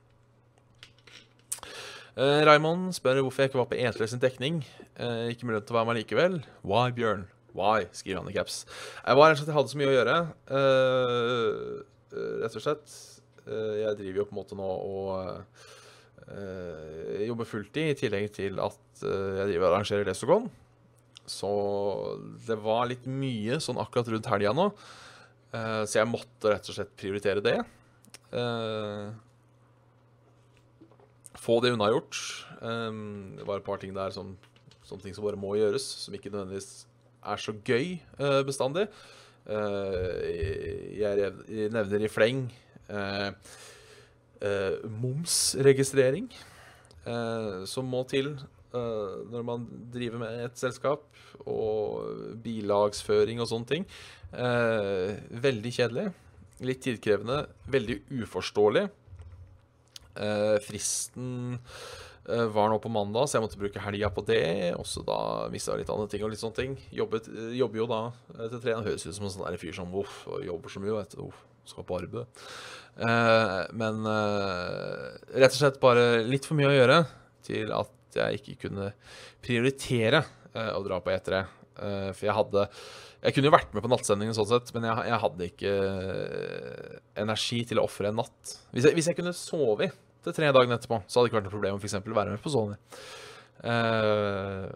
Eh, 2.19 2.43
Raymond 2.45 2.91
spør 2.99 3.23
hvorfor 3.23 3.45
jeg 3.47 3.53
ikke 3.53 3.63
var 3.63 3.71
på 3.71 3.79
E3 3.79 4.11
sin 4.11 4.21
dekning. 4.23 4.59
Eh, 4.99 5.31
ikke 5.33 5.47
mulighet 5.47 5.71
til 5.71 5.79
å 5.79 5.79
være 5.79 5.93
med 5.93 6.01
likevel. 6.03 6.43
Why, 6.67 6.91
Bjørn? 6.99 7.25
Why? 7.55 7.87
skriver 7.93 8.25
han 8.25 8.33
i 8.33 8.37
caps. 8.37 8.65
Jeg 9.07 9.17
var 9.17 9.31
rett 9.31 9.39
og 9.39 9.45
slett, 9.45 9.53
jeg 9.53 9.61
hadde 9.61 9.73
så 9.73 9.81
mye 9.81 9.93
å 9.93 9.97
gjøre. 9.97 10.19
eh, 10.59 11.81
rett 12.43 12.57
og 12.57 12.65
slett. 12.65 12.95
Jeg 13.47 13.99
driver 13.99 14.21
jo 14.21 14.27
på 14.29 14.37
en 14.37 14.41
måte 14.41 14.59
nå 14.59 14.67
og 14.67 15.17
jobber 17.27 17.49
fulltid, 17.49 17.93
i 17.93 17.99
tillegg 17.99 18.29
til 18.37 18.61
at 18.63 19.03
jeg 19.03 19.49
driver 19.49 19.67
og 19.67 19.73
arrangerer 19.73 20.07
Lesogon. 20.07 20.47
Så 21.29 21.51
det 22.47 22.59
var 22.63 22.89
litt 22.91 23.07
mye 23.07 23.59
sånn 23.63 23.81
akkurat 23.83 24.11
rundt 24.13 24.31
helga 24.31 24.55
nå. 24.57 24.69
så 25.53 25.99
jeg 25.99 26.11
måtte 26.11 26.51
rett 26.51 26.71
og 26.71 26.77
slett 26.77 26.95
prioritere 26.99 27.43
det. 27.45 27.59
Få 31.43 31.59
det 31.63 31.75
unnagjort. 31.75 32.19
Det 32.63 33.47
var 33.49 33.59
et 33.59 33.67
par 33.67 33.83
ting 33.83 33.95
der 33.95 34.15
som, 34.15 34.35
som, 34.87 35.01
ting 35.03 35.15
som 35.15 35.27
bare 35.27 35.41
må 35.41 35.55
gjøres, 35.59 35.87
som 36.05 36.15
ikke 36.15 36.31
nødvendigvis 36.31 36.87
er 37.23 37.43
så 37.43 37.55
gøy 37.67 37.97
bestandig. 38.47 38.89
Jeg, 41.03 41.33
nevner 41.75 42.07
i 42.07 42.11
fleng 42.11 42.47
momsregistrering, 45.03 46.27
som 47.71 47.87
må 47.93 48.03
til 48.11 48.35
når 48.73 49.45
man 49.45 49.65
driver 49.93 50.21
med 50.23 50.43
et 50.47 50.57
selskap, 50.59 51.05
og 51.45 52.39
bilagsføring 52.45 53.43
og 53.43 53.49
sånne 53.51 53.69
ting. 53.69 53.87
veldig 54.33 55.73
kjedelig. 55.77 56.07
Litt 56.63 56.83
tidkrevende. 56.85 57.39
Veldig 57.75 57.99
uforståelig. 58.23 58.87
Eh, 60.15 60.59
fristen 60.61 61.59
eh, 62.29 62.45
var 62.53 62.69
nå 62.69 62.79
på 62.79 62.91
mandag, 62.93 63.29
så 63.29 63.39
jeg 63.39 63.47
måtte 63.47 63.61
bruke 63.61 63.83
helga 63.83 64.11
på 64.13 64.25
det. 64.29 64.75
Også 64.77 65.05
da 65.07 65.49
mista 65.53 65.73
jeg 65.73 65.85
litt 65.85 65.95
andre 65.95 66.11
ting 66.13 66.25
og 66.27 66.33
litt 66.33 66.43
sånne 66.43 66.59
ting. 66.59 66.77
Jobbet, 66.93 67.31
eh, 67.33 67.55
jobber 67.59 67.83
jo 67.83 67.89
da 67.91 68.03
til 68.37 68.59
trening. 68.59 68.87
Høres 68.91 69.07
ut 69.09 69.17
som 69.17 69.29
en 69.29 69.35
sånn 69.37 69.61
fyr 69.63 69.79
som 69.79 69.97
uff, 70.03 70.27
jobber 70.45 70.75
så 70.75 70.85
mye, 70.85 70.99
vet 71.01 71.17
du. 71.17 71.25
Uff, 71.31 71.41
skal 71.69 71.87
på 71.87 71.99
arbeid. 72.01 72.43
Eh, 72.97 73.59
men 73.79 74.07
eh, 74.09 75.09
rett 75.41 75.55
og 75.55 75.59
slett 75.59 75.81
bare 75.83 76.23
litt 76.27 76.47
for 76.49 76.59
mye 76.59 76.71
å 76.71 76.77
gjøre 76.77 76.99
til 77.47 77.73
at 77.75 78.19
jeg 78.19 78.41
ikke 78.43 78.59
kunne 78.67 78.91
prioritere 79.43 80.21
eh, 80.53 80.73
å 80.75 80.83
dra 80.85 81.01
på 81.01 81.15
E3. 81.15 81.43
for 82.13 82.27
jeg 82.27 82.37
hadde 82.37 82.67
Jeg 83.23 83.35
kunne 83.35 83.49
jo 83.49 83.55
vært 83.55 83.73
med 83.73 83.83
på 83.83 83.89
nattsendingen, 83.89 84.35
sånn 84.37 84.51
sett, 84.51 84.75
men 84.75 84.85
jeg, 84.85 85.09
jeg 85.09 85.23
hadde 85.25 85.49
ikke 85.49 85.75
energi 87.23 87.65
til 87.71 87.81
å 87.81 87.87
ofre 87.87 88.11
en 88.11 88.21
natt. 88.21 88.57
Hvis 88.75 88.89
jeg, 88.89 88.99
hvis 88.99 89.09
jeg 89.09 89.17
kunne 89.17 89.33
sovet 89.33 89.95
til 90.23 90.35
tre 90.37 90.51
dager 90.55 90.75
etterpå, 90.77 91.01
så 91.07 91.19
hadde 91.19 91.27
det 91.27 91.31
ikke 91.31 91.39
vært 91.41 91.49
noe 91.49 91.57
problem 91.57 91.79
å 91.79 91.83
f.eks. 91.83 91.97
være 92.07 92.35
med 92.35 92.43
på 92.43 92.53
Sony. 92.53 92.77
Uh, 93.63 94.67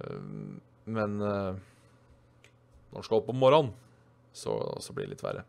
men 0.87 1.19
uh, 1.23 1.59
når 2.93 3.03
du 3.03 3.07
skal 3.07 3.21
opp 3.21 3.31
om 3.33 3.39
morgenen, 3.43 3.73
så, 4.37 4.55
så, 4.83 4.95
blir 4.95 5.07
det 5.07 5.17
litt 5.17 5.25
verre. 5.25 5.47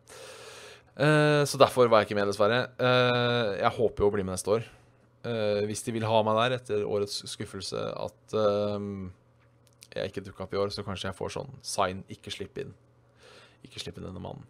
Uh, 0.98 1.46
så 1.46 1.60
derfor 1.62 1.90
var 1.92 2.02
jeg 2.02 2.10
ikke 2.10 2.18
med, 2.18 2.32
dessverre. 2.32 2.64
jeg 3.62 3.74
håper 3.78 4.04
jo 4.04 4.10
å 4.10 4.16
bli 4.16 4.26
med 4.26 4.34
neste 4.34 4.56
år. 4.58 4.68
hvis 5.68 5.84
de 5.84 5.92
vil 5.92 6.06
ha 6.08 6.20
meg 6.24 6.38
der 6.38 6.56
etter 6.56 6.84
årets 6.88 7.24
skuffelse, 7.28 7.78
at 7.78 8.36
jeg 9.96 10.12
ikke 10.12 10.24
dukka 10.28 10.46
opp 10.46 10.54
i 10.54 10.60
år, 10.62 10.70
så 10.72 10.86
kanskje 10.86 11.10
jeg 11.10 11.18
får 11.18 11.34
sånn 11.34 11.58
sign 11.62 12.04
'ikke 12.08 12.32
slipp 12.32 12.58
inn'. 12.62 12.74
Ikke 13.66 13.82
slipp 13.82 13.98
inn 13.98 14.08
denne 14.08 14.22
mannen. 14.22 14.46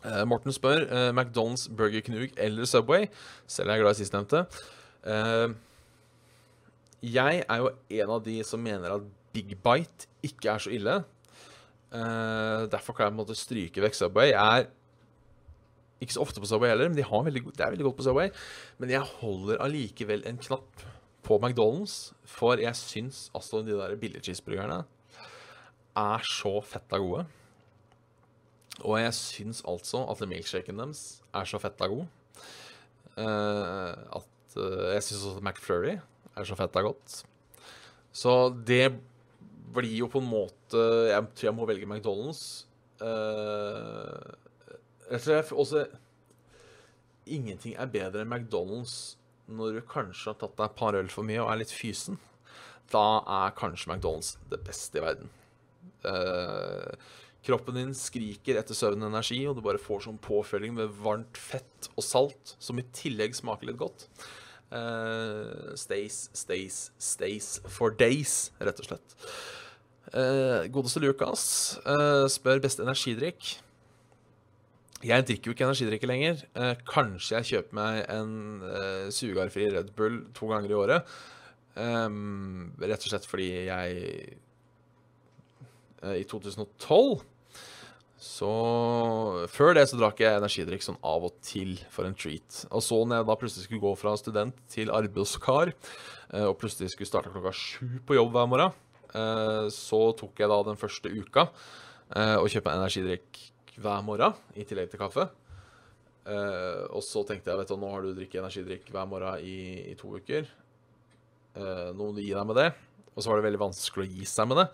Uh, 0.00 0.24
Morten 0.24 0.52
spør 0.52 0.86
uh, 0.88 1.10
McDonald's, 1.12 1.66
Burger 1.68 2.00
Knug 2.00 2.32
eller 2.40 2.64
Subway. 2.64 3.08
Selv 3.46 3.68
er 3.68 3.76
jeg 3.76 3.84
glad 3.84 3.98
i 3.98 4.00
sistnevnte. 4.00 4.44
Uh, 5.04 5.52
jeg 7.04 7.44
er 7.44 7.60
jo 7.60 7.70
en 8.00 8.12
av 8.16 8.22
de 8.24 8.38
som 8.44 8.62
mener 8.62 8.96
at 8.96 9.04
Big 9.34 9.52
Bite 9.60 10.08
ikke 10.24 10.54
er 10.54 10.58
så 10.58 10.72
ille. 10.74 11.02
derfor 12.70 12.92
kan 12.92 13.04
jeg 13.04 13.12
på 13.12 13.14
en 13.14 13.20
måte 13.20 13.34
stryke 13.34 13.82
vekk 13.82 13.94
Subway. 13.94 14.30
Jeg 14.30 14.58
er 14.58 14.66
ikke 16.00 16.16
så 16.16 16.22
ofte 16.24 16.40
på 16.40 16.48
Subway 16.48 16.72
heller, 16.72 16.88
men 16.88 16.96
de 16.96 17.04
veldig, 17.04 17.42
det 17.56 17.64
er 17.64 17.74
veldig 17.74 17.86
godt 17.90 17.98
på 17.98 18.06
Subway. 18.06 18.30
Men 18.78 18.92
jeg 18.94 19.00
holder 19.20 19.60
allikevel 19.60 20.24
en 20.28 20.40
knapp 20.40 20.84
på 21.26 21.36
McDonald's, 21.38 22.12
for 22.24 22.60
jeg 22.60 22.76
syns 22.76 23.28
altså 23.36 23.60
de 23.62 23.76
der 23.76 23.96
billige 24.00 24.24
cheeseburgerne 24.24 24.82
er 26.00 26.24
så 26.24 26.54
fetta 26.64 26.98
gode. 27.02 27.26
Og 28.80 28.96
jeg 29.00 29.12
syns 29.16 29.60
altså 29.68 30.04
at 30.08 30.22
milkshaken 30.28 30.80
deres 30.80 31.20
er 31.36 31.48
så 31.48 31.60
fetta 31.60 31.88
god. 31.90 32.06
Uh, 33.18 33.92
at 34.16 34.56
uh, 34.56 34.94
Jeg 34.94 35.02
syns 35.04 35.24
også 35.26 35.36
at 35.36 35.44
McFlurry 35.44 35.96
er 36.36 36.46
så 36.48 36.56
fetta 36.56 36.80
godt. 36.80 37.24
Så 38.12 38.54
det 38.66 38.94
blir 39.74 39.98
jo 40.00 40.08
på 40.10 40.18
en 40.18 40.26
måte 40.26 40.80
Jeg 41.10 41.26
tror 41.36 41.46
jeg 41.46 41.54
må 41.54 41.66
velge 41.68 41.86
McDonald's. 41.86 42.64
Uh, 43.02 44.32
også 45.10 45.86
Ingenting 47.30 47.76
er 47.78 47.90
bedre 47.90 48.24
enn 48.24 48.30
McDonald's 48.32 49.16
når 49.50 49.76
du 49.76 49.80
kanskje 49.86 50.30
har 50.30 50.38
tatt 50.40 50.56
deg 50.56 50.68
et 50.68 50.78
par 50.78 50.96
øl 50.98 51.10
for 51.10 51.26
mye 51.26 51.40
og 51.42 51.50
er 51.52 51.60
litt 51.62 51.74
fysen. 51.74 52.18
Da 52.90 53.22
er 53.22 53.56
kanskje 53.58 53.90
McDonald's 53.90 54.36
det 54.50 54.60
beste 54.66 54.98
i 54.98 55.04
verden. 55.04 55.30
Eh, 56.06 56.94
Kroppen 57.46 57.78
din 57.78 57.92
skriker 57.96 58.58
etter 58.60 58.76
søvn 58.76 59.00
og 59.00 59.08
energi, 59.14 59.38
og 59.48 59.56
du 59.56 59.62
bare 59.64 59.80
får 59.80 60.04
sånn 60.04 60.20
påfølging 60.20 60.74
med 60.76 60.92
varmt 61.00 61.38
fett 61.40 61.88
og 61.94 62.04
salt, 62.04 62.54
som 62.60 62.78
i 62.78 62.84
tillegg 62.96 63.36
smaker 63.38 63.70
litt 63.70 63.80
godt. 63.80 64.04
Eh, 64.76 65.72
stays, 65.80 66.26
stays, 66.36 66.82
stays 67.00 67.48
for 67.64 67.96
days, 67.96 68.50
rett 68.60 68.82
og 68.82 68.90
slett. 68.90 69.16
Eh, 70.10 70.68
godeste 70.74 71.00
Lukas 71.00 71.42
uh, 71.86 72.26
spør 72.28 72.60
beste 72.62 72.84
energidrikk. 72.84 73.54
Jeg 75.00 75.24
drikker 75.28 75.50
jo 75.50 75.56
ikke 75.56 75.66
energidrikke 75.68 76.10
lenger. 76.10 76.44
Uh, 76.52 76.74
kanskje 76.88 77.38
jeg 77.38 77.48
kjøper 77.50 77.78
meg 77.78 78.02
en 78.12 78.32
uh, 78.64 79.08
sugarfri 79.14 79.70
Red 79.72 79.94
Bull 79.96 80.22
to 80.36 80.50
ganger 80.50 80.74
i 80.74 80.78
året. 80.78 81.18
Um, 81.76 82.72
rett 82.82 83.00
og 83.00 83.12
slett 83.12 83.28
fordi 83.30 83.50
jeg 83.70 84.38
i 86.00 86.24
2012 86.24 87.20
så 88.20 88.50
Før 89.48 89.72
det 89.78 89.86
så 89.88 89.96
drakk 89.96 90.20
jeg 90.20 90.36
energidrikk 90.36 90.84
sånn 90.84 90.98
av 91.00 91.24
og 91.30 91.38
til 91.44 91.78
for 91.92 92.04
en 92.04 92.16
treat. 92.16 92.64
Og 92.68 92.84
så 92.84 92.98
når 93.00 93.22
jeg 93.22 93.28
da 93.30 93.36
plutselig 93.40 93.64
skulle 93.64 93.84
gå 93.86 93.92
fra 93.96 94.12
student 94.20 94.58
til 94.68 94.92
arbeidskar, 94.92 95.72
eh, 96.34 96.44
og 96.44 96.58
plutselig 96.60 96.92
skulle 96.92 97.08
starte 97.08 97.32
klokka 97.32 97.54
sju 97.56 98.02
på 98.04 98.18
jobb 98.18 98.36
hver 98.36 98.50
morgen, 98.52 98.76
eh, 99.14 99.70
så 99.72 100.02
tok 100.20 100.36
jeg 100.36 100.52
da 100.52 100.60
den 100.68 100.80
første 100.80 101.08
uka 101.08 101.48
eh, 102.12 102.36
og 102.36 102.50
kjøpte 102.52 102.68
meg 102.68 102.82
energidrikk 102.82 103.40
hver 103.80 104.00
morgen, 104.04 104.36
i 104.54 104.64
tillegg 104.68 104.90
til 104.92 105.00
kaffe. 105.00 105.24
Og 106.30 107.02
så 107.02 107.24
tenkte 107.26 107.50
jeg 107.50 107.58
vet 107.62 107.70
du, 107.72 107.76
nå 107.80 107.88
har 107.94 108.02
du 108.04 108.10
drikket 108.14 108.42
energidrikk 108.42 108.84
hver 108.92 109.06
morgen 109.08 109.40
i, 109.40 109.90
i 109.90 109.94
to 109.98 110.08
uker. 110.20 110.44
Noen 111.96 112.14
vil 112.18 112.26
gi 112.28 112.36
deg 112.36 112.46
med 112.46 112.56
det. 112.60 112.68
Og 113.14 113.22
så 113.22 113.28
var 113.30 113.36
det 113.40 113.48
veldig 113.48 113.64
vanskelig 113.64 114.04
å 114.04 114.12
gi 114.12 114.24
seg 114.28 114.44
med 114.50 114.56
det. 114.60 114.68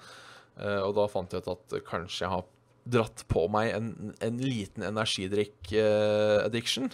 Og 0.83 0.93
da 0.99 1.05
fant 1.13 1.33
jeg 1.33 1.41
ut 1.45 1.55
at 1.55 1.67
kanskje 1.87 2.23
jeg 2.25 2.33
har 2.35 2.45
dratt 2.87 3.25
på 3.31 3.49
meg 3.51 3.67
en, 3.75 3.87
en 4.23 4.37
liten 4.43 4.83
energidrikk-addiction. 4.91 6.87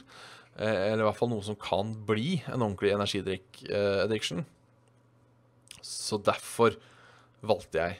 Eller 0.61 1.01
i 1.01 1.07
hvert 1.09 1.19
fall 1.19 1.33
noe 1.33 1.45
som 1.49 1.57
kan 1.61 1.97
bli 2.07 2.43
en 2.45 2.61
ordentlig 2.61 2.93
energidrikk-addiction. 2.95 4.45
Så 5.83 6.17
derfor 6.23 6.71
valgte 7.43 7.79
jeg 7.81 7.93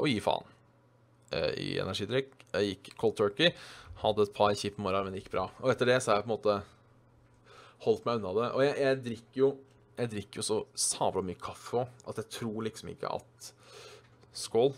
å 0.00 0.06
gi 0.08 0.20
faen 0.24 0.46
i 1.60 1.78
energidrikk. 1.82 2.32
Jeg 2.56 2.76
gikk 2.76 2.96
cold 3.00 3.16
turkey. 3.18 3.52
Hadde 4.02 4.26
et 4.26 4.34
par 4.36 4.52
kjipe 4.56 4.82
morgener, 4.82 5.06
men 5.06 5.16
det 5.16 5.22
gikk 5.24 5.32
bra. 5.36 5.46
Og 5.62 5.70
etter 5.72 5.88
det 5.88 6.00
så 6.04 6.12
har 6.12 6.20
jeg 6.20 6.26
på 6.26 6.32
en 6.32 6.36
måte 6.36 6.56
holdt 7.86 8.06
meg 8.08 8.20
unna 8.20 8.32
det. 8.40 8.48
Og 8.56 8.64
jeg, 8.66 8.76
jeg 8.84 9.02
drikker 9.10 9.42
jo 9.44 9.50
jeg 9.96 10.10
drikker 10.12 10.42
jo 10.42 10.44
så 10.44 10.56
sabla 10.76 11.22
mye 11.24 11.38
kaffe 11.40 11.78
òg 11.80 12.08
at 12.10 12.18
jeg 12.20 12.28
tror 12.36 12.58
liksom 12.66 12.90
ikke 12.92 13.08
at 13.16 13.52
Skål. 14.36 14.74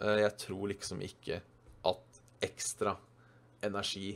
Eh, 0.00 0.22
Jeg 0.22 0.32
tror 0.40 0.70
liksom 0.70 1.02
ikke 1.04 1.42
at 1.84 2.20
ekstra 2.40 2.94
energi 3.62 4.14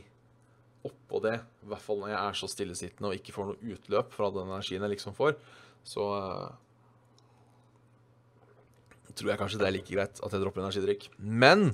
oppå 0.87 1.19
det, 1.21 1.35
i 1.61 1.67
hvert 1.69 1.83
fall 1.83 1.99
når 2.01 2.09
jeg 2.13 2.17
er 2.21 2.37
så 2.39 2.47
stillesittende 2.49 3.09
og 3.11 3.17
ikke 3.19 3.33
får 3.35 3.49
noe 3.51 3.73
utløp 3.75 4.13
fra 4.15 4.29
den 4.33 4.47
energien 4.49 4.81
jeg 4.85 4.93
liksom 4.95 5.13
får, 5.17 5.35
så 5.85 6.05
eh, 6.17 6.49
tror 9.17 9.31
jeg 9.31 9.39
kanskje 9.41 9.59
det 9.61 9.67
er 9.69 9.75
like 9.77 9.93
greit 9.93 10.21
at 10.23 10.33
jeg 10.33 10.41
dropper 10.43 10.63
energidrikk. 10.63 11.07
Men 11.17 11.71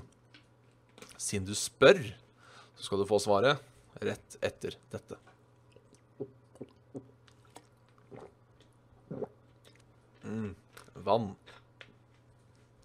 siden 1.22 1.48
du 1.48 1.54
spør, 1.58 2.00
så 2.78 2.88
skal 2.88 3.02
du 3.02 3.08
få 3.10 3.20
svaret 3.22 3.62
rett 4.04 4.38
etter 4.44 4.76
dette. 4.92 5.20
Mm, 10.24 10.54
vann. 11.06 11.34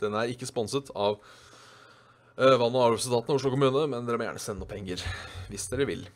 Den 0.03 0.15
er 0.19 0.31
ikke 0.31 0.47
sponset 0.49 0.91
av 0.95 1.19
eh, 2.37 2.55
Vann- 2.59 2.75
og 2.75 2.85
avløpsetaten 2.85 3.33
av 3.33 3.39
Oslo 3.39 3.53
kommune, 3.55 3.87
men 3.91 4.07
dere 4.07 4.21
må 4.21 4.27
gjerne 4.29 4.43
sende 4.43 4.63
noe 4.65 4.71
penger 4.71 5.03
hvis 5.51 5.69
dere 5.73 5.89
vil. 5.89 6.07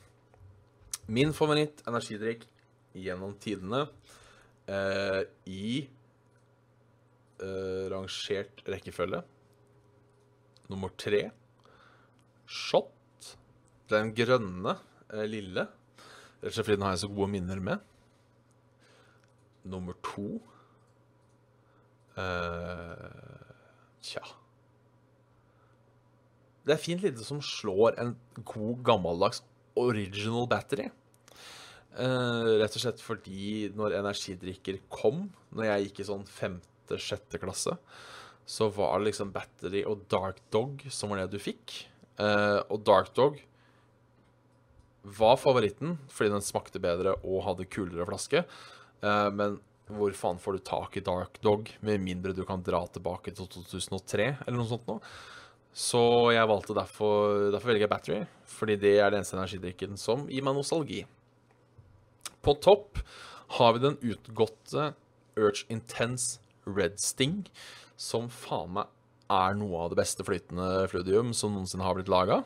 Min 1.10 1.34
favoritt 1.34 1.82
energidrikk 1.88 2.46
gjennom 2.94 3.34
tidene 3.42 3.86
eh, 4.70 5.22
i 5.50 5.82
eh, 7.42 7.84
rangert 7.90 8.62
rekkefølge. 8.68 9.22
Nummer 10.70 10.92
tre 10.98 11.30
shot. 12.52 13.32
Den 13.92 14.12
grønne 14.16 14.76
eh, 15.12 15.24
lille. 15.28 15.66
Rett 16.42 16.50
og 16.50 16.56
slett 16.56 16.66
fordi 16.66 16.78
den 16.78 16.86
har 16.86 16.96
jeg 16.96 17.04
så 17.04 17.12
gode 17.12 17.32
minner 17.32 17.62
med. 17.64 17.88
Nummer 19.72 19.94
to 20.02 20.26
eh, 22.18 23.52
Tja 24.02 24.24
Det 26.66 26.74
er 26.74 26.80
fint 26.82 27.04
lite 27.04 27.22
som 27.22 27.38
slår 27.46 27.94
en 28.02 28.16
god, 28.42 28.82
gammeldags 28.86 29.44
original 29.78 30.48
battery. 30.50 30.88
Eh, 31.92 32.50
rett 32.58 32.74
og 32.78 32.82
slett 32.84 33.02
fordi 33.04 33.70
når 33.78 33.98
energidrikker 34.00 34.82
kom, 34.92 35.28
når 35.54 35.68
jeg 35.68 35.86
gikk 35.86 36.02
i 36.02 36.08
sånn 36.10 36.26
femte-sjette 36.28 37.40
klasse, 37.42 37.76
så 38.46 38.68
var 38.74 38.98
det 38.98 39.12
liksom 39.12 39.32
battery 39.34 39.84
og 39.86 40.06
dark 40.10 40.42
dog 40.54 40.82
som 40.90 41.12
var 41.12 41.22
det 41.22 41.32
du 41.34 41.42
fikk. 41.42 41.84
Eh, 42.20 42.60
og 42.68 42.82
dark 42.84 43.12
dog 43.16 43.38
var 45.02 45.38
favoritten 45.40 45.96
fordi 46.12 46.30
den 46.30 46.44
smakte 46.44 46.82
bedre 46.82 47.16
og 47.22 47.44
hadde 47.46 47.68
kulere 47.70 48.06
flaske. 48.06 48.44
Uh, 49.02 49.28
men 49.34 49.56
hvor 49.92 50.14
faen 50.14 50.38
får 50.38 50.56
du 50.56 50.64
tak 50.66 50.96
i 50.96 51.04
dark 51.04 51.40
dog 51.42 51.70
med 51.82 52.02
mindre 52.04 52.34
du 52.36 52.44
kan 52.46 52.62
dra 52.62 52.84
tilbake 52.86 53.32
til 53.34 53.48
2003 53.50 54.28
eller 54.46 54.58
noe 54.60 54.70
sånt 54.70 54.86
noe? 54.86 55.02
Så 55.72 56.02
jeg 56.36 56.48
valgte 56.50 56.76
derfor 56.76 57.48
Derfor 57.50 57.70
velger 57.72 57.86
jeg 57.86 57.90
battery, 57.90 58.20
fordi 58.46 58.76
det 58.76 58.94
er 59.00 59.10
den 59.10 59.22
eneste 59.22 59.38
energidrikken 59.38 59.98
som 59.98 60.26
gir 60.28 60.44
meg 60.44 60.54
nostalgi. 60.54 61.02
På 62.44 62.54
topp 62.60 63.00
har 63.58 63.74
vi 63.74 63.82
den 63.82 63.98
utgåtte 64.12 64.92
Urge 65.38 65.64
Intense 65.72 66.38
Red 66.68 67.00
Sting, 67.00 67.46
som 67.96 68.28
faen 68.32 68.76
meg 68.76 68.90
er 69.32 69.56
noe 69.58 69.84
av 69.84 69.92
det 69.92 69.98
beste 70.02 70.24
flytende 70.26 70.68
fludium 70.92 71.32
som 71.36 71.54
noensinne 71.54 71.86
har 71.86 71.96
blitt 71.98 72.10
laga. 72.12 72.42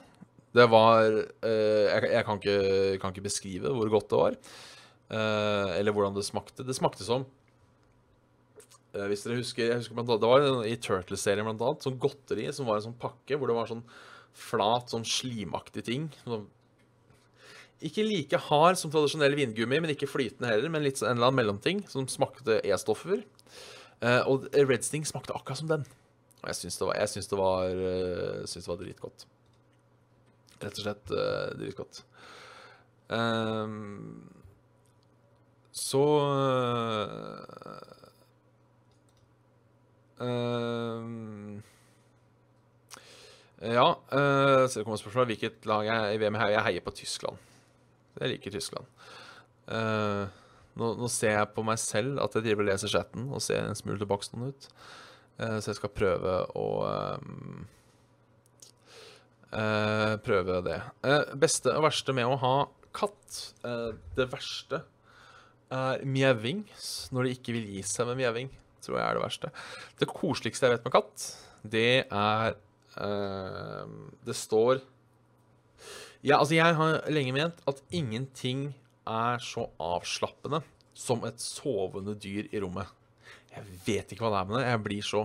Det 0.57 0.65
var 0.73 1.03
eh, 1.45 1.97
Jeg, 2.09 2.23
kan, 2.25 2.39
ikke, 2.41 2.99
kan 3.03 3.13
ikke 3.13 3.27
beskrive 3.27 3.73
hvor 3.77 3.91
godt 3.93 4.09
det 4.13 4.21
var. 4.23 4.37
eh, 5.11 5.73
eller 5.81 5.93
hvordan 5.93 6.17
det 6.17 6.25
smakte. 6.27 6.65
Det 6.67 6.77
smakte 6.79 7.05
som 7.07 7.27
eh, 8.95 9.07
Hvis 9.11 9.27
dere 9.27 9.41
husker, 9.43 9.69
jeg 9.69 9.83
husker 9.83 9.99
annet, 9.99 10.15
Det 10.23 10.31
var 10.33 10.65
i 10.65 10.77
Turtle-serien 10.81 11.45
blant 11.49 11.61
annet, 11.63 11.85
sånn 11.85 12.01
godteri 12.01 12.49
som 12.57 12.69
var 12.69 12.81
en 12.81 12.89
sånn 12.89 13.01
pakke 13.03 13.37
hvor 13.37 13.53
det 13.53 13.59
var 13.59 13.69
sånn 13.71 13.85
flat, 14.37 14.91
sånn 14.93 15.05
slimaktig 15.09 15.85
ting. 15.87 16.09
Sånn, 16.25 16.47
ikke 17.87 18.05
like 18.05 18.41
hard 18.49 18.79
som 18.81 18.91
tradisjonell 18.93 19.37
vingummi, 19.37 19.79
men 19.85 19.93
ikke 19.93 20.09
flytende 20.09 20.49
heller. 20.49 20.73
Men 20.73 20.85
litt 20.85 21.01
sånn 21.01 21.11
en 21.11 21.19
eller 21.19 21.31
annen 21.31 21.41
mellomting 21.43 21.83
som 21.93 22.09
smakte 22.09 22.59
E-stoffer. 22.65 23.23
Eh, 24.05 24.23
og 24.29 24.49
Red 24.53 24.85
Sting 24.85 25.05
smakte 25.09 25.37
akkurat 25.37 25.61
som 25.61 25.71
den. 25.73 25.85
Og 26.47 26.53
jeg 26.53 26.61
syns 26.61 26.79
det 26.79 26.87
var, 26.87 26.95
jeg 27.03 27.25
det 27.27 27.39
var, 27.41 27.81
eh, 27.91 28.43
det 28.47 28.69
var 28.71 28.79
dritgodt. 28.79 29.27
Rett 30.63 30.79
og 30.79 30.85
slett 30.87 31.11
uh, 31.13 31.51
dritgodt. 31.59 31.99
Um, 33.11 34.31
så 35.75 36.03
uh, 36.23 37.43
um, 40.23 41.59
Ja, 43.61 43.91
uh, 43.91 44.65
så 44.65 44.79
det 44.79 44.87
kommer 44.87 45.03
spørsmål 45.03 45.29
hvilket 45.33 45.67
lag 45.67 45.85
jeg 45.91 46.15
i 46.15 46.23
VM 46.23 46.39
heier. 46.41 46.57
Jeg 46.57 46.67
heier 46.71 46.87
på 46.87 46.95
Tyskland. 47.03 47.43
Jeg 48.21 48.37
liker 48.37 48.55
Tyskland. 48.55 48.87
Uh, 49.67 50.31
nå, 50.79 50.95
nå 50.95 51.11
ser 51.11 51.35
jeg 51.41 51.53
på 51.57 51.67
meg 51.67 51.83
selv 51.83 52.23
at 52.23 52.39
jeg 52.39 52.47
driver 52.47 52.65
og 52.65 52.71
leser 52.71 52.95
chatten 52.95 53.29
og 53.35 53.43
ser 53.43 53.67
en 53.67 53.77
smule 53.77 53.99
tilbakestående 54.01 54.55
ut. 54.55 54.71
Eh, 55.39 55.59
så 55.61 55.73
jeg 55.73 55.79
skal 55.81 55.93
prøve 55.93 56.35
å 56.57 56.67
ehm, 56.89 57.65
eh, 59.53 60.15
Prøve 60.25 60.61
det. 60.65 60.81
Eh, 61.05 61.35
beste 61.39 61.75
og 61.77 61.87
verste 61.87 62.15
med 62.17 62.29
å 62.29 62.39
ha 62.41 62.55
katt. 62.97 63.41
Eh, 63.67 63.91
det 64.17 64.29
verste 64.33 64.83
er 65.73 66.05
mjauing. 66.07 66.65
Når 67.13 67.27
de 67.27 67.35
ikke 67.37 67.57
vil 67.57 67.69
gi 67.77 67.83
seg 67.87 68.09
med 68.11 68.21
mjauing, 68.23 68.51
tror 68.85 69.01
jeg 69.01 69.07
er 69.07 69.19
det 69.19 69.25
verste. 69.25 69.53
Det 70.01 70.09
koseligste 70.11 70.69
jeg 70.69 70.77
vet 70.77 70.87
med 70.87 70.95
katt, 70.95 71.27
det 71.67 71.89
er 72.07 72.55
eh, 73.03 73.95
Det 74.25 74.37
står 74.37 74.81
Ja, 76.23 76.39
altså, 76.39 76.55
jeg 76.57 76.75
har 76.79 77.01
lenge 77.13 77.35
ment 77.35 77.61
at 77.69 77.83
ingenting 77.95 78.71
er 79.07 79.43
så 79.43 79.69
avslappende 79.83 80.63
som 80.97 81.23
et 81.29 81.43
sovende 81.43 82.17
dyr 82.19 82.49
i 82.51 82.63
rommet. 82.63 82.89
Jeg 83.57 83.77
vet 83.87 84.13
ikke 84.13 84.27
hva 84.27 84.33
det 84.35 84.41
er 84.41 84.51
med 84.51 84.59
det. 84.59 84.69
Jeg 84.69 84.85
blir 84.85 85.07
så 85.07 85.25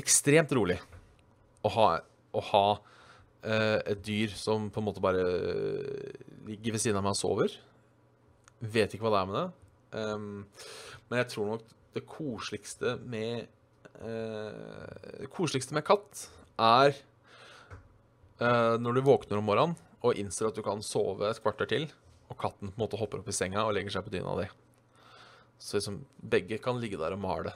ekstremt 0.00 0.52
rolig 0.56 0.78
å 1.66 1.72
ha, 1.74 1.88
å 2.36 2.44
ha 2.52 2.66
eh, 3.44 3.80
et 3.92 4.04
dyr 4.06 4.36
som 4.38 4.68
på 4.72 4.80
en 4.80 4.88
måte 4.88 5.02
bare 5.04 5.24
eh, 5.24 6.20
ligger 6.48 6.76
ved 6.76 6.84
siden 6.84 7.00
av 7.00 7.06
meg 7.06 7.16
og 7.16 7.20
sover. 7.20 7.56
Vet 8.60 8.94
ikke 8.94 9.06
hva 9.06 9.14
det 9.14 9.22
er 9.22 9.30
med 9.30 9.38
det. 9.40 9.48
Um, 9.90 10.46
men 11.10 11.22
jeg 11.22 11.30
tror 11.32 11.48
nok 11.54 11.70
det 11.96 12.04
koseligste 12.06 12.92
med 13.10 13.48
eh, 13.98 15.16
Det 15.18 15.30
koseligste 15.34 15.74
med 15.74 15.82
katt 15.88 16.28
er 16.60 16.92
eh, 16.94 18.76
når 18.78 19.00
du 19.00 19.02
våkner 19.08 19.40
om 19.40 19.48
morgenen 19.50 19.74
og 20.06 20.20
innser 20.20 20.48
at 20.48 20.56
du 20.56 20.62
kan 20.64 20.84
sove 20.84 21.26
et 21.28 21.42
kvarter 21.42 21.68
til, 21.68 21.90
og 22.30 22.38
katten 22.40 22.70
på 22.70 22.78
en 22.78 22.84
måte 22.84 23.00
hopper 23.00 23.20
opp 23.20 23.28
i 23.28 23.34
senga 23.36 23.66
og 23.66 23.74
legger 23.76 23.96
seg 23.96 24.06
på 24.06 24.14
dyna 24.14 24.36
di. 24.38 24.46
Så 25.60 25.76
liksom 25.76 26.00
begge 26.32 26.58
kan 26.62 26.80
ligge 26.80 27.00
der 27.00 27.14
og 27.16 27.20
male. 27.22 27.52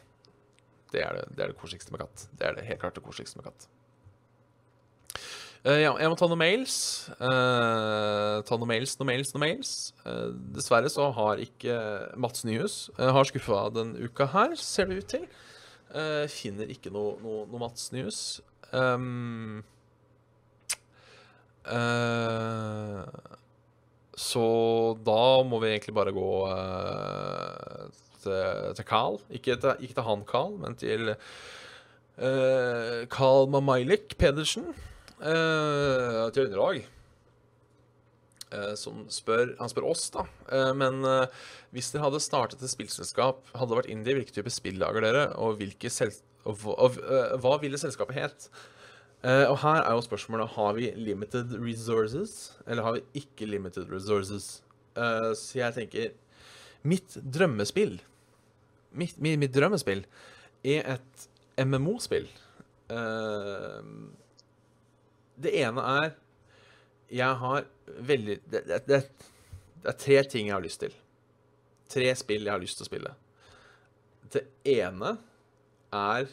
Det 0.93 1.03
er 1.03 1.17
det, 1.17 1.25
det 1.35 1.49
det 1.51 1.59
koseligste 1.59 1.95
med 1.95 2.05
katt. 2.05 2.29
Det 2.37 2.47
er 2.47 2.59
det 2.59 2.69
helt 2.69 2.83
klart 2.83 2.99
det 2.99 3.05
koseligste 3.05 3.41
med 3.41 3.49
katt. 3.49 3.67
Uh, 5.65 5.79
ja, 5.81 5.95
jeg 5.97 6.11
må 6.13 6.17
ta 6.21 6.27
noen 6.29 6.43
mails. 6.43 6.77
Uh, 7.17 8.45
ta 8.45 8.59
noen 8.61 8.69
mails, 8.69 8.99
noen 9.01 9.09
mails, 9.15 9.31
noen 9.33 9.45
mails. 9.47 9.71
Uh, 10.05 10.29
dessverre 10.53 10.91
så 10.93 11.09
har 11.17 11.41
ikke 11.41 11.79
Mats 12.21 12.45
Nyhus 12.45 12.77
har 13.01 13.31
skuffa 13.31 13.71
den 13.73 13.95
uka 13.97 14.29
her, 14.35 14.53
ser 14.61 14.91
det 14.91 15.01
ut 15.01 15.13
til. 15.17 15.29
Finner 16.29 16.73
ikke 16.75 16.91
noe, 16.91 17.15
noe, 17.23 17.45
noe 17.47 17.61
Mats 17.63 17.93
Nyhus. 17.95 18.43
Um, 18.75 19.63
så 24.19 24.47
da 25.07 25.23
må 25.47 25.61
vi 25.63 25.71
egentlig 25.71 25.95
bare 25.97 26.13
gå 26.17 26.31
til, 28.25 28.72
til 28.79 28.89
Carl. 28.89 29.20
Ikke 29.31 29.59
til, 29.61 29.85
ikke 29.85 29.99
til 29.99 30.09
han 30.09 30.25
Carl, 30.29 30.59
men 30.62 30.77
til 30.81 31.14
uh, 31.14 33.05
Carl 33.12 33.49
Mamailik 33.53 34.16
Pedersen. 34.20 34.72
Uh, 35.20 36.27
til 36.35 36.49
Underlag. 36.49 36.85
Eh, 38.55 38.75
som 38.79 39.05
spør 39.12 39.55
Han 39.59 39.70
spør 39.70 39.89
oss, 39.91 40.09
da. 40.14 40.27
Eh, 40.53 40.70
men 40.79 41.03
eh, 41.09 41.41
hvis 41.75 41.91
dere 41.95 42.07
hadde 42.07 42.22
startet 42.22 42.62
et 42.62 42.72
spillselskap, 42.72 43.43
hadde 43.55 43.72
det 43.72 43.81
vært 43.81 43.91
indie, 43.93 44.16
hvilke 44.18 44.35
type 44.35 44.53
spill 44.53 44.79
lager 44.83 45.07
dere, 45.07 45.25
og, 45.41 45.62
og, 46.45 46.61
og 46.75 47.01
eh, 47.03 47.35
hva 47.43 47.57
ville 47.62 47.81
selskapet 47.81 48.20
het? 48.20 48.49
Eh, 49.25 49.47
og 49.49 49.59
her 49.64 49.81
er 49.83 49.97
jo 49.97 50.05
spørsmålet 50.05 50.55
har 50.55 50.77
vi 50.77 50.93
limited 51.01 51.57
resources, 51.64 52.53
eller 52.68 52.87
har 52.87 52.99
vi 52.99 53.25
ikke 53.25 53.49
limited 53.49 53.91
resources. 53.93 54.61
Eh, 54.95 55.33
så 55.39 55.64
jeg 55.64 55.79
tenker 55.81 56.12
Mitt 56.85 57.14
drømmespill 57.16 57.97
Mitt, 58.95 59.16
mitt, 59.18 59.38
mitt 59.40 59.55
drømmespill 59.55 60.05
er 60.64 60.97
et 60.97 61.28
MMO-spill. 61.66 62.28
Uh, 62.90 63.80
det 65.40 65.55
ene 65.64 65.82
er 65.88 66.11
Jeg 67.11 67.38
har 67.40 67.64
veldig 68.07 68.36
det, 68.45 68.61
det, 68.68 68.80
det, 68.86 68.99
det 69.82 69.88
er 69.90 69.99
tre 69.99 70.18
ting 70.30 70.49
jeg 70.49 70.57
har 70.57 70.64
lyst 70.64 70.80
til. 70.84 70.95
Tre 71.90 72.14
spill 72.16 72.47
jeg 72.47 72.55
har 72.55 72.62
lyst 72.62 72.78
til 72.80 72.86
å 72.86 72.90
spille. 72.90 73.12
Det 74.34 74.47
ene 74.74 75.16
er 75.95 76.30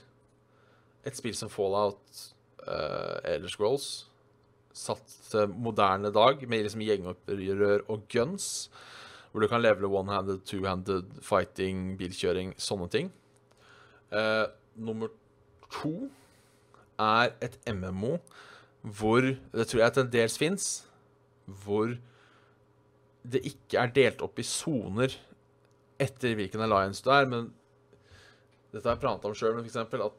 et 1.06 1.18
spill 1.18 1.36
som 1.38 1.52
Fallout 1.52 2.24
uh, 2.68 3.20
Elder 3.28 3.52
Scrolls. 3.52 3.90
Satt 4.72 5.04
til 5.28 5.52
moderne 5.52 6.14
dag, 6.16 6.40
med 6.48 6.64
liksom 6.66 6.84
gjengopprør 6.86 7.84
og 7.92 8.08
guns. 8.12 8.70
Hvor 9.32 9.44
du 9.44 9.48
kan 9.48 9.64
levele 9.64 9.88
one-handed, 9.88 10.44
two-handed, 10.48 11.18
fighting, 11.24 11.96
bilkjøring, 12.00 12.54
sånne 12.60 12.90
ting. 12.92 13.12
Eh, 14.12 14.46
nummer 14.76 15.12
to 15.72 16.10
er 17.00 17.32
et 17.42 17.58
MMO 17.72 18.18
hvor 18.82 19.22
Det 19.22 19.68
tror 19.70 19.80
jeg 19.84 19.94
til 19.94 20.08
dels 20.12 20.38
fins. 20.42 20.68
Hvor 21.46 21.96
det 23.22 23.44
ikke 23.46 23.78
er 23.78 23.94
delt 23.94 24.22
opp 24.26 24.40
i 24.42 24.46
soner 24.48 25.14
etter 26.02 26.34
hvilken 26.36 26.64
alliance 26.66 27.04
du 27.06 27.12
er. 27.14 27.28
Men 27.30 27.52
dette 28.72 28.88
har 28.88 28.96
jeg 28.96 29.04
pratet 29.04 29.28
om 29.30 29.36
sjøl, 29.38 29.56
men 29.56 29.68
f.eks. 29.68 29.78
at 29.78 30.18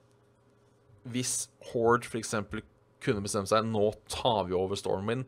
hvis 1.10 1.32
Horde 1.72 2.06
f.eks. 2.06 2.34
kunne 3.02 3.24
bestemme 3.24 3.50
seg 3.50 3.66
nå 3.66 3.88
tar 4.12 4.44
vi 4.46 4.54
over 4.54 4.78
Stormwind, 4.78 5.24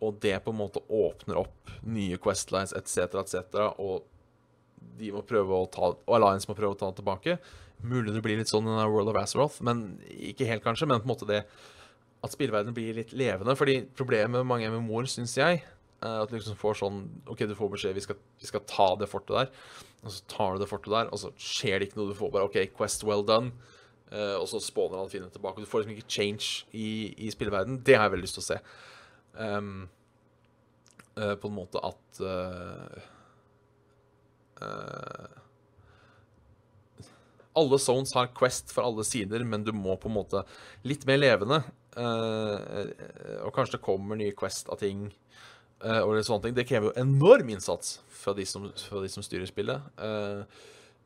og 0.00 0.20
det 0.22 0.36
på 0.44 0.52
en 0.52 0.60
måte 0.60 0.82
åpner 0.88 1.42
opp 1.42 1.72
nye 1.84 2.18
Questlines 2.20 2.72
etc., 2.76 3.18
etc., 3.22 3.58
og 3.78 4.06
de 5.00 5.10
må 5.12 5.20
prøve 5.28 5.56
å 5.56 5.68
ta, 5.68 5.92
og 5.92 6.14
Alliance 6.16 6.48
må 6.48 6.56
prøve 6.56 6.72
å 6.74 6.78
ta 6.80 6.88
det 6.88 7.02
tilbake 7.02 7.36
Mulig 7.80 8.12
det 8.12 8.22
blir 8.24 8.36
litt 8.36 8.50
sånn 8.50 8.66
i 8.68 8.88
World 8.92 9.08
of 9.08 9.16
Azeroth, 9.16 9.60
men 9.64 9.94
ikke 10.12 10.44
helt, 10.48 10.60
kanskje. 10.64 10.88
Men 10.88 11.00
på 11.00 11.08
en 11.08 11.12
måte 11.14 11.28
det 11.28 11.38
at 12.20 12.34
spillverdenen 12.34 12.76
blir 12.76 12.98
litt 12.98 13.14
levende. 13.16 13.56
fordi 13.56 13.78
problemet 13.96 14.34
med 14.34 14.48
mange 14.48 14.68
MMO-er, 14.68 15.08
syns 15.08 15.38
jeg, 15.38 15.62
er 16.00 16.22
at 16.22 16.28
du 16.28 16.36
liksom 16.36 16.58
får 16.60 16.76
sånn 16.80 17.00
OK, 17.28 17.44
du 17.48 17.56
får 17.56 17.72
beskjed 17.74 17.96
vi 17.96 18.04
skal, 18.04 18.16
vi 18.40 18.48
skal 18.48 18.64
ta 18.68 18.90
det 19.00 19.08
fortet 19.08 19.36
der. 19.36 19.50
Og 20.04 20.12
så 20.12 20.24
tar 20.32 20.54
du 20.54 20.62
det 20.62 20.68
fortet 20.68 20.92
der, 20.92 21.08
og 21.08 21.20
så 21.20 21.32
skjer 21.40 21.80
det 21.80 21.88
ikke 21.88 22.00
noe. 22.00 22.12
Du 22.12 22.18
får 22.18 22.32
bare 22.36 22.48
OK, 22.48 22.60
Quest 22.76 23.04
well 23.08 23.24
done. 23.24 23.54
Uh, 24.10 24.36
og 24.40 24.48
så 24.50 24.58
spawner 24.60 24.98
han 24.98 25.10
fienden 25.12 25.32
tilbake. 25.32 25.62
Du 25.62 25.70
får 25.70 25.84
liksom 25.84 25.96
ikke 25.96 26.10
change 26.10 26.66
i, 26.76 27.14
i 27.16 27.32
spillverden. 27.32 27.80
Det 27.86 27.96
har 27.96 28.08
jeg 28.08 28.16
veldig 28.16 28.28
lyst 28.28 28.40
til 28.40 28.44
å 28.44 28.48
se. 28.50 28.60
Um, 29.34 29.88
uh, 31.16 31.36
på 31.38 31.48
en 31.48 31.56
måte 31.56 31.82
at 31.86 32.20
uh, 32.24 33.00
Alle 37.60 37.78
zones 37.82 38.12
har 38.14 38.32
Quest 38.36 38.72
for 38.74 38.84
alle 38.86 39.04
sider, 39.06 39.42
men 39.44 39.64
du 39.66 39.72
må 39.74 39.96
på 40.00 40.10
en 40.10 40.18
måte 40.18 40.42
litt 40.86 41.06
mer 41.08 41.18
levende. 41.18 41.62
og 41.96 43.50
kanskje 43.56 43.74
det 43.74 43.82
kommer 43.82 44.16
nye 44.16 44.36
Quest 44.38 44.68
av 44.70 44.78
ting 44.78 45.08
Uh, 45.80 46.02
og 46.04 46.18
sånne 46.26 46.44
ting. 46.44 46.56
Det 46.58 46.66
krever 46.68 46.90
jo 46.90 46.98
enorm 47.00 47.54
innsats 47.54 47.98
fra 48.12 48.34
de 48.36 48.44
som, 48.48 48.66
fra 48.68 49.00
de 49.00 49.08
som 49.12 49.24
styrer 49.24 49.48
spillet. 49.48 49.86
Uh, 49.96 50.44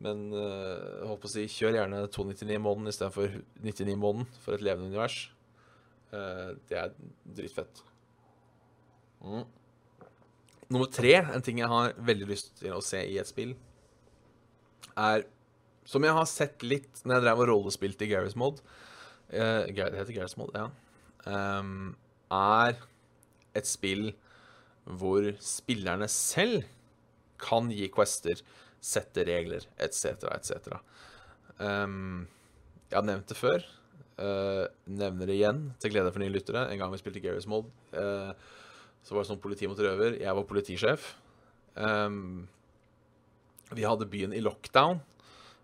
men 0.03 0.27
uh, 0.35 1.07
holdt 1.07 1.23
på 1.23 1.31
å 1.31 1.35
si, 1.37 1.47
kjør 1.51 1.79
gjerne 1.79 2.03
299 2.11 2.57
i 2.57 2.63
måneden 2.63 2.91
istedenfor 2.91 3.37
99 3.63 3.93
i 3.93 4.01
måneden 4.01 4.41
for 4.43 4.57
et 4.57 4.67
levende 4.67 4.91
univers. 4.91 5.29
det 6.15 6.77
er 6.79 6.93
dritfett. 7.37 7.81
Mm. 9.25 9.45
Nummer 10.73 10.89
tre, 10.93 11.15
en 11.33 11.45
ting 11.45 11.61
jeg 11.61 11.71
har 11.71 11.95
veldig 12.05 12.29
lyst 12.29 12.55
til 12.61 12.75
å 12.77 12.83
se 12.85 13.01
i 13.05 13.19
et 13.21 13.31
spill, 13.31 13.55
er 14.95 15.25
Som 15.85 16.05
jeg 16.07 16.15
har 16.17 16.27
sett 16.31 16.63
litt 16.65 17.01
når 17.05 17.17
jeg 17.17 17.25
drev 17.25 17.41
og 17.43 17.49
rollespilte 17.51 18.07
i 18.07 18.09
Gareth 18.13 18.39
Mod 18.39 18.61
Det 19.29 19.75
heter 19.75 20.13
Gareth 20.15 20.39
Mod, 20.39 20.55
ja. 20.55 20.69
Um, 21.25 21.97
er 22.33 22.79
et 23.57 23.69
spill 23.69 24.13
hvor 24.85 25.27
spillerne 25.43 26.09
selv 26.13 26.67
kan 27.41 27.71
gi 27.73 27.89
quester, 27.93 28.41
sette 28.85 29.25
regler 29.27 29.65
etc., 29.81 30.29
etc. 30.35 30.77
Um, 31.59 32.27
jeg 32.91 32.99
har 32.99 33.07
nevnt 33.09 33.31
det 33.31 33.39
før. 33.39 33.65
Uh, 34.15 34.67
nevner 34.87 35.27
det 35.27 35.39
igjen 35.39 35.63
til 35.83 35.95
glede 35.95 36.13
for 36.13 36.23
nye 36.23 36.33
lyttere. 36.33 36.69
En 36.71 36.81
gang 36.81 36.93
vi 36.93 37.01
spilte 37.01 37.25
Gareth 37.25 37.51
Mod, 37.51 37.71
uh, 37.97 38.37
så 39.05 39.15
var 39.15 39.25
det 39.25 39.31
sånn 39.31 39.43
politi 39.43 39.69
mot 39.69 39.81
røver. 39.81 40.17
Jeg 40.23 40.37
var 40.39 40.47
politisjef. 40.49 41.11
Um, 41.77 42.47
vi 43.75 43.85
hadde 43.85 44.09
byen 44.09 44.33
i 44.37 44.41
lockdown. 44.45 45.03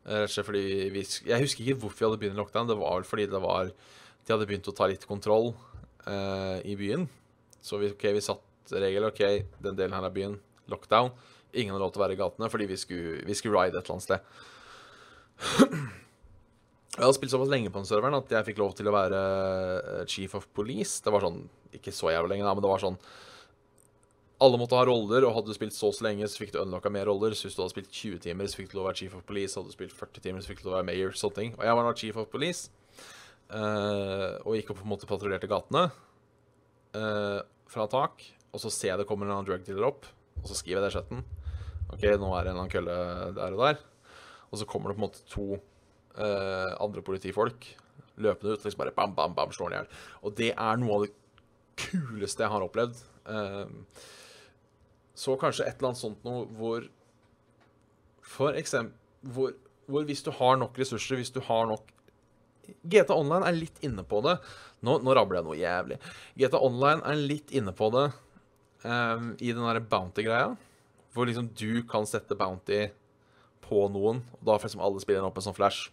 Uh, 0.04 0.26
fordi 0.28 0.62
vi, 0.92 1.04
jeg 1.04 1.44
husker 1.44 1.64
ikke 1.64 1.80
hvorfor 1.84 1.98
vi 2.02 2.08
hadde 2.08 2.20
byen 2.24 2.36
i 2.36 2.40
lockdown. 2.40 2.68
Det 2.68 2.76
var 2.80 2.98
vel 2.98 3.08
fordi 3.08 3.26
det 3.32 3.40
var, 3.40 3.72
de 3.72 4.34
hadde 4.34 4.48
begynt 4.50 4.68
å 4.68 4.76
ta 4.76 4.90
litt 4.90 5.08
kontroll 5.08 5.54
uh, 6.04 6.58
i 6.68 6.76
byen. 6.76 7.08
Så 7.64 7.80
vi, 7.80 7.92
okay, 7.96 8.12
vi 8.16 8.24
satt 8.24 8.76
regel. 8.76 9.08
OK, 9.08 9.24
den 9.64 9.78
delen 9.78 9.96
her 9.96 10.08
av 10.08 10.14
byen, 10.14 10.36
lockdown. 10.70 11.10
Ingen 11.56 11.74
har 11.74 11.82
lov 11.82 11.94
til 11.94 12.02
å 12.02 12.04
være 12.04 12.14
i 12.14 12.20
gatene 12.20 12.50
fordi 12.52 12.68
vi 12.70 12.78
skulle, 12.78 13.16
vi 13.26 13.34
skulle 13.38 13.56
ride 13.56 13.80
et 13.80 13.88
eller 13.88 13.96
annet 13.96 14.06
sted. 14.06 14.20
Jeg 16.90 17.06
hadde 17.06 17.16
spilt 17.16 17.32
såpass 17.32 17.48
lenge 17.48 17.70
på 17.72 17.80
den 17.80 17.86
serveren 17.88 18.18
at 18.18 18.32
jeg 18.34 18.44
fikk 18.48 18.58
lov 18.60 18.72
til 18.76 18.88
å 18.90 18.92
være 18.92 19.18
eh, 19.22 20.00
chief 20.10 20.34
of 20.36 20.48
police. 20.52 20.98
Det 21.00 21.12
var 21.14 21.22
sånn, 21.22 21.38
Ikke 21.78 21.94
så 21.94 22.10
jævlig 22.10 22.34
lenge, 22.34 22.44
da, 22.44 22.52
men 22.52 22.64
det 22.64 22.68
var 22.72 22.82
sånn 22.82 22.98
Alle 24.40 24.56
måtte 24.60 24.76
ha 24.78 24.84
roller, 24.88 25.26
og 25.28 25.34
hadde 25.36 25.52
du 25.52 25.56
spilt 25.56 25.76
så 25.76 25.90
så 25.92 26.06
lenge, 26.06 26.28
så 26.30 26.40
fikk 26.40 26.54
du 26.54 26.60
unlocka 26.62 26.92
mer 26.92 27.08
roller. 27.10 27.34
Så 27.36 27.46
hvis 27.46 27.56
du 27.58 27.62
hadde 27.62 27.74
spilt 27.74 27.90
20 27.92 28.22
timer, 28.24 28.48
så 28.48 28.60
fikk 28.60 28.70
du 28.72 28.78
lov 28.78 28.86
å 28.86 28.90
være 28.90 29.00
chief 29.02 29.16
of 29.16 29.24
police. 29.28 29.56
Hadde 29.58 29.72
du 29.72 29.76
spilt 29.76 29.96
40 29.96 30.24
timer, 30.24 30.44
så 30.44 30.52
fikk 30.52 30.62
du 30.62 30.68
lov 30.68 30.76
å 30.76 30.78
være 30.78 30.88
mayor. 30.88 31.16
sånne 31.18 31.36
ting. 31.36 31.56
Og 31.58 31.66
jeg 31.66 31.78
var 31.78 31.86
nå 31.86 31.96
chief 32.00 32.20
of 32.20 32.30
police, 32.32 32.70
uh, 33.52 34.38
og 34.46 34.56
gikk 34.56 34.72
opp 34.72 34.80
på 34.80 34.86
en 34.86 34.92
måte 34.94 35.10
patruljerte 35.10 35.50
gatene 35.50 35.84
uh, 36.96 37.40
fra 37.68 37.86
tak. 37.92 38.24
Og 38.50 38.62
så 38.62 38.72
ser 38.72 38.94
jeg 38.94 39.02
det 39.02 39.08
kommer 39.10 39.28
en 39.28 39.36
annen 39.36 39.50
drug 39.50 39.66
dealer 39.66 39.90
opp, 39.90 40.08
og 40.40 40.48
så 40.48 40.56
skriver 40.56 40.80
jeg 40.80 40.86
det 40.86 40.92
i 40.94 40.96
chatten. 40.96 41.26
OK, 41.90 42.06
nå 42.22 42.30
er 42.32 42.46
det 42.46 42.54
en 42.54 42.54
eller 42.54 42.56
annen 42.56 42.72
kølle 42.72 42.96
der 43.36 43.58
og 43.58 43.66
der. 43.66 43.84
Og 44.50 44.62
så 44.62 44.66
kommer 44.66 44.90
det 44.90 44.96
på 44.96 45.02
en 45.02 45.08
måte 45.08 45.26
to 45.30 45.46
uh, 46.16 46.72
andre 46.80 47.04
politifolk 47.06 47.68
løpende 48.20 48.54
ut 48.54 48.64
liksom 48.64 48.82
bare 48.82 48.94
bam, 48.94 49.14
bam, 49.16 49.34
bam, 49.36 49.52
slår 49.54 49.70
han 49.70 49.74
i 49.74 49.78
hjel. 49.80 50.00
Og 50.24 50.34
det 50.38 50.50
er 50.52 50.80
noe 50.80 50.96
av 50.96 51.04
det 51.06 51.12
kuleste 51.80 52.44
jeg 52.44 52.52
har 52.52 52.64
opplevd. 52.66 52.98
Uh, 53.28 53.68
så 55.20 55.36
kanskje 55.40 55.66
et 55.66 55.76
eller 55.76 55.90
annet 55.90 56.00
sånt 56.00 56.24
noe 56.24 56.46
hvor 56.56 56.86
For 58.24 58.56
eksempel 58.56 58.96
hvor, 59.34 59.52
hvor 59.90 60.06
hvis 60.08 60.22
du 60.24 60.30
har 60.32 60.56
nok 60.56 60.78
ressurser, 60.80 61.18
hvis 61.20 61.32
du 61.34 61.42
har 61.44 61.66
nok 61.68 61.90
GTA 62.86 63.16
Online 63.16 63.48
er 63.48 63.56
litt 63.56 63.80
inne 63.84 64.04
på 64.06 64.20
det. 64.24 64.36
Nå, 64.86 64.96
nå 65.04 65.14
rabler 65.16 65.40
jeg 65.40 65.46
noe 65.48 65.58
jævlig. 65.58 65.98
GTA 66.38 66.60
Online 66.64 67.02
er 67.04 67.20
litt 67.20 67.52
inne 67.56 67.74
på 67.76 67.90
det 67.92 68.06
um, 68.84 69.32
i 69.36 69.50
den 69.50 69.64
derre 69.64 69.82
bounty-greia. 69.82 70.54
Hvor 71.12 71.26
liksom 71.28 71.50
du 71.58 71.82
kan 71.90 72.06
sette 72.08 72.38
bounty 72.38 72.84
på 73.66 73.86
noen, 73.92 74.22
og 74.38 74.44
da 74.46 74.56
får 74.56 74.70
liksom 74.70 74.84
alle 74.86 75.02
spillerne 75.02 75.30
opp 75.30 75.40
en 75.40 75.48
sånn 75.48 75.58
flash. 75.58 75.90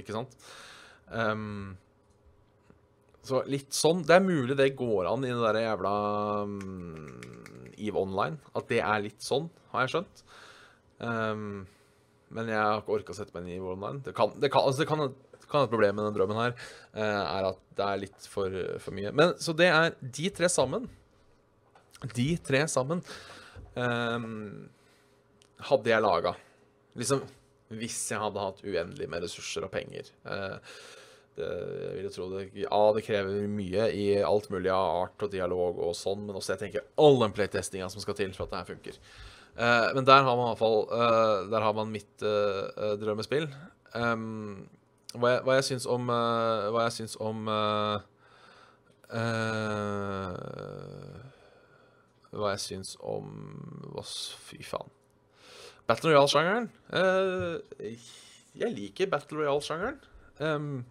Ikke 0.00 0.16
sant? 0.16 0.34
Um, 1.08 1.78
så 3.24 3.40
litt 3.48 3.72
sånn 3.72 4.02
Det 4.04 4.12
er 4.18 4.24
mulig 4.24 4.54
det 4.58 4.74
går 4.76 5.06
an 5.08 5.24
i 5.24 5.30
det 5.32 5.40
der 5.40 5.58
jævla 5.62 5.92
um, 6.44 6.58
EVE 7.86 8.02
Online. 8.02 8.38
At 8.58 8.68
det 8.70 8.82
er 8.82 9.06
litt 9.06 9.24
sånn, 9.24 9.48
har 9.72 9.86
jeg 9.86 9.94
skjønt. 9.96 10.22
Um, 10.98 11.66
men 12.34 12.50
jeg 12.50 12.60
har 12.60 12.82
ikke 12.82 12.96
orka 12.98 13.14
å 13.14 13.16
sette 13.16 13.34
meg 13.34 13.46
inn 13.46 13.54
i 13.54 13.58
EVE 13.60 13.74
Online. 13.76 14.02
Det 14.04 14.14
kan, 14.16 14.34
det 14.36 14.52
kan, 14.52 14.68
altså 14.68 14.84
det 14.84 14.90
kan, 14.90 15.04
kan 15.48 15.64
et 15.64 15.72
problem 15.72 15.98
med 15.98 16.08
den 16.08 16.18
drømmen 16.18 16.42
her, 16.42 16.56
uh, 16.98 17.24
er 17.24 17.50
at 17.54 17.60
det 17.78 17.88
er 17.88 18.02
litt 18.06 18.30
for, 18.30 18.62
for 18.82 18.96
mye. 18.96 19.14
Men 19.16 19.36
Så 19.42 19.56
det 19.56 19.70
er 19.72 19.94
de 20.02 20.32
tre 20.34 20.50
sammen 20.52 20.88
de 22.14 22.28
tre 22.46 22.62
sammen 22.70 23.00
um, 23.74 24.68
hadde 25.70 25.90
jeg 25.90 26.04
laga. 26.04 26.34
Liksom 26.98 27.24
hvis 27.78 27.98
jeg 28.12 28.20
hadde 28.22 28.40
hatt 28.40 28.62
uendelig 28.64 29.08
med 29.12 29.24
ressurser 29.26 29.66
og 29.66 29.72
penger. 29.74 30.06
Uh, 30.24 30.56
det, 31.38 31.48
jeg 31.82 31.94
vil 31.94 32.06
jo 32.08 32.12
tro 32.14 32.28
det, 32.32 32.44
ja, 32.64 32.80
det 32.96 33.04
krever 33.06 33.48
mye 33.50 33.88
i 33.94 34.06
alt 34.26 34.48
mulig 34.52 34.72
av 34.74 35.04
art 35.04 35.26
og 35.26 35.32
dialog 35.32 35.80
og 35.86 35.96
sånn, 35.96 36.26
men 36.26 36.38
også 36.38 36.54
jeg 36.54 36.62
tenker 36.64 36.86
all 37.00 37.18
den 37.22 37.34
playtestinga 37.36 37.88
som 37.92 38.04
skal 38.04 38.18
til 38.18 38.34
for 38.36 38.46
at 38.46 38.54
det 38.54 38.60
her 38.60 38.70
funker. 38.74 39.00
Uh, 39.58 39.88
men 39.96 40.06
der 40.06 40.22
har 40.22 40.36
man 40.38 40.44
i 40.44 40.50
hvert 40.52 40.60
fall 40.60 40.84
uh, 40.86 41.48
Der 41.50 41.64
har 41.64 41.72
man 41.74 41.88
mitt 41.90 42.22
drømmespill. 42.22 43.48
Um, 43.90 44.68
hva, 45.16 45.32
jeg, 45.32 45.42
hva 45.48 45.56
jeg 45.56 45.64
syns 45.66 45.86
om 45.90 46.12
Hva 46.12 46.84
jeg 46.84 46.94
syns 46.98 47.16
om 47.24 47.48
uh, 47.48 47.96
hva 52.36 52.52
jeg 52.52 52.60
syns 52.60 52.94
om 53.00 53.32
hva, 53.94 54.04
Fy 54.04 54.60
faen. 54.66 54.92
Battle 55.88 56.12
Royale-sjangeren. 56.12 56.68
Uh, 56.92 57.56
jeg 58.58 58.74
liker 58.74 59.08
Battle 59.08 59.40
Royale-sjangeren. 59.40 59.96
Um, 60.38 60.84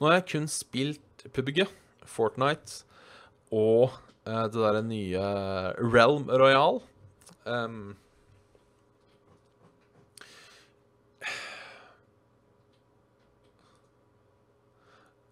nå 0.00 0.08
har 0.08 0.18
jeg 0.18 0.28
kun 0.34 0.46
spilt 0.50 1.24
PubG, 1.34 1.64
Fortnite 2.08 2.84
og 3.54 3.90
eh, 4.26 4.46
det 4.46 4.60
derre 4.60 4.84
nye 4.86 5.24
Realm 5.80 6.30
Royale. 6.30 6.84
Um, 7.44 7.96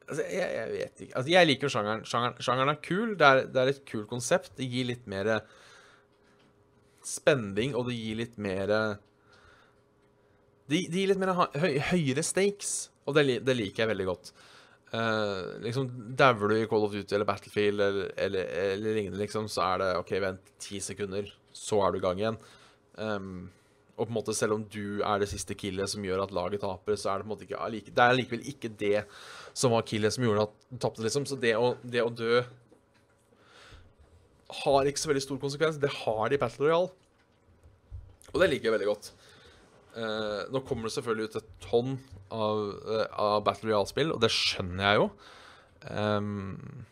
Altså, 0.09 0.25
jeg, 0.25 0.53
jeg 0.57 0.69
vet 0.73 1.01
ikke. 1.05 1.15
Altså, 1.19 1.31
jeg 1.31 1.47
liker 1.51 1.69
sjangeren. 1.73 2.05
Sjangeren, 2.09 2.37
sjangeren 2.41 2.71
er 2.73 2.79
kul. 2.81 3.11
Det 3.21 3.27
er, 3.27 3.41
det 3.53 3.61
er 3.61 3.71
et 3.75 3.83
kult 3.91 4.09
konsept. 4.09 4.55
Det 4.57 4.65
gir 4.73 4.87
litt 4.89 5.05
mer 5.11 5.43
spenning, 7.05 7.75
og 7.77 7.89
det 7.89 7.97
gir 7.99 8.17
litt 8.23 8.39
mer 8.41 8.73
Det, 10.69 10.81
det 10.89 10.97
gir 10.97 11.11
litt 11.13 11.21
mer 11.21 11.35
høy, 11.37 11.79
høyere 11.93 12.25
stakes, 12.25 12.91
og 13.09 13.17
det, 13.17 13.41
det, 13.47 13.57
liker 13.57 13.85
jeg 13.85 13.93
veldig 13.95 14.07
godt. 14.09 14.33
Uh, 14.89 15.59
liksom 15.65 15.91
Dauer 16.17 16.49
du 16.49 16.57
i 16.57 16.67
Call 16.69 16.87
of 16.87 16.95
Duty 16.95 17.17
eller 17.17 17.29
Battlefield 17.29 17.83
eller, 17.85 18.13
eller, 18.17 18.53
eller, 18.63 18.95
lignende, 18.97 19.21
liksom, 19.21 19.49
så 19.53 19.67
er 19.67 19.83
det 19.83 19.89
OK, 20.01 20.15
vent 20.25 20.53
ti 20.65 20.81
sekunder, 20.85 21.29
så 21.53 21.83
er 21.85 21.93
du 21.93 22.01
i 22.01 22.05
gang 22.05 22.23
igjen. 22.23 22.39
Um, 22.97 23.49
og 23.99 24.07
på 24.07 24.13
en 24.13 24.17
måte 24.21 24.35
selv 24.37 24.55
om 24.55 24.63
du 24.71 25.01
er 25.03 25.19
det 25.19 25.29
siste 25.33 25.57
killet 25.59 25.91
som 25.91 26.05
gjør 26.07 26.23
at 26.23 26.33
laget 26.35 26.63
taper, 26.63 26.95
så 26.95 27.11
er 27.11 27.19
det 27.19 27.27
på 27.27 27.29
en 27.29 27.35
måte 27.35 27.47
ikke 27.49 27.91
Det 27.97 28.05
er 28.05 28.17
likevel 28.17 28.47
ikke 28.53 28.71
det 28.79 29.01
som 29.59 29.75
var 29.75 29.87
killet 29.89 30.15
som 30.15 30.25
gjorde 30.25 30.47
at 30.47 30.55
du 30.71 30.79
tapte, 30.79 31.03
liksom. 31.03 31.27
Så 31.27 31.39
det 31.41 31.57
å, 31.59 31.73
det 31.83 32.05
å 32.05 32.13
dø 32.15 32.45
har 34.63 34.89
ikke 34.89 35.03
så 35.03 35.11
veldig 35.11 35.25
stor 35.25 35.41
konsekvens. 35.43 35.81
Det 35.83 35.91
har 36.05 36.31
de 36.31 36.39
i 36.39 36.41
Battle 36.41 36.69
Royale. 36.69 36.93
Og 38.33 38.39
det 38.41 38.51
liker 38.53 38.69
jeg 38.69 38.77
veldig 38.77 38.91
godt. 38.93 39.11
Uh, 39.99 40.45
nå 40.53 40.61
kommer 40.67 40.87
det 40.87 40.95
selvfølgelig 40.95 41.31
ut 41.31 41.37
et 41.41 41.49
tonn 41.65 41.97
av, 42.31 42.61
uh, 42.87 43.07
av 43.19 43.41
Battle 43.47 43.71
Royale-spill, 43.71 44.13
og 44.15 44.21
det 44.23 44.31
skjønner 44.31 44.85
jeg 44.85 45.01
jo. 45.01 45.09
Um, 45.89 46.85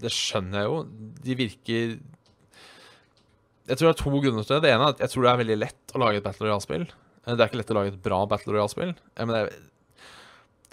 det 0.00 0.12
skjønner 0.14 0.62
jeg 0.62 0.70
jo. 0.70 0.78
De 1.24 1.36
virker 1.38 1.92
Jeg 3.66 3.76
tror 3.76 3.86
det 3.86 3.92
er 3.92 4.00
to 4.00 4.12
grunner 4.14 4.46
til 4.46 4.56
det. 4.56 4.62
Det 4.64 4.72
ene 4.72 4.88
er 4.88 4.94
at 4.94 5.04
jeg 5.04 5.12
tror 5.12 5.26
det 5.26 5.32
er 5.32 5.42
veldig 5.42 5.58
lett 5.60 5.94
å 5.94 6.02
lage 6.02 6.20
et 6.20 6.26
Battle 6.26 6.48
Royale-spill. 6.48 6.86
Eh, 6.88 7.34
det 7.34 7.42
er 7.42 7.50
ikke 7.50 7.60
lett 7.60 7.74
å 7.74 7.78
lage 7.80 7.94
et 7.94 8.02
bra 8.08 8.22
Battle 8.30 8.56
Royale-spill. 8.56 8.96
Men 9.20 9.36
jeg, 9.36 9.60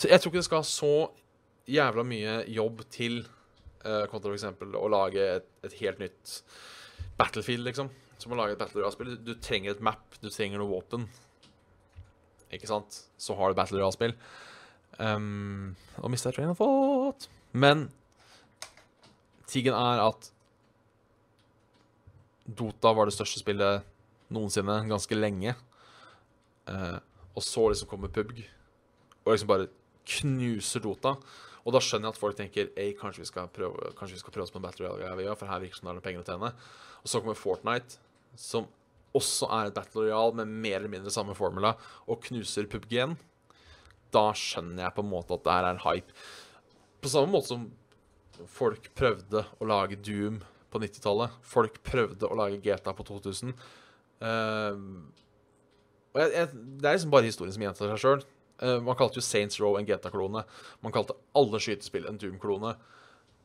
jeg 0.07 0.23
tror 0.23 0.31
ikke 0.31 0.39
det 0.39 0.47
skal 0.49 0.63
ha 0.63 0.69
så 0.71 0.93
jævla 1.67 2.07
mye 2.07 2.39
jobb 2.53 2.85
til 2.93 3.25
kontra 4.11 4.33
f.eks. 4.33 4.43
å 4.75 4.88
lage 4.91 5.23
et, 5.38 5.45
et, 5.63 5.75
helt 5.79 6.01
nytt 6.01 6.31
Battlefield, 7.19 7.63
liksom. 7.69 7.91
Som 8.18 8.34
å 8.34 8.39
lage 8.39 8.55
et 8.55 8.61
Battle 8.61 8.82
Royale-spill. 8.82 9.15
Du 9.22 9.34
trenger 9.43 9.76
et 9.76 9.84
map, 9.84 10.18
du 10.22 10.30
trenger 10.30 10.61
noe 10.61 10.72
våpen. 10.72 11.05
Ikke 12.53 12.70
sant? 12.70 13.03
Så 13.20 13.36
har 13.38 13.51
du 13.51 13.59
Battle 13.59 13.80
Royale-spill. 13.80 14.15
Um, 14.97 15.76
og 16.01 16.09
mista 16.09 16.32
train 16.34 16.49
of 16.49 16.57
thought. 16.57 17.28
Men 17.53 17.88
tingen 19.47 19.78
er 19.78 20.01
at 20.07 20.32
Dota 22.47 22.93
var 22.95 23.09
det 23.09 23.15
største 23.15 23.41
spillet 23.43 23.86
noensinne, 24.34 24.80
ganske 24.89 25.18
lenge. 25.18 25.53
Uh, 26.68 26.97
og 27.38 27.43
så 27.45 27.68
liksom 27.70 27.89
kommer 27.91 28.11
PubG, 28.11 28.41
og 29.24 29.34
liksom 29.34 29.51
bare 29.51 29.70
knuser 30.07 30.84
Dota. 30.84 31.18
Og 31.68 31.76
da 31.76 31.82
skjønner 31.84 32.07
jeg 32.07 32.15
at 32.15 32.20
folk 32.20 32.38
tenker 32.39 32.70
Ei, 32.80 32.93
Kanskje 32.95 33.26
vi 33.26 33.28
skal 33.28 33.49
prøve 33.51 34.45
oss 34.45 34.53
på 34.53 34.59
en 34.59 34.63
Battle 34.63 34.88
Royale, 34.88 35.36
for 35.36 35.51
her 35.51 35.59
virker 35.59 35.76
det 35.76 35.82
som 35.82 35.89
det 35.91 35.99
er 35.99 36.05
penger 36.05 36.24
å 36.24 36.28
tjene. 36.30 36.51
Og 37.03 37.11
så 37.11 37.20
kommer 37.20 37.39
Fortnite, 37.39 37.99
som 38.38 38.67
også 39.17 39.49
er 39.53 39.69
et 39.69 39.75
Battle 39.77 40.05
royal 40.05 40.35
med 40.38 40.51
mer 40.51 40.79
eller 40.79 40.91
mindre 40.91 41.13
samme 41.13 41.35
formula, 41.38 41.73
og 42.07 42.21
knuser 42.27 42.69
PubG-en, 42.69 43.17
Da 44.13 44.29
skjønner 44.31 44.85
jeg 44.85 44.95
på 44.95 45.03
en 45.03 45.09
måte 45.11 45.35
at 45.35 45.43
det 45.43 45.51
her 45.51 45.65
er 45.67 45.75
en 45.75 45.83
hype. 45.83 46.13
På 47.03 47.09
samme 47.11 47.27
måte 47.33 47.51
som 47.51 47.65
folk 48.47 48.88
prøvde 48.95 49.41
å 49.59 49.67
lage 49.67 49.97
Doom 49.99 50.39
på 50.71 50.79
90-tallet. 50.79 51.35
Folk 51.43 51.81
prøvde 51.83 52.29
å 52.29 52.38
lage 52.38 52.61
GTA 52.63 52.93
på 52.95 53.03
2000. 53.07 53.51
Uh, 53.51 54.27
ehm, 54.29 54.88
og 56.13 56.21
jeg, 56.21 56.31
jeg, 56.33 56.63
det 56.79 56.88
er 56.88 56.97
liksom 56.97 57.13
bare 57.13 57.27
historien 57.27 57.55
som 57.55 57.65
gjentar 57.65 57.91
seg 57.91 58.03
sjøl. 58.03 58.25
Uh, 58.61 58.77
man 58.85 58.97
kalte 58.97 59.19
jo 59.19 59.25
Saints 59.25 59.59
Row 59.61 59.77
en 59.77 59.88
GTA-klone. 59.88 60.45
Man 60.85 60.95
kalte 60.95 61.17
alle 61.38 61.61
skytespill 61.61 62.07
en 62.09 62.19
Doom-klone. 62.21 62.77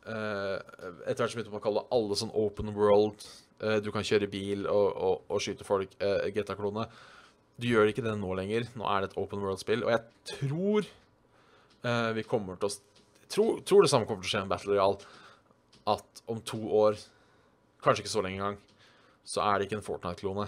Uh, 0.03 0.59
etter 1.07 1.23
hvert 1.23 1.35
så 1.35 1.39
begynte 1.39 1.53
man 1.53 1.63
å 1.63 1.67
kalle 1.67 1.87
alle 1.95 2.19
sånn 2.19 2.33
open 2.39 2.73
world. 2.77 3.27
Uh, 3.63 3.79
du 3.83 3.93
kan 3.95 4.07
kjøre 4.07 4.31
bil 4.31 4.67
og, 4.67 4.89
og, 4.93 5.27
og 5.31 5.43
skyte 5.43 5.67
folk. 5.67 5.95
GTA-klone. 6.35 6.89
Du 7.61 7.69
gjør 7.71 7.93
ikke 7.93 8.05
det 8.05 8.17
nå 8.19 8.35
lenger. 8.39 8.67
Nå 8.79 8.89
er 8.91 9.03
det 9.03 9.13
et 9.13 9.21
open 9.23 9.43
world-spill. 9.45 9.87
Og 9.87 9.95
jeg 9.95 10.37
tror 10.37 10.91
vi 12.15 12.23
kommer 12.23 12.55
til 12.63 12.69
å 12.69 12.75
tror, 13.33 13.57
tror, 13.67 13.83
det 13.83 13.91
samme 13.91 14.07
kommer 14.07 14.23
til 14.23 14.29
å 14.29 14.33
skje 14.37 14.43
med 14.45 14.53
Battle 14.53 14.77
Royale. 14.77 15.15
At 15.91 16.21
om 16.31 16.39
to 16.47 16.61
år, 16.79 17.01
kanskje 17.83 18.05
ikke 18.05 18.13
så 18.13 18.23
lenge 18.23 18.39
engang, 18.39 18.61
så 19.27 19.43
er 19.43 19.57
det 19.59 19.67
ikke 19.67 19.81
en 19.81 19.87
Fortnite-klone. 19.89 20.47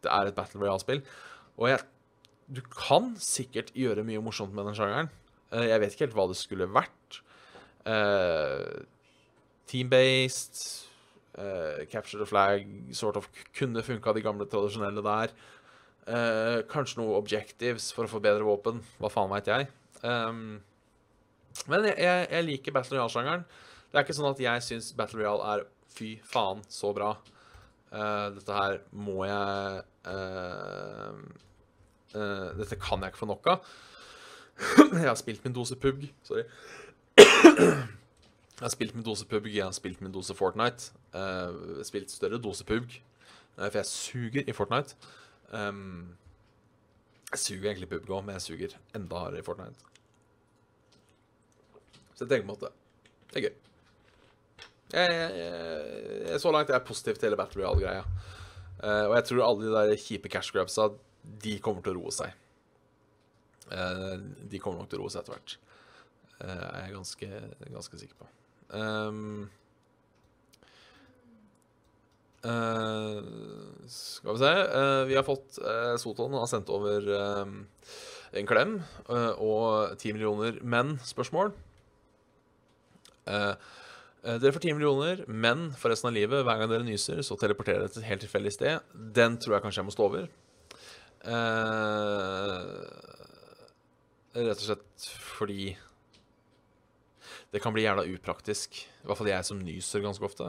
Det 0.00 0.08
er 0.08 0.30
et 0.30 0.38
Battle 0.38 0.62
Royale-spill. 0.62 1.02
Og 1.60 1.68
jeg 1.68 1.84
du 2.52 2.60
kan 2.68 3.14
sikkert 3.20 3.72
gjøre 3.76 4.04
mye 4.04 4.22
morsomt 4.22 4.52
med 4.54 4.66
den 4.68 4.76
sjangeren. 4.76 5.08
Jeg 5.54 5.80
vet 5.80 5.94
ikke 5.94 6.06
helt 6.06 6.16
hva 6.18 6.26
det 6.28 6.36
skulle 6.36 6.68
vært. 6.68 7.20
Team-based, 9.70 10.58
uh, 11.38 11.84
capture 11.90 12.20
the 12.20 12.28
flag 12.28 12.66
sort 12.92 13.16
of 13.20 13.28
kunne 13.56 13.82
funka, 13.82 14.14
de 14.14 14.24
gamle 14.24 14.48
tradisjonelle 14.50 15.04
der. 15.04 15.36
kanskje 16.68 16.98
noe 16.98 17.16
objectives 17.16 17.86
for 17.96 18.04
å 18.04 18.10
få 18.12 18.18
bedre 18.20 18.44
våpen. 18.44 18.82
Hva 19.00 19.08
faen 19.08 19.30
veit 19.30 19.46
jeg. 19.48 19.70
Um, 20.02 20.58
men 21.70 21.86
jeg, 21.88 21.96
jeg, 21.96 22.26
jeg, 22.28 22.44
liker 22.44 22.74
Battle 22.76 22.98
Royale-sjangeren. 22.98 23.46
Det 23.88 23.96
er 23.96 24.04
ikke 24.04 24.16
sånn 24.18 24.28
at 24.28 24.42
jeg 24.44 24.66
syns 24.66 24.90
Battle 24.98 25.22
Royale 25.22 25.54
er 25.54 25.64
fy 25.94 26.10
faen 26.28 26.60
så 26.68 26.92
bra. 26.92 27.14
dette 28.34 28.58
her 28.58 28.80
må 28.92 29.24
jeg 29.24 29.80
Uh, 32.14 32.54
dette 32.58 32.78
kan 32.78 33.02
jeg 33.02 33.10
ikke 33.10 33.24
få 33.24 33.26
nok 33.26 33.48
av. 33.50 33.70
jeg 35.02 35.08
har 35.08 35.18
spilt 35.18 35.44
min 35.44 35.54
dose 35.54 35.76
PUBG. 35.76 36.06
Sorry. 36.22 36.44
jeg 37.18 38.62
har 38.62 38.74
spilt 38.74 38.94
min 38.94 39.06
dose 39.06 39.26
PUBG, 39.26 39.56
jeg 39.56 39.66
har 39.66 39.74
spilt 39.74 40.02
min 40.04 40.14
dose 40.14 40.36
Fortnite. 40.38 40.94
Uh, 41.14 41.82
spilt 41.86 42.10
større 42.10 42.40
dose 42.42 42.66
pug. 42.66 42.90
uh, 43.56 43.68
for 43.68 43.78
jeg 43.78 43.86
suger 43.86 44.48
i 44.48 44.52
Fortnite. 44.52 44.96
Um, 45.52 46.16
jeg 47.30 47.38
suger 47.38 47.70
egentlig 47.70 47.88
PUBG 47.90 48.10
òg, 48.10 48.24
men 48.24 48.36
jeg 48.36 48.42
suger 48.42 48.74
enda 48.94 49.20
hardere 49.22 49.42
i 49.42 49.46
Fortnite. 49.46 49.90
Så 52.14 52.24
jeg 52.24 52.30
tenker 52.30 52.46
på 52.46 52.52
en 52.52 52.54
måte 52.54 52.70
Det 53.30 53.40
er 53.40 53.48
gøy. 53.48 53.54
Jeg, 54.94 55.14
jeg, 55.14 55.48
jeg, 56.28 56.40
så 56.40 56.52
langt 56.54 56.70
jeg 56.70 56.76
er 56.76 56.86
positiv 56.86 57.16
til 57.18 57.26
hele 57.28 57.38
Battle 57.38 57.64
Royale-greia. 57.64 58.04
Uh, 58.84 59.06
og 59.08 59.16
jeg 59.16 59.26
tror 59.30 59.46
alle 59.46 59.66
de 59.66 59.74
der 59.74 59.98
kjipe 59.98 60.30
cash 60.30 60.54
grabsa 60.54 60.88
de 61.42 61.56
kommer 61.62 61.82
til 61.82 61.96
å 61.96 62.02
roe 62.04 62.14
seg. 62.14 62.34
Uh, 63.70 64.18
de 64.50 64.60
kommer 64.62 64.82
nok 64.82 64.92
til 64.92 65.00
å 65.00 65.04
roe 65.06 65.14
seg 65.14 65.24
etter 65.24 65.34
hvert. 65.34 65.56
Uh, 66.38 66.68
er 66.82 66.94
ganske, 66.94 67.30
ganske 67.70 68.00
sikker 68.02 68.20
på. 68.20 68.30
Um, 68.74 69.48
skal 72.44 74.34
vi 74.34 74.40
se 74.42 74.52
Vi 75.08 75.16
har 75.16 75.24
fått 75.24 75.56
Soton 76.02 76.36
har 76.36 76.48
sendt 76.50 76.68
over 76.72 77.08
en 78.34 78.48
klem 78.50 78.74
og 79.08 79.94
ti 80.00 80.12
millioner 80.12 80.58
menn-spørsmål. 80.60 81.54
Dere 83.24 84.52
får 84.56 84.62
ti 84.64 84.72
millioner, 84.72 85.24
men 85.28 85.70
for 85.76 85.92
resten 85.92 86.08
av 86.10 86.16
livet, 86.16 86.44
hver 86.44 86.58
gang 86.60 86.70
dere 86.70 86.84
nyser, 86.86 87.20
så 87.24 87.36
teleporterer 87.40 87.84
dere 87.84 87.92
til 87.92 88.02
et 88.02 88.10
helt 88.10 88.22
tilfeldig 88.24 88.52
sted. 88.54 88.74
Den 88.92 89.38
tror 89.40 89.56
jeg 89.56 89.64
kanskje 89.64 89.80
jeg 89.82 89.88
må 89.88 89.94
stå 89.94 90.04
over. 90.08 90.24
Rett 94.34 94.58
og 94.58 94.66
slett 94.66 95.08
fordi 95.36 95.76
det 97.54 97.60
kan 97.62 97.72
bli 97.76 97.84
jævla 97.84 98.02
upraktisk. 98.16 98.80
I 98.82 99.06
hvert 99.06 99.20
fall 99.20 99.30
jeg 99.30 99.46
som 99.46 99.60
nyser 99.62 100.02
ganske 100.02 100.26
ofte. 100.26 100.46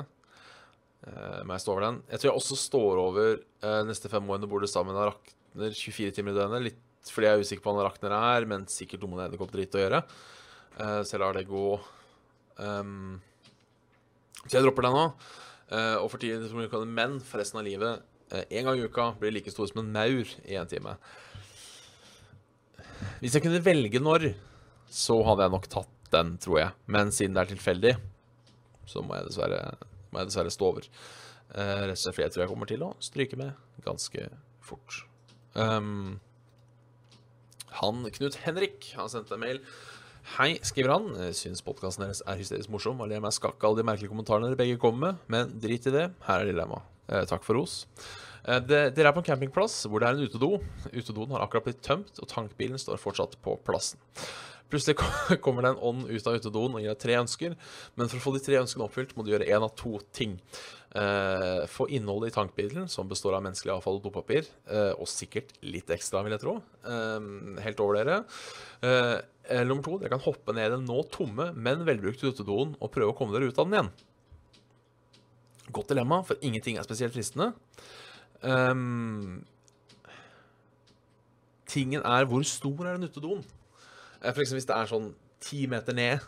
Uh, 1.06 1.42
må 1.46 1.56
jeg 1.56 1.64
står 1.66 1.76
over 1.76 1.86
den. 1.88 2.00
Jeg 2.10 2.22
tror 2.22 2.32
jeg 2.32 2.42
også 2.42 2.58
står 2.60 3.02
over 3.04 3.38
uh, 3.66 3.84
neste 3.86 4.12
fem 4.12 4.32
år 4.34 4.42
når 4.42 4.52
bor 4.52 4.66
det 4.66 4.72
sammen 4.72 4.98
med 4.98 5.12
Rakner 5.12 5.78
24 5.78 6.16
timer 6.18 6.34
i 6.34 6.40
døgnet. 6.40 6.68
Litt 6.72 7.14
fordi 7.14 7.30
jeg 7.30 7.38
er 7.38 7.46
usikker 7.46 7.66
på 7.66 7.76
hva 7.78 7.86
Rakner 7.86 8.18
er, 8.18 8.48
men 8.50 8.66
sikkert 8.72 9.04
noe 9.04 9.14
med 9.14 9.28
edderkoppdritt 9.28 9.78
å 9.78 9.84
gjøre. 9.84 10.02
Uh, 10.80 11.02
så 11.06 11.16
jeg 11.16 11.24
lar 11.24 11.38
det 11.38 11.46
gå. 11.50 11.68
Um, 12.58 13.22
så 14.46 14.58
jeg 14.58 14.66
dropper 14.66 14.88
den 14.88 15.00
nå. 15.00 15.08
Og 15.66 16.12
for 16.14 16.22
tiden, 16.22 16.92
men 16.94 17.16
for 17.26 17.42
resten 17.42 17.58
av 17.58 17.66
livet 17.66 18.04
én 18.32 18.46
eh, 18.50 18.64
gang 18.64 18.80
i 18.80 18.86
uka 18.86 19.14
blir 19.20 19.34
like 19.34 19.52
stor 19.52 19.68
som 19.70 19.84
en 19.84 19.92
maur 19.94 20.30
i 20.46 20.58
en 20.58 20.68
time. 20.68 20.96
Hvis 23.22 23.36
jeg 23.36 23.44
kunne 23.46 23.64
velge 23.64 24.02
når, 24.02 24.32
så 24.90 25.20
hadde 25.28 25.46
jeg 25.46 25.54
nok 25.54 25.68
tatt 25.72 25.92
den, 26.14 26.36
tror 26.42 26.60
jeg. 26.60 26.72
Men 26.88 27.12
siden 27.14 27.36
det 27.36 27.44
er 27.44 27.52
tilfeldig, 27.54 27.94
så 28.90 29.04
må 29.06 29.18
jeg 29.18 29.30
dessverre, 29.30 29.62
må 30.16 30.24
dessverre 30.24 30.54
stå 30.54 30.72
over. 30.72 30.88
Uh, 31.52 31.86
rett 31.86 31.98
og 31.98 32.02
slett 32.02 32.16
fordi 32.18 32.26
jeg 32.26 32.36
tror 32.36 32.46
jeg 32.46 32.54
kommer 32.54 32.72
til 32.72 32.86
å 32.88 32.94
stryke 33.04 33.40
med 33.40 33.84
ganske 33.86 34.30
fort. 34.66 35.04
Um, 35.54 36.18
han, 37.82 38.02
Knut 38.16 38.40
Henrik, 38.46 38.90
har 38.96 39.12
sendt 39.12 39.34
en 39.36 39.44
mail. 39.44 39.62
Hei, 40.36 40.56
skriver 40.66 40.96
han. 40.96 41.10
Syns 41.38 41.62
podkasten 41.64 42.08
deres 42.08 42.24
er 42.26 42.40
hysterisk 42.40 42.72
morsom 42.74 43.02
og 43.04 43.12
ler 43.12 43.22
meg 43.22 43.36
skakk 43.36 43.62
alle 43.68 43.82
de 43.82 43.86
merkelige 43.88 44.10
kommentarene 44.10 44.50
dere 44.50 44.58
begge 44.64 44.80
kommer 44.82 45.12
med, 45.12 45.26
men 45.30 45.52
drit 45.62 45.86
i 45.86 45.94
det. 45.94 46.08
Her 46.26 46.42
er 46.42 46.50
dilemmaet. 46.50 46.88
Eh, 47.06 47.28
takk 47.30 47.46
for 47.46 47.60
ros. 47.60 47.84
Eh, 48.46 48.58
dere 48.66 49.06
er 49.06 49.14
på 49.14 49.22
en 49.22 49.28
campingplass 49.28 49.84
hvor 49.86 50.02
det 50.02 50.10
er 50.10 50.18
en 50.18 50.26
utedo. 50.26 50.50
Utedoen 50.90 51.36
har 51.36 51.46
akkurat 51.46 51.68
blitt 51.68 51.84
tømt, 51.86 52.18
og 52.18 52.30
tankbilen 52.32 52.82
står 52.82 53.02
fortsatt 53.02 53.38
på 53.46 53.54
plassen. 53.68 54.02
Plutselig 54.72 54.98
kommer 55.46 55.66
det 55.66 55.74
en 55.76 55.84
ånd 55.92 56.08
ut 56.10 56.28
av 56.28 56.40
utedoen 56.40 56.78
og 56.78 56.82
gir 56.82 56.92
deg 56.92 57.04
tre 57.04 57.20
ønsker. 57.20 57.54
Men 57.96 58.10
for 58.10 58.20
å 58.20 58.26
få 58.26 58.34
de 58.36 58.42
tre 58.46 58.58
ønskene 58.62 58.88
oppfylt, 58.88 59.14
må 59.16 59.26
du 59.26 59.32
gjøre 59.34 59.48
én 59.50 59.66
av 59.66 59.76
to 59.78 60.00
ting. 60.16 60.40
Eh, 60.96 61.66
få 61.68 61.90
innholdet 61.92 62.32
i 62.32 62.36
tankbilen, 62.38 62.88
som 62.92 63.10
består 63.10 63.36
av 63.36 63.44
menneskelig 63.44 63.74
avfall 63.74 64.00
og 64.00 64.06
dopapir, 64.08 64.48
eh, 64.72 64.94
og 64.96 65.10
sikkert 65.12 65.52
litt 65.68 65.92
ekstra, 65.92 66.24
vil 66.24 66.38
jeg 66.38 66.44
tro. 66.46 66.56
Eh, 66.88 67.30
helt 67.66 67.84
over 67.84 68.00
dere. 68.00 68.20
Eh, 68.82 69.64
nummer 69.68 69.84
to, 69.86 70.00
dere 70.00 70.16
kan 70.16 70.24
hoppe 70.24 70.56
ned 70.56 70.72
i 70.72 70.76
den 70.78 70.88
nå 70.88 71.04
tomme, 71.12 71.52
men 71.54 71.86
velbrukte 71.86 72.32
utedoen 72.32 72.78
og 72.80 72.94
prøve 72.96 73.12
å 73.12 73.18
komme 73.18 73.36
dere 73.36 73.52
ut 73.52 73.60
av 73.60 73.68
den 73.68 73.78
igjen. 73.78 73.92
Godt 75.76 75.92
dilemma, 75.92 76.22
for 76.24 76.40
ingenting 76.42 76.78
er 76.78 76.88
spesielt 76.88 77.14
fristende. 77.14 77.52
Ehm, 78.46 79.44
tingen 81.68 82.06
er 82.06 82.28
hvor 82.30 82.46
stor 82.48 82.86
er 82.86 82.98
den 82.98 83.10
utedoen? 83.10 83.44
For 84.34 84.44
eksempel 84.44 84.62
hvis 84.62 84.70
det 84.70 84.78
er 84.78 84.92
sånn 84.92 85.10
ti 85.44 85.66
meter 85.70 85.98
ned, 85.98 86.24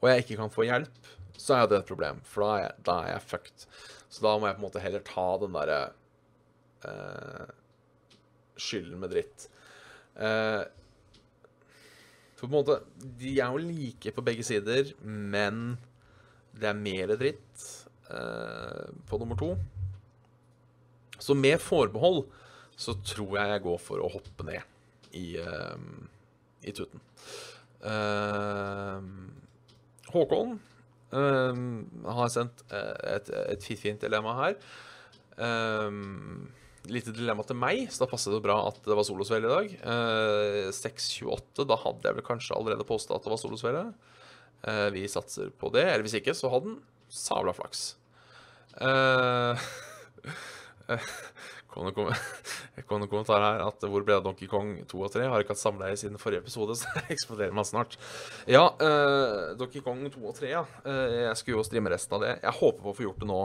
og 0.00 0.08
jeg 0.10 0.24
ikke 0.24 0.38
kan 0.40 0.52
få 0.52 0.66
hjelp, 0.66 1.10
så 1.38 1.56
er 1.58 1.66
det 1.68 1.80
et 1.80 1.88
problem, 1.88 2.20
for 2.28 2.44
da 2.44 2.52
er 2.52 2.62
jeg, 2.62 2.76
da 2.86 2.98
er 3.02 3.10
jeg 3.14 3.26
fucked. 3.30 3.66
Så 4.12 4.24
da 4.24 4.36
må 4.36 4.48
jeg 4.48 4.56
på 4.56 4.62
en 4.62 4.66
måte 4.66 4.82
heller 4.84 5.04
ta 5.06 5.26
den 5.42 5.56
derre 5.56 5.80
uh, 6.86 7.50
skylden 8.60 9.00
med 9.02 9.14
dritt. 9.14 9.48
Uh, 10.16 10.62
for 12.36 12.50
på 12.50 12.50
en 12.50 12.58
måte 12.58 12.74
De 13.22 13.30
er 13.40 13.54
jo 13.54 13.62
like 13.62 14.12
på 14.12 14.24
begge 14.26 14.44
sider, 14.46 14.92
men 15.02 15.78
det 16.58 16.68
er 16.68 16.78
mer 16.78 17.14
dritt 17.16 17.66
uh, 18.10 18.90
på 19.08 19.20
nummer 19.20 19.38
to. 19.40 19.54
Så 21.22 21.36
med 21.38 21.60
forbehold 21.62 22.24
så 22.76 22.96
tror 23.06 23.38
jeg 23.38 23.52
jeg 23.52 23.64
går 23.66 23.78
for 23.80 24.02
å 24.02 24.10
hoppe 24.10 24.46
ned 24.48 24.62
i, 25.14 25.36
eh, 25.38 25.76
i 26.62 26.74
tuten. 26.76 27.02
Eh, 27.82 28.98
Håkon 30.12 30.56
eh, 31.12 31.62
har 32.18 32.32
sendt 32.32 32.64
eh, 32.70 32.96
et, 33.16 33.30
et 33.54 33.68
fint, 33.68 33.80
fint 33.80 34.02
dilemma 34.02 34.34
her. 34.40 34.58
Um, 35.32 36.50
lite 36.92 37.14
dilemma 37.16 37.44
til 37.46 37.56
meg, 37.56 37.86
så 37.90 38.04
da 38.04 38.10
passet 38.10 38.34
det 38.34 38.42
bra 38.44 38.58
at 38.68 38.82
det 38.84 38.96
var 38.98 39.06
solosvele 39.06 39.48
i 39.48 39.52
dag. 39.52 39.74
Uh, 39.86 40.70
6.28, 40.74 41.66
da 41.68 41.78
hadde 41.84 42.08
jeg 42.08 42.18
vel 42.18 42.26
kanskje 42.26 42.56
allerede 42.58 42.86
posta 42.88 43.16
at 43.16 43.24
det 43.24 43.32
var 43.32 43.40
solosvele. 43.40 43.86
Uh, 44.62 44.88
vi 44.94 45.06
satser 45.10 45.50
på 45.58 45.72
det. 45.74 45.86
Eller 45.88 46.06
hvis 46.06 46.18
ikke, 46.20 46.36
så 46.36 46.52
hadde 46.52 46.74
den 46.74 46.80
sabla 47.12 47.52
flaks. 47.56 47.92
Eh, 48.80 49.58
kom 51.72 51.88
kom, 52.88 53.02
en 53.02 53.08
kommentar 53.08 53.42
her 53.42 53.62
at 53.64 53.84
hvor 53.86 54.04
ble 54.04 54.12
det 54.12 54.20
av 54.20 54.26
Donkey 54.26 54.48
Kong 54.50 54.74
2 54.88 55.00
og 55.06 55.12
3? 55.14 55.24
Har 55.32 55.42
ikke 55.42 55.54
hatt 55.54 55.62
samleie 55.62 55.98
siden 55.98 56.20
forrige 56.20 56.44
episode, 56.44 56.76
så 56.80 57.02
eksploderer 57.12 57.56
meg 57.56 57.68
snart. 57.68 57.98
Ja, 58.50 58.68
uh, 58.76 59.52
Donkey 59.58 59.84
Kong 59.84 60.04
2 60.12 60.20
og 60.20 60.36
3, 60.38 60.52
ja. 60.52 60.62
Uh, 60.86 61.08
jeg 61.30 61.34
skulle 61.40 61.58
jo 61.60 61.66
streame 61.66 61.92
resten 61.94 62.18
av 62.18 62.24
det. 62.26 62.36
Jeg 62.44 62.58
håper 62.60 62.84
på 62.84 62.92
å 62.92 62.96
få 62.98 63.06
gjort 63.08 63.24
det 63.24 63.30
nå. 63.32 63.42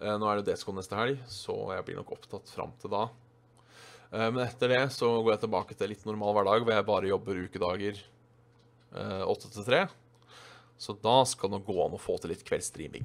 Uh, 0.00 0.16
nå 0.20 0.30
er 0.30 0.40
det 0.40 0.50
Descon 0.52 0.78
neste 0.78 0.98
helg, 0.98 1.22
så 1.32 1.56
jeg 1.74 1.86
blir 1.88 2.00
nok 2.00 2.16
opptatt 2.18 2.54
fram 2.54 2.74
til 2.82 2.94
da. 2.94 3.06
Men 4.16 4.38
etter 4.44 4.70
det 4.70 4.84
så 4.94 5.08
går 5.18 5.32
jeg 5.32 5.40
tilbake 5.42 5.74
til 5.76 5.90
litt 5.90 6.04
normal 6.06 6.36
hverdag, 6.36 6.62
hvor 6.62 6.72
jeg 6.72 6.84
bare 6.88 7.08
jobber 7.10 7.40
ukedager 7.42 7.98
åtte 8.94 9.48
8 9.50 9.50
til 9.56 9.66
3. 9.66 9.80
Så 10.78 10.94
da 11.02 11.16
skal 11.26 11.52
det 11.52 11.64
gå 11.66 11.74
an 11.82 11.96
å 11.98 12.00
få 12.00 12.14
til 12.22 12.30
litt 12.32 12.44
kveldsstreaming. 12.46 13.04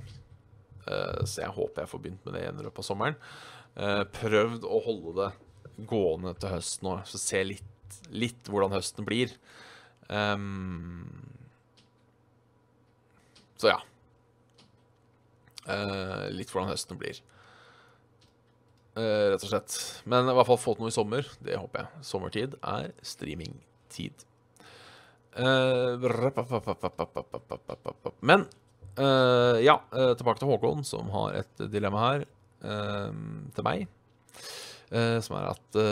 Eh, 0.88 1.24
så 1.30 1.44
jeg 1.46 1.56
håper 1.56 1.84
jeg 1.84 1.92
får 1.92 2.04
begynt 2.04 2.26
med 2.26 2.36
det 2.38 2.44
igjen 2.46 2.62
i 2.62 2.66
løpet 2.68 2.84
av 2.84 2.88
sommeren. 2.88 3.18
Eh, 3.76 4.04
prøvd 4.18 4.68
å 4.68 4.82
holde 4.86 5.16
det 5.20 5.86
gående 5.90 6.34
til 6.40 6.54
høsten 6.54 6.88
nå, 6.88 6.96
så 7.08 7.22
se 7.22 7.44
litt, 7.46 8.00
litt 8.14 8.50
hvordan 8.52 8.76
høsten 8.76 9.08
blir. 9.08 9.34
Ehm, 10.12 11.06
så 13.62 13.72
ja. 13.74 13.80
Eh, 15.70 16.28
litt 16.34 16.52
hvordan 16.52 16.72
høsten 16.74 17.00
blir. 17.00 17.22
Eh, 19.00 19.28
rett 19.32 19.44
og 19.46 19.52
slett. 19.54 19.78
Men 20.10 20.28
i 20.28 20.36
hvert 20.36 20.50
fall 20.50 20.60
få 20.60 20.76
til 20.76 20.84
noe 20.84 20.92
i 20.92 20.96
sommer. 20.96 21.28
Det 21.44 21.56
håper 21.60 21.86
jeg. 21.86 22.04
Sommertid 22.10 22.58
er 22.60 22.92
streamingtid. 23.06 24.26
Eh, 25.32 25.96
Men 28.22 28.48
eh, 29.00 29.58
ja, 29.66 29.78
eh, 29.94 30.14
tilbake 30.20 30.42
til 30.42 30.50
Håkon, 30.52 30.86
som 30.88 31.10
har 31.14 31.42
et 31.42 31.66
dilemma 31.72 32.06
her 32.06 32.26
uh, 32.66 33.12
til 33.56 33.68
meg. 33.68 33.86
Uh, 34.92 35.20
som 35.24 35.38
er 35.40 35.54
at 35.54 35.84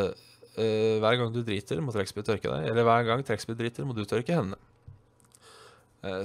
hver 0.60 1.16
gang 1.16 1.30
du 1.32 1.38
driter, 1.46 1.80
må 1.80 1.94
trekkspytt 1.96 2.26
tørke 2.28 2.50
deg. 2.52 2.66
Eller 2.68 2.84
hver 2.84 3.06
gang 3.08 3.22
trekkspytt 3.24 3.62
driter, 3.62 3.86
må 3.88 3.94
du 3.96 4.02
tørke 4.04 4.36
hendene. 4.36 4.60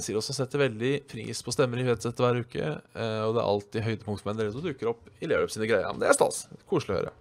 Sier 0.02 0.18
også 0.18 0.34
setter 0.34 0.64
veldig 0.64 0.90
pris 1.06 1.38
på 1.46 1.54
stemmer 1.54 1.78
i 1.78 1.84
headsetet 1.86 2.18
hver 2.18 2.40
uke. 2.42 2.72
Og 2.98 3.36
det 3.36 3.42
er 3.44 3.52
alltid 3.52 3.86
høydepunktmenn 3.86 4.40
del 4.40 4.50
som 4.50 4.64
dukker 4.64 4.90
opp 4.90 5.06
i 5.22 5.30
Lerup 5.30 5.54
sine 5.54 5.68
greier. 5.70 5.86
Men 5.92 6.02
det 6.02 6.10
er 6.10 6.18
stas. 6.18 6.48
Koselig 6.66 6.96
å 6.96 6.98
høre. 6.98 7.14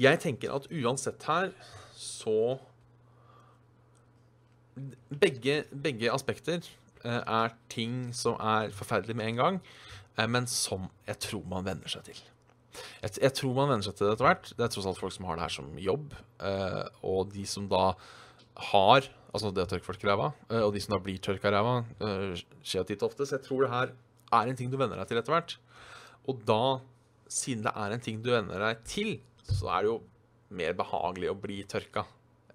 Jeg 0.00 0.22
tenker 0.24 0.56
at 0.56 0.70
uansett 0.72 1.28
her, 1.28 1.52
så 2.00 2.56
begge, 5.20 5.64
begge 5.68 6.12
aspekter 6.12 6.64
er 7.04 7.54
ting 7.72 8.10
som 8.16 8.36
er 8.40 8.74
forferdelig 8.76 9.16
med 9.16 9.32
en 9.32 9.40
gang, 9.40 9.60
eh, 10.16 10.26
men 10.26 10.48
som 10.50 10.88
jeg 11.08 11.20
tror 11.26 11.46
man 11.48 11.66
venner 11.66 11.88
seg 11.90 12.04
til. 12.10 12.20
Jeg, 13.02 13.16
jeg 13.18 13.34
tror 13.34 13.54
man 13.56 13.72
venner 13.72 13.86
seg 13.86 13.96
til 13.98 14.06
det 14.06 14.16
etter 14.16 14.28
hvert. 14.28 14.50
Det 14.56 14.66
er 14.66 14.74
tross 14.74 14.88
alt 14.90 15.00
folk 15.00 15.14
som 15.14 15.26
har 15.28 15.38
det 15.38 15.46
her 15.46 15.56
som 15.56 15.70
jobb. 15.80 16.14
eh, 16.40 16.84
og 17.02 17.32
de 17.34 17.46
som 17.46 17.68
da 17.70 17.94
har 18.70 19.08
Altså 19.30 19.52
det 19.54 19.62
å 19.62 19.68
tørke 19.70 19.86
folk 19.86 20.02
i 20.02 20.08
ræva, 20.08 20.32
eh, 20.50 20.58
og 20.58 20.72
de 20.74 20.80
som 20.82 20.96
da 20.96 20.98
blir 20.98 21.20
tørka 21.22 21.46
i 21.46 21.52
ræva, 21.54 21.74
eh, 22.02 22.40
skjer 22.66 22.82
titt 22.88 23.02
og 23.04 23.12
ofte. 23.12 23.22
Så 23.22 23.36
jeg 23.36 23.44
tror 23.44 23.60
det 23.62 23.70
her 23.70 23.92
er 24.40 24.48
en 24.50 24.56
ting 24.58 24.70
du 24.72 24.76
venner 24.76 24.98
deg 24.98 25.06
til 25.06 25.20
etter 25.20 25.34
hvert. 25.36 25.54
Og 26.26 26.40
da, 26.48 26.80
siden 27.30 27.62
det 27.62 27.70
er 27.70 27.94
en 27.94 28.02
ting 28.02 28.18
du 28.24 28.32
venner 28.32 28.58
deg 28.58 28.82
til, 28.90 29.12
så 29.46 29.70
er 29.70 29.86
det 29.86 29.92
jo 29.92 30.00
mer 30.50 30.74
behagelig 30.74 31.30
å 31.30 31.38
bli 31.38 31.60
tørka 31.62 32.04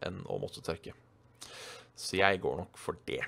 enn 0.03 0.19
å 0.27 0.35
måtte 0.41 0.59
tørke. 0.65 0.91
Så 1.95 2.19
jeg 2.19 2.41
går 2.43 2.59
nok 2.65 2.75
for 2.75 2.99
det. 3.07 3.21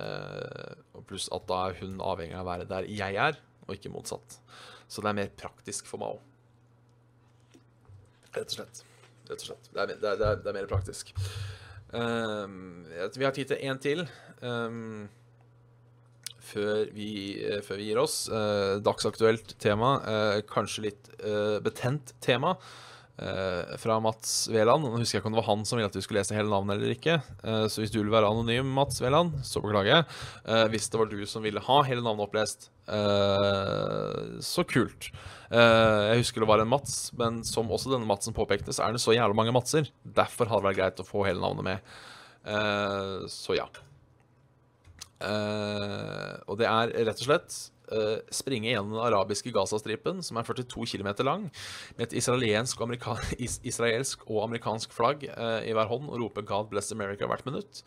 Eh, 0.00 0.74
og 0.96 1.04
pluss 1.08 1.28
at 1.34 1.48
da 1.50 1.58
er 1.68 1.80
hun 1.82 1.98
avhengig 2.00 2.36
av 2.38 2.46
å 2.46 2.50
være 2.50 2.68
der 2.70 2.88
jeg 2.88 3.18
er, 3.20 3.40
og 3.66 3.74
ikke 3.76 3.92
motsatt. 3.92 4.38
Så 4.88 5.04
det 5.04 5.12
er 5.12 5.18
mer 5.20 5.32
praktisk 5.38 5.88
for 5.90 6.02
meg 6.02 6.16
òg. 6.16 6.28
Rett 8.32 8.46
og 8.48 8.56
slett. 8.56 8.84
Rett 9.28 9.40
og 9.40 9.48
slett. 9.50 9.72
Det 9.72 9.82
er, 9.82 9.96
det 9.96 10.12
er, 10.14 10.20
det 10.20 10.30
er, 10.30 10.46
er 10.48 10.56
mer 10.56 10.70
praktisk. 10.70 11.12
Ehm, 11.92 12.86
vi 12.88 13.26
har 13.26 13.34
tid 13.36 13.52
til 13.52 13.60
én 13.60 13.80
til. 13.82 14.06
um, 14.42 15.08
før, 16.42 16.88
vi, 16.92 17.38
eh, 17.38 17.60
før 17.62 17.78
vi 17.80 17.88
gir 17.88 18.00
oss. 18.02 18.28
Uh, 18.28 18.80
dagsaktuelt 18.82 19.54
tema. 19.62 19.94
Uh, 20.02 20.40
kanskje 20.48 20.88
litt 20.88 21.12
uh, 21.22 21.60
betent 21.64 22.14
tema. 22.20 22.56
Eh, 23.22 23.74
fra 23.80 23.96
Mats 24.02 24.48
Veland. 24.52 24.84
Nå 24.84 24.98
husker 24.98 25.16
jeg 25.16 25.22
ikke 25.22 25.30
om 25.30 25.36
det 25.36 25.40
var 25.40 25.48
han 25.48 25.64
som 25.68 25.78
ville 25.78 25.88
at 25.90 25.96
vi 25.96 26.02
skulle 26.04 26.20
lese 26.20 26.36
hele 26.36 26.50
navnet 26.50 26.76
eller 26.76 26.94
ikke. 26.96 27.16
Eh, 27.42 27.64
så 27.70 27.82
hvis 27.82 27.92
du 27.94 28.00
vil 28.00 28.12
være 28.12 28.28
anonym, 28.28 28.68
Mats 28.76 28.98
Veland, 29.02 29.38
så 29.46 29.62
beklager 29.64 29.92
jeg. 29.92 30.06
Eh, 30.44 30.64
hvis 30.74 30.90
det 30.90 31.00
var 31.00 31.10
du 31.10 31.22
som 31.30 31.46
ville 31.46 31.62
ha 31.62 31.78
hele 31.88 32.04
navnet 32.04 32.26
opplest, 32.28 32.70
så 34.42 34.64
kult. 34.66 35.06
Jeg 35.54 36.18
husker 36.18 36.42
det 36.42 36.48
var 36.50 36.60
en 36.60 36.68
Mats, 36.68 37.12
men 37.16 37.38
som 37.46 37.70
også 37.70 37.92
denne 37.92 38.08
Matsen 38.10 38.34
påpekte, 38.34 38.74
så 38.74 38.82
er 38.84 38.96
det 38.96 39.00
så 39.00 39.14
jævla 39.14 39.36
mange 39.38 39.54
Matser. 39.54 39.86
Derfor 40.02 40.50
hadde 40.50 40.64
det 40.64 40.68
vært 40.72 40.80
greit 40.80 41.02
å 41.04 41.06
få 41.06 41.22
hele 41.28 41.40
navnet 41.40 41.64
med. 41.68 41.94
Så 43.30 43.54
ja. 43.54 43.68
Og 46.50 46.58
det 46.58 46.66
er 46.68 46.92
rett 47.06 47.22
og 47.22 47.28
slett 47.28 47.60
springe 48.32 48.70
gjennom 48.70 48.94
den 48.94 49.04
arabiske 49.04 49.52
Gazastripen, 49.54 50.22
som 50.24 50.38
er 50.38 50.46
42 50.48 50.86
km 50.94 51.10
lang, 51.26 51.48
med 51.98 52.08
et 52.08 52.16
israelsk 52.22 52.80
og, 52.80 52.94
israelsk 53.72 54.24
og 54.28 54.44
amerikansk 54.46 54.92
flagg 54.94 55.26
eh, 55.28 55.60
i 55.68 55.76
hver 55.76 55.90
hånd 55.90 56.08
og 56.08 56.20
rope 56.22 56.42
'God 56.42 56.70
bless 56.72 56.92
America' 56.92 57.28
hvert 57.28 57.46
minutt. 57.46 57.82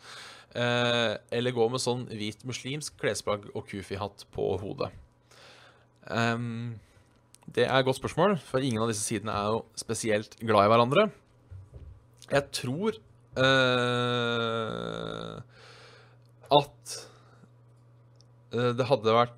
Eh, 0.56 1.16
eller 1.36 1.52
gå 1.52 1.68
med 1.68 1.82
sånn 1.82 2.06
hvit 2.08 2.44
muslimsk 2.48 2.96
klesplagg 3.00 3.50
og 3.52 3.66
kufi-hatt 3.68 4.24
på 4.32 4.56
hodet. 4.62 4.90
Ehm, 6.10 6.78
det 7.54 7.66
er 7.66 7.78
et 7.78 7.84
godt 7.86 8.00
spørsmål, 8.00 8.38
for 8.42 8.58
ingen 8.64 8.82
av 8.82 8.88
disse 8.90 9.04
sidene 9.06 9.32
er 9.34 9.50
jo 9.54 9.64
spesielt 9.78 10.36
glad 10.40 10.66
i 10.66 10.70
hverandre. 10.72 11.10
Jeg 12.30 12.42
tror 12.54 12.96
eh, 13.38 15.34
at 16.56 16.96
eh, 18.54 18.72
det 18.78 18.88
hadde 18.88 19.18
vært 19.20 19.36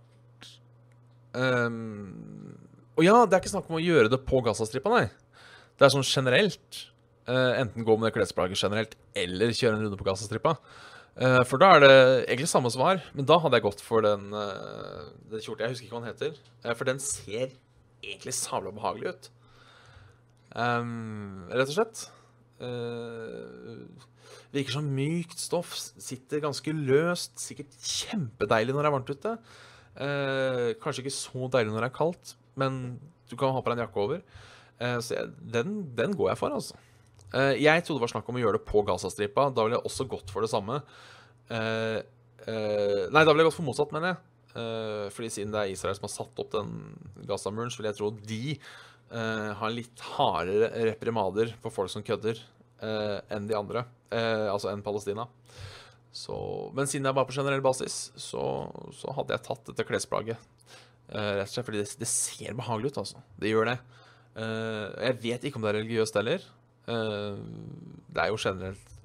ehm, 1.36 2.54
Og 2.96 3.04
ja, 3.04 3.24
det 3.26 3.36
er 3.36 3.42
ikke 3.42 3.52
snakk 3.52 3.68
om 3.70 3.78
å 3.78 3.82
gjøre 3.82 4.10
det 4.10 4.20
på 4.26 4.40
Gazastripa, 4.42 4.90
nei. 4.90 5.06
Det 5.78 5.86
er 5.86 5.92
sånn 5.94 6.06
generelt. 6.06 6.84
Uh, 7.28 7.60
enten 7.60 7.84
gå 7.84 7.94
med 7.98 8.08
det 8.08 8.14
klesplagget 8.16 8.58
generelt, 8.58 8.94
eller 9.14 9.52
kjøre 9.52 9.76
en 9.76 9.82
runde 9.84 9.98
på 10.00 10.06
Gazastripa. 10.06 10.56
Uh, 11.18 11.42
for 11.46 11.60
da 11.60 11.74
er 11.76 11.82
det 11.84 11.94
egentlig 12.24 12.48
samme 12.48 12.70
svar, 12.72 13.02
men 13.12 13.26
da 13.28 13.36
hadde 13.42 13.58
jeg 13.58 13.66
gått 13.66 13.82
for 13.84 14.02
den, 14.06 14.30
uh, 14.32 15.10
den 15.30 15.42
kjorta. 15.44 15.66
Jeg 15.66 15.74
husker 15.76 15.86
ikke 15.86 15.98
hva 15.98 16.02
den 16.04 16.12
heter, 16.12 16.38
eh, 16.64 16.74
for 16.78 16.88
den 16.88 17.02
ser 17.02 17.52
egentlig 18.02 18.34
sabla 18.38 18.72
behagelig 18.74 19.12
ut. 19.12 19.30
Um, 20.54 21.44
rett 21.52 21.68
og 21.68 21.74
slett. 21.76 22.04
eh, 22.58 24.06
virker 24.54 24.72
som 24.78 24.88
mykt 24.96 25.38
stoff. 25.38 25.74
Sitter 25.78 26.40
ganske 26.42 26.72
løst. 26.74 27.36
Sikkert 27.38 27.76
kjempedeilig 27.78 28.74
når 28.74 28.82
det 28.82 28.88
er 28.88 28.96
varmt 28.96 29.12
ute. 29.12 29.34
Eh, 29.98 30.74
kanskje 30.82 31.04
ikke 31.04 31.14
så 31.14 31.48
deilig 31.50 31.72
når 31.74 31.84
det 31.84 31.90
er 31.90 31.96
kaldt, 31.96 32.36
men 32.58 32.98
du 33.28 33.34
kan 33.38 33.52
ha 33.54 33.62
på 33.62 33.72
deg 33.72 33.78
en 33.78 33.84
jakke 33.86 34.04
over. 34.04 34.22
Eh, 34.78 34.98
så 35.02 35.16
jeg, 35.16 35.32
den, 35.54 35.80
den 35.98 36.14
går 36.18 36.32
jeg 36.32 36.40
for, 36.40 36.54
altså. 36.54 36.78
Eh, 37.34 37.58
jeg 37.60 37.84
trodde 37.84 37.98
det 37.98 38.06
var 38.06 38.14
snakk 38.14 38.28
om 38.30 38.38
å 38.38 38.42
gjøre 38.42 38.60
det 38.60 38.68
på 38.68 38.82
Gazastripa. 38.88 39.48
Da 39.52 39.66
ville 39.66 39.80
jeg 39.80 39.90
også 39.90 40.06
gått 40.10 40.32
for 40.32 40.44
det 40.44 40.52
samme. 40.52 40.80
Eh, 41.52 42.00
eh, 42.46 43.04
nei, 43.10 43.22
da 43.22 43.32
ville 43.32 43.44
jeg 43.44 43.50
gått 43.50 43.58
for 43.58 43.68
motsatt, 43.68 43.94
mener 43.96 44.14
jeg. 44.14 44.20
Eh, 44.58 45.08
fordi 45.14 45.32
siden 45.32 45.54
det 45.54 45.62
er 45.64 45.72
Israel 45.72 45.98
som 45.98 46.06
har 46.08 46.14
satt 46.14 46.44
opp 46.44 46.54
den 46.54 46.76
Gaza-muren, 47.28 47.72
så 47.72 47.82
vil 47.82 47.90
jeg 47.90 47.98
tro 48.00 48.12
de 48.12 48.44
har 49.08 49.70
litt 49.72 50.02
hardere 50.04 50.66
reprimader 50.84 51.54
på 51.62 51.70
folk 51.72 51.88
som 51.88 52.02
kødder, 52.04 52.36
enn 53.32 53.46
de 53.48 53.54
andre. 53.56 53.86
altså 54.12 54.68
enn 54.68 54.82
Palestina. 54.84 55.24
Så, 56.14 56.34
men 56.74 56.88
siden 56.88 57.06
det 57.06 57.12
er 57.12 57.18
bare 57.18 57.28
på 57.28 57.36
generell 57.36 57.62
basis, 57.62 58.08
så, 58.18 58.42
så 58.96 59.12
hadde 59.16 59.36
jeg 59.36 59.44
tatt 59.44 59.68
dette 59.68 59.86
klesplagget. 59.86 60.40
rett 61.12 61.44
og 61.44 61.52
slett 61.52 61.68
fordi 61.68 61.82
det, 61.82 61.92
det, 62.00 62.08
ser 62.10 62.56
behagelig 62.58 62.92
ut, 62.92 63.00
altså. 63.04 63.22
Det 63.38 63.52
gjør 63.52 63.70
det. 63.72 63.78
jeg 64.38 65.18
vet 65.22 65.44
ikke 65.44 65.60
om 65.60 65.66
det 65.66 65.72
er 65.72 65.80
religiøst 65.82 66.18
heller. 66.18 66.44
det 66.88 68.24
er 68.24 68.32
jo 68.32 68.40
generelt 68.40 68.96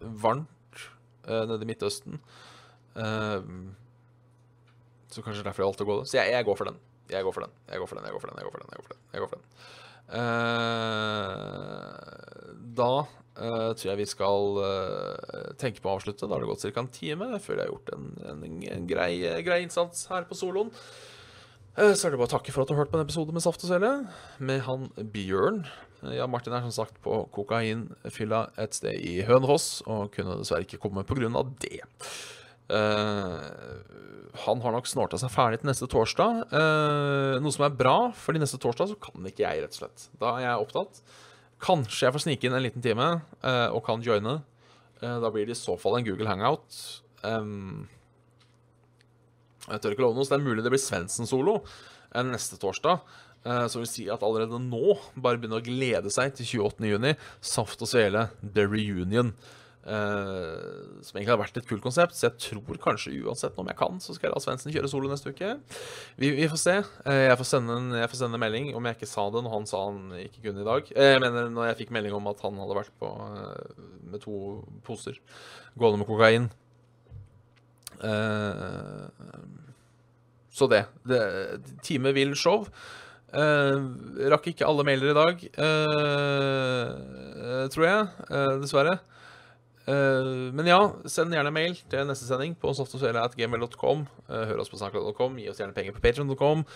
varmt 0.00 0.84
nede 1.28 1.62
i 1.62 1.68
Midtøsten. 1.68 2.20
Uh, 2.98 3.70
så 5.08 5.22
kanskje 5.24 5.44
derfor 5.46 5.62
jeg 5.62 5.70
valgte 5.70 5.86
å 5.86 5.88
gå 5.88 5.98
det. 6.00 6.08
Så 6.10 6.18
jeg, 6.18 6.32
jeg, 6.34 6.46
går 6.46 6.58
for 6.58 6.68
den. 6.68 6.80
Jeg 7.08 7.24
går 7.24 7.34
for 7.36 7.46
den. 7.46 7.54
Jeg 7.68 7.80
går 7.80 7.90
for 7.90 7.98
den. 7.98 8.08
Jeg 8.08 8.16
går 8.16 8.22
for 8.22 8.30
den. 8.30 8.38
Jeg 8.38 8.48
går 8.48 8.52
for 8.52 8.62
den. 8.62 8.72
Jeg 8.72 8.80
går 8.80 8.88
for 8.88 8.94
den. 8.94 9.04
Jeg 9.12 9.22
går 9.22 9.30
for 9.30 9.38
den. 9.38 9.46
Uh, 10.08 11.92
da 12.78 12.92
uh, 13.04 13.72
tror 13.76 13.90
jeg 13.90 14.00
vi 14.00 14.06
skal 14.08 14.60
uh, 14.62 15.50
tenke 15.60 15.82
på 15.84 15.90
å 15.90 15.98
avslutte. 15.98 16.24
Da 16.26 16.34
har 16.34 16.44
det 16.44 16.50
gått 16.50 16.64
ca. 16.68 16.80
en 16.80 16.94
time. 16.94 17.30
Jeg 17.36 17.44
føler 17.44 17.62
jeg 17.62 17.68
har 17.68 17.74
gjort 17.74 17.92
en, 17.96 18.08
en, 18.32 18.40
en 18.78 18.88
grei, 18.88 19.12
grei, 19.46 19.60
innsats 19.66 20.08
her 20.12 20.28
på 20.28 20.38
soloen. 20.38 20.72
Så 21.78 22.08
er 22.08 22.10
det 22.10 22.18
bare 22.18 22.26
å 22.26 22.32
takke 22.32 22.50
for 22.50 22.64
at 22.64 22.70
du 22.70 22.72
har 22.74 22.80
hørt 22.82 22.90
på 22.90 22.98
en 22.98 23.04
episode 23.04 23.30
med 23.30 23.44
Saft 23.44 23.62
og 23.62 23.68
Svele 23.70 23.90
med 24.42 24.64
han 24.66 24.88
Bjørn. 25.14 25.60
Ja, 26.10 26.26
Martin 26.30 26.54
er 26.56 26.64
som 26.64 26.74
sagt 26.74 26.98
på 27.04 27.20
kokainfylla 27.34 28.48
et 28.58 28.74
sted 28.74 28.98
i 28.98 29.20
Hønefoss 29.26 29.84
og 29.86 30.10
kunne 30.14 30.40
dessverre 30.40 30.66
ikke 30.66 30.80
komme 30.82 31.06
pga. 31.06 31.30
det. 31.62 31.84
Uh, 32.68 33.40
han 34.44 34.60
har 34.60 34.74
nok 34.74 34.88
snorta 34.88 35.16
seg 35.20 35.32
ferdig 35.32 35.62
til 35.62 35.70
neste 35.70 35.88
torsdag. 35.90 36.44
Uh, 36.52 37.40
noe 37.42 37.54
som 37.54 37.64
er 37.66 37.78
bra, 37.78 37.96
fordi 38.16 38.42
neste 38.42 38.60
torsdag 38.60 38.92
så 38.92 38.98
kan 39.00 39.24
ikke 39.28 39.44
jeg, 39.46 39.64
rett 39.64 39.74
og 39.74 39.80
slett. 39.82 40.08
Da 40.20 40.34
er 40.36 40.44
jeg 40.44 40.64
opptatt. 40.66 41.02
Kanskje 41.64 42.06
jeg 42.06 42.14
får 42.14 42.24
snike 42.26 42.46
inn 42.46 42.56
en 42.58 42.66
liten 42.66 42.84
time 42.84 43.08
uh, 43.42 43.68
og 43.72 43.82
kan 43.88 44.04
joine. 44.04 44.34
da 45.00 45.30
blir 45.30 45.46
det 45.46 45.54
i 45.54 45.58
så 45.58 45.76
fall 45.78 45.98
en 45.98 46.06
Google 46.06 46.28
Hangout. 46.28 46.74
Jeg 49.68 49.80
tør 49.82 49.92
ikke 49.94 50.02
love 50.04 50.16
noe, 50.16 50.26
så 50.26 50.34
det 50.34 50.38
er 50.40 50.48
mulig 50.48 50.64
det 50.64 50.72
blir 50.74 50.82
Svendsen-solo 50.82 51.60
neste 52.26 52.58
torsdag. 52.58 52.96
Så 53.70 53.78
vil 53.78 53.86
si 53.90 54.08
at 54.10 54.24
allerede 54.26 54.58
nå 54.58 54.96
bare 55.14 55.38
begynner 55.38 55.62
å 55.62 55.66
glede 55.66 56.10
seg 56.10 56.34
til 56.34 56.66
28.6. 56.66 57.14
Saft 57.54 57.84
og 57.86 57.90
Svele, 57.90 58.26
The 58.42 58.66
Reunion. 58.66 59.34
Uh, 59.86 60.98
som 61.00 61.16
egentlig 61.16 61.30
har 61.30 61.38
vært 61.40 61.56
et 61.56 61.68
kult 61.68 61.80
konsept. 61.84 62.16
Så 62.16 62.26
jeg 62.26 62.36
tror 62.42 62.80
kanskje 62.82 63.14
uansett 63.24 63.56
om 63.60 63.68
jeg 63.70 63.78
kan, 63.78 64.00
så 64.02 64.12
skal 64.14 64.28
jeg 64.28 64.34
la 64.34 64.42
Svendsen 64.42 64.74
kjøre 64.74 64.90
solo 64.90 65.08
neste 65.08 65.32
uke. 65.32 65.54
Vi, 66.20 66.32
vi 66.36 66.48
får 66.50 66.60
se. 66.60 66.76
Uh, 67.06 67.24
jeg, 67.24 67.38
får 67.40 67.54
en, 67.60 67.94
jeg 67.96 68.10
får 68.12 68.20
sende 68.20 68.36
en 68.36 68.44
melding 68.44 68.72
om 68.76 68.88
jeg 68.88 68.98
ikke 68.98 69.10
sa 69.10 69.28
det 69.32 69.44
når 69.46 69.54
han 69.54 69.68
sa 69.70 69.82
han 69.86 70.00
ikke 70.26 70.44
kunne 70.44 70.64
i 70.64 70.68
dag. 70.68 70.92
Uh, 70.92 71.08
jeg 71.14 71.24
mener 71.24 71.50
når 71.54 71.70
jeg 71.70 71.80
fikk 71.82 71.94
melding 71.96 72.16
om 72.18 72.30
at 72.32 72.44
han 72.44 72.60
hadde 72.60 72.78
vært 72.82 72.94
på 73.00 73.12
med 74.08 74.22
to 74.24 74.36
poser 74.84 75.16
gående 75.78 76.02
med 76.02 76.08
kokain. 76.08 76.48
så 80.54 80.66
det. 80.70 80.84
det 81.08 81.22
time 81.84 82.12
vil 82.16 82.34
show. 82.38 82.64
rakk 84.32 84.46
ikke 84.52 84.66
alle 84.66 84.86
mailer 84.86 85.10
i 85.12 85.18
dag, 85.18 85.44
tror 87.74 87.86
jeg. 87.88 88.08
dessverre. 88.64 88.98
Uh, 89.88 90.50
men 90.52 90.68
ja, 90.68 90.78
send 91.08 91.32
gjerne 91.32 91.52
mail 91.54 91.78
til 91.88 92.04
neste 92.08 92.26
sending 92.28 92.52
på 92.60 92.74
softogsvele.gmail.com. 92.76 94.04
Uh, 94.28 94.34
eh, 94.36 94.44
hør 94.50 94.60
oss 94.60 94.72
på 94.72 94.80
snakklad.com. 94.80 95.38
Gi 95.40 95.48
oss 95.48 95.62
gjerne 95.62 95.76
penger 95.76 95.96
på 95.96 96.04
patron.com. 96.04 96.66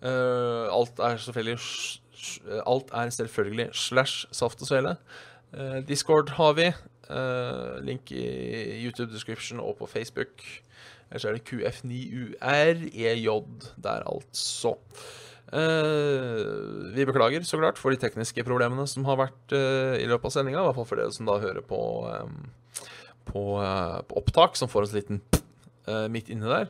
Eh, 0.00 0.66
alt 0.72 1.00
er 1.04 1.18
selvfølgelig 1.20 1.58
Alt 2.66 2.92
er 2.92 3.10
selvfølgelig 3.10 3.68
slash 3.72 4.26
saft 4.32 4.60
og. 4.60 4.96
Discord 5.88 6.28
har 6.36 6.52
vi. 6.52 6.72
link 7.82 8.12
i 8.12 8.84
YouTube 8.84 9.12
description 9.12 9.60
og 9.60 9.76
på 9.78 9.86
Facebook. 9.86 10.44
Ellers 11.10 11.24
er 11.24 11.32
det 11.32 11.48
QF9UREJ 11.48 13.42
der, 13.82 14.02
altså. 14.06 14.74
Uh, 15.50 16.94
vi 16.94 17.02
beklager 17.06 17.42
så 17.42 17.58
klart 17.58 17.78
for 17.78 17.90
de 17.90 17.98
tekniske 17.98 18.44
problemene 18.46 18.84
som 18.86 19.02
har 19.08 19.18
vært 19.18 19.54
uh, 19.54 19.96
i 19.98 20.06
løpet 20.06 20.28
av 20.28 20.34
sendinga. 20.36 20.60
I 20.62 20.68
hvert 20.68 20.78
fall 20.78 20.86
for 20.86 21.00
dere 21.00 21.14
som 21.14 21.26
da 21.26 21.40
hører 21.42 21.64
på, 21.66 21.80
um, 22.06 22.36
på, 23.26 23.42
uh, 23.58 23.98
på, 24.06 24.20
opptak, 24.22 24.58
som 24.58 24.70
får 24.70 24.86
oss 24.86 24.94
en 24.94 25.00
liten 25.02 25.22
midt 26.12 26.28
inni 26.30 26.46
der. 26.46 26.68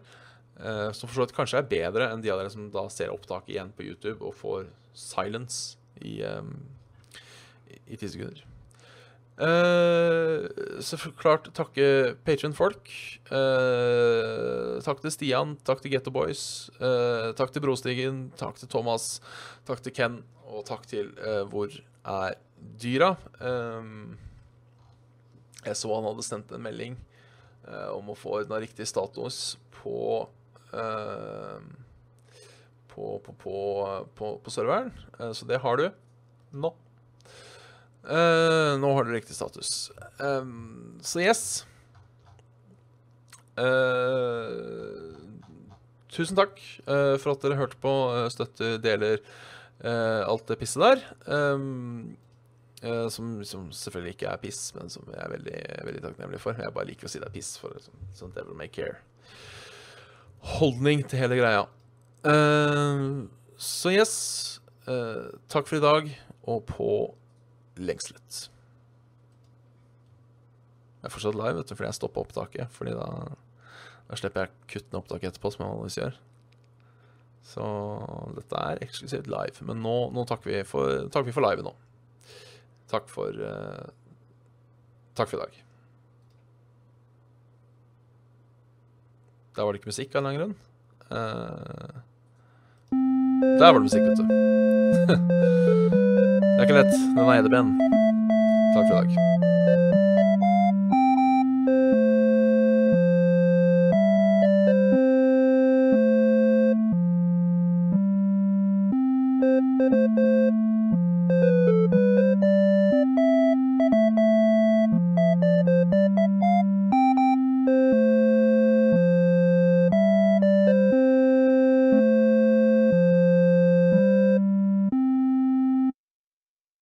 som 0.95 1.09
for 1.09 1.13
så 1.13 1.25
vidt 1.27 1.35
kanskje 1.37 1.59
er 1.59 1.67
bedre 1.69 2.07
enn 2.09 2.23
de 2.25 2.31
av 2.33 2.39
dere 2.39 2.53
som 2.53 2.71
da 2.73 2.87
ser 2.89 3.11
opptaket 3.13 3.51
igjen 3.53 3.73
på 3.77 3.85
YouTube 3.85 4.23
og 4.25 4.37
får 4.39 4.71
silence 4.97 5.77
i, 6.01 6.23
um, 6.25 6.55
i 7.85 7.99
ti 8.01 8.09
sekunder. 8.09 8.41
Så 10.81 10.97
klart 11.21 11.51
takke 11.59 12.15
Patrion-folk. 12.25 12.89
Uh, 14.91 14.95
takk 14.97 15.05
til 15.05 15.13
Stian, 15.15 15.53
takk 15.63 15.85
til 15.85 15.93
Getto 15.93 16.11
Boys, 16.11 16.67
uh, 16.81 17.31
takk 17.39 17.53
til 17.55 17.63
Brostigen, 17.63 18.33
takk 18.35 18.57
til 18.59 18.67
Thomas, 18.67 19.21
takk 19.69 19.79
til 19.85 19.95
Ken, 19.95 20.17
og 20.51 20.65
takk 20.67 20.83
til 20.91 21.13
Hvor 21.47 21.71
er 21.71 22.35
dyra? 22.83 23.13
Um, 23.39 24.19
jeg 25.63 25.77
så 25.79 25.95
han 25.95 26.09
hadde 26.09 26.27
sendt 26.27 26.51
en 26.51 26.65
melding 26.65 26.99
om 27.95 28.11
å 28.11 28.17
få 28.19 28.41
ordna 28.41 28.59
riktig 28.59 28.89
status 28.89 29.59
på 29.79 30.27
på, 32.91 33.07
på, 33.23 33.55
på, 34.19 34.35
på 34.43 34.51
serveren. 34.51 34.91
så 35.35 35.47
det 35.47 35.61
har 35.63 35.79
du 35.79 35.87
nå. 36.51 36.75
Uh, 38.03 38.75
nå 38.81 38.91
har 38.97 39.07
du 39.07 39.15
riktig 39.15 39.39
status. 39.39 39.93
Um, 40.19 40.99
så 41.05 41.23
yes. 41.23 41.70
Uh, 43.61 45.17
tusen 46.11 46.39
takk 46.39 46.57
uh, 46.87 47.17
for 47.21 47.35
at 47.35 47.45
dere 47.45 47.59
hørte 47.61 47.79
på, 47.81 47.93
støtter, 48.33 48.79
deler 48.83 49.23
alt 49.81 50.45
det 50.45 50.59
pisset 50.61 50.83
der. 50.83 50.99
Um, 51.25 52.19
som, 53.13 53.39
som, 53.49 53.71
selvfølgelig 53.73 54.13
ikke 54.13 54.27
er 54.29 54.41
piss, 54.43 54.59
men 54.77 54.93
som 54.93 55.07
jeg 55.09 55.21
er 55.21 55.31
veldig, 55.33 55.61
veldig 55.89 56.03
takknemlig 56.05 56.41
for. 56.43 56.57
Jeg 56.57 56.75
bare 56.77 56.89
liker 56.91 57.09
å 57.09 57.13
si 57.13 57.21
det 57.21 57.29
er 57.31 57.33
piss, 57.33 57.55
for 57.61 57.77
sånn, 57.81 58.03
sånn 58.17 58.35
devil 58.37 58.57
may 58.57 58.69
care. 58.73 58.99
Holdning 60.59 61.07
til 61.09 61.23
hele 61.23 61.41
greia. 61.41 61.65
så 63.57 63.93
yes. 63.93 64.15
takk 64.85 65.69
for 65.69 65.79
i 65.81 65.85
dag, 65.85 66.13
og 66.45 66.65
på 66.69 66.93
lengslet. 67.81 68.51
Jeg 71.01 71.09
er 71.09 71.13
fortsatt 71.15 71.37
live, 71.39 71.57
vet 71.57 71.71
du, 71.71 71.77
fordi 71.79 71.89
jeg 71.89 71.97
stoppa 71.97 72.21
opptaket. 72.21 72.73
Fordi 72.77 72.93
da, 72.93 73.07
da 74.11 74.19
slipper 74.19 74.49
jeg 74.49 74.51
kutte 74.73 74.91
ned 74.91 74.99
opptaket 75.05 75.31
etterpå, 75.31 75.53
som 75.55 75.63
jeg 75.63 75.71
vanligvis 75.71 75.99
gjør. 76.01 76.17
Så 77.47 77.67
dette 78.35 78.63
er 78.67 78.83
eksklusivt 78.85 79.31
live. 79.31 79.67
Men 79.69 79.83
nå, 79.85 79.95
nå 80.15 80.25
takker, 80.27 80.51
vi 80.51 80.65
for, 80.67 81.07
takker 81.15 81.35
for 81.37 81.47
live 81.47 81.63
nå. 81.67 81.73
Takk 82.91 83.07
for 83.11 83.31
uh, 83.39 83.87
Takk 85.15 85.29
for 85.31 85.39
i 85.39 85.43
dag. 85.43 85.57
Der 89.57 89.67
var 89.67 89.75
det 89.75 89.81
ikke 89.81 89.91
musikk 89.93 90.15
av 90.15 90.21
en 90.21 90.27
eller 90.27 90.31
annen 90.31 90.43
grunn. 90.43 90.57
Uh, 91.11 91.95
der 93.61 93.67
var 93.67 93.79
det 93.79 93.87
musikk, 93.87 94.03
vet 94.09 94.19
du. 94.19 94.25
Det 96.61 96.67
er 96.67 96.69
ikke 96.69 96.83
lett. 96.83 96.93
Den 96.93 97.25
er 97.25 97.39
edderben. 97.39 97.73
Takk 98.75 98.85
for 98.85 98.93
i 98.93 99.01
dag. 99.01 99.60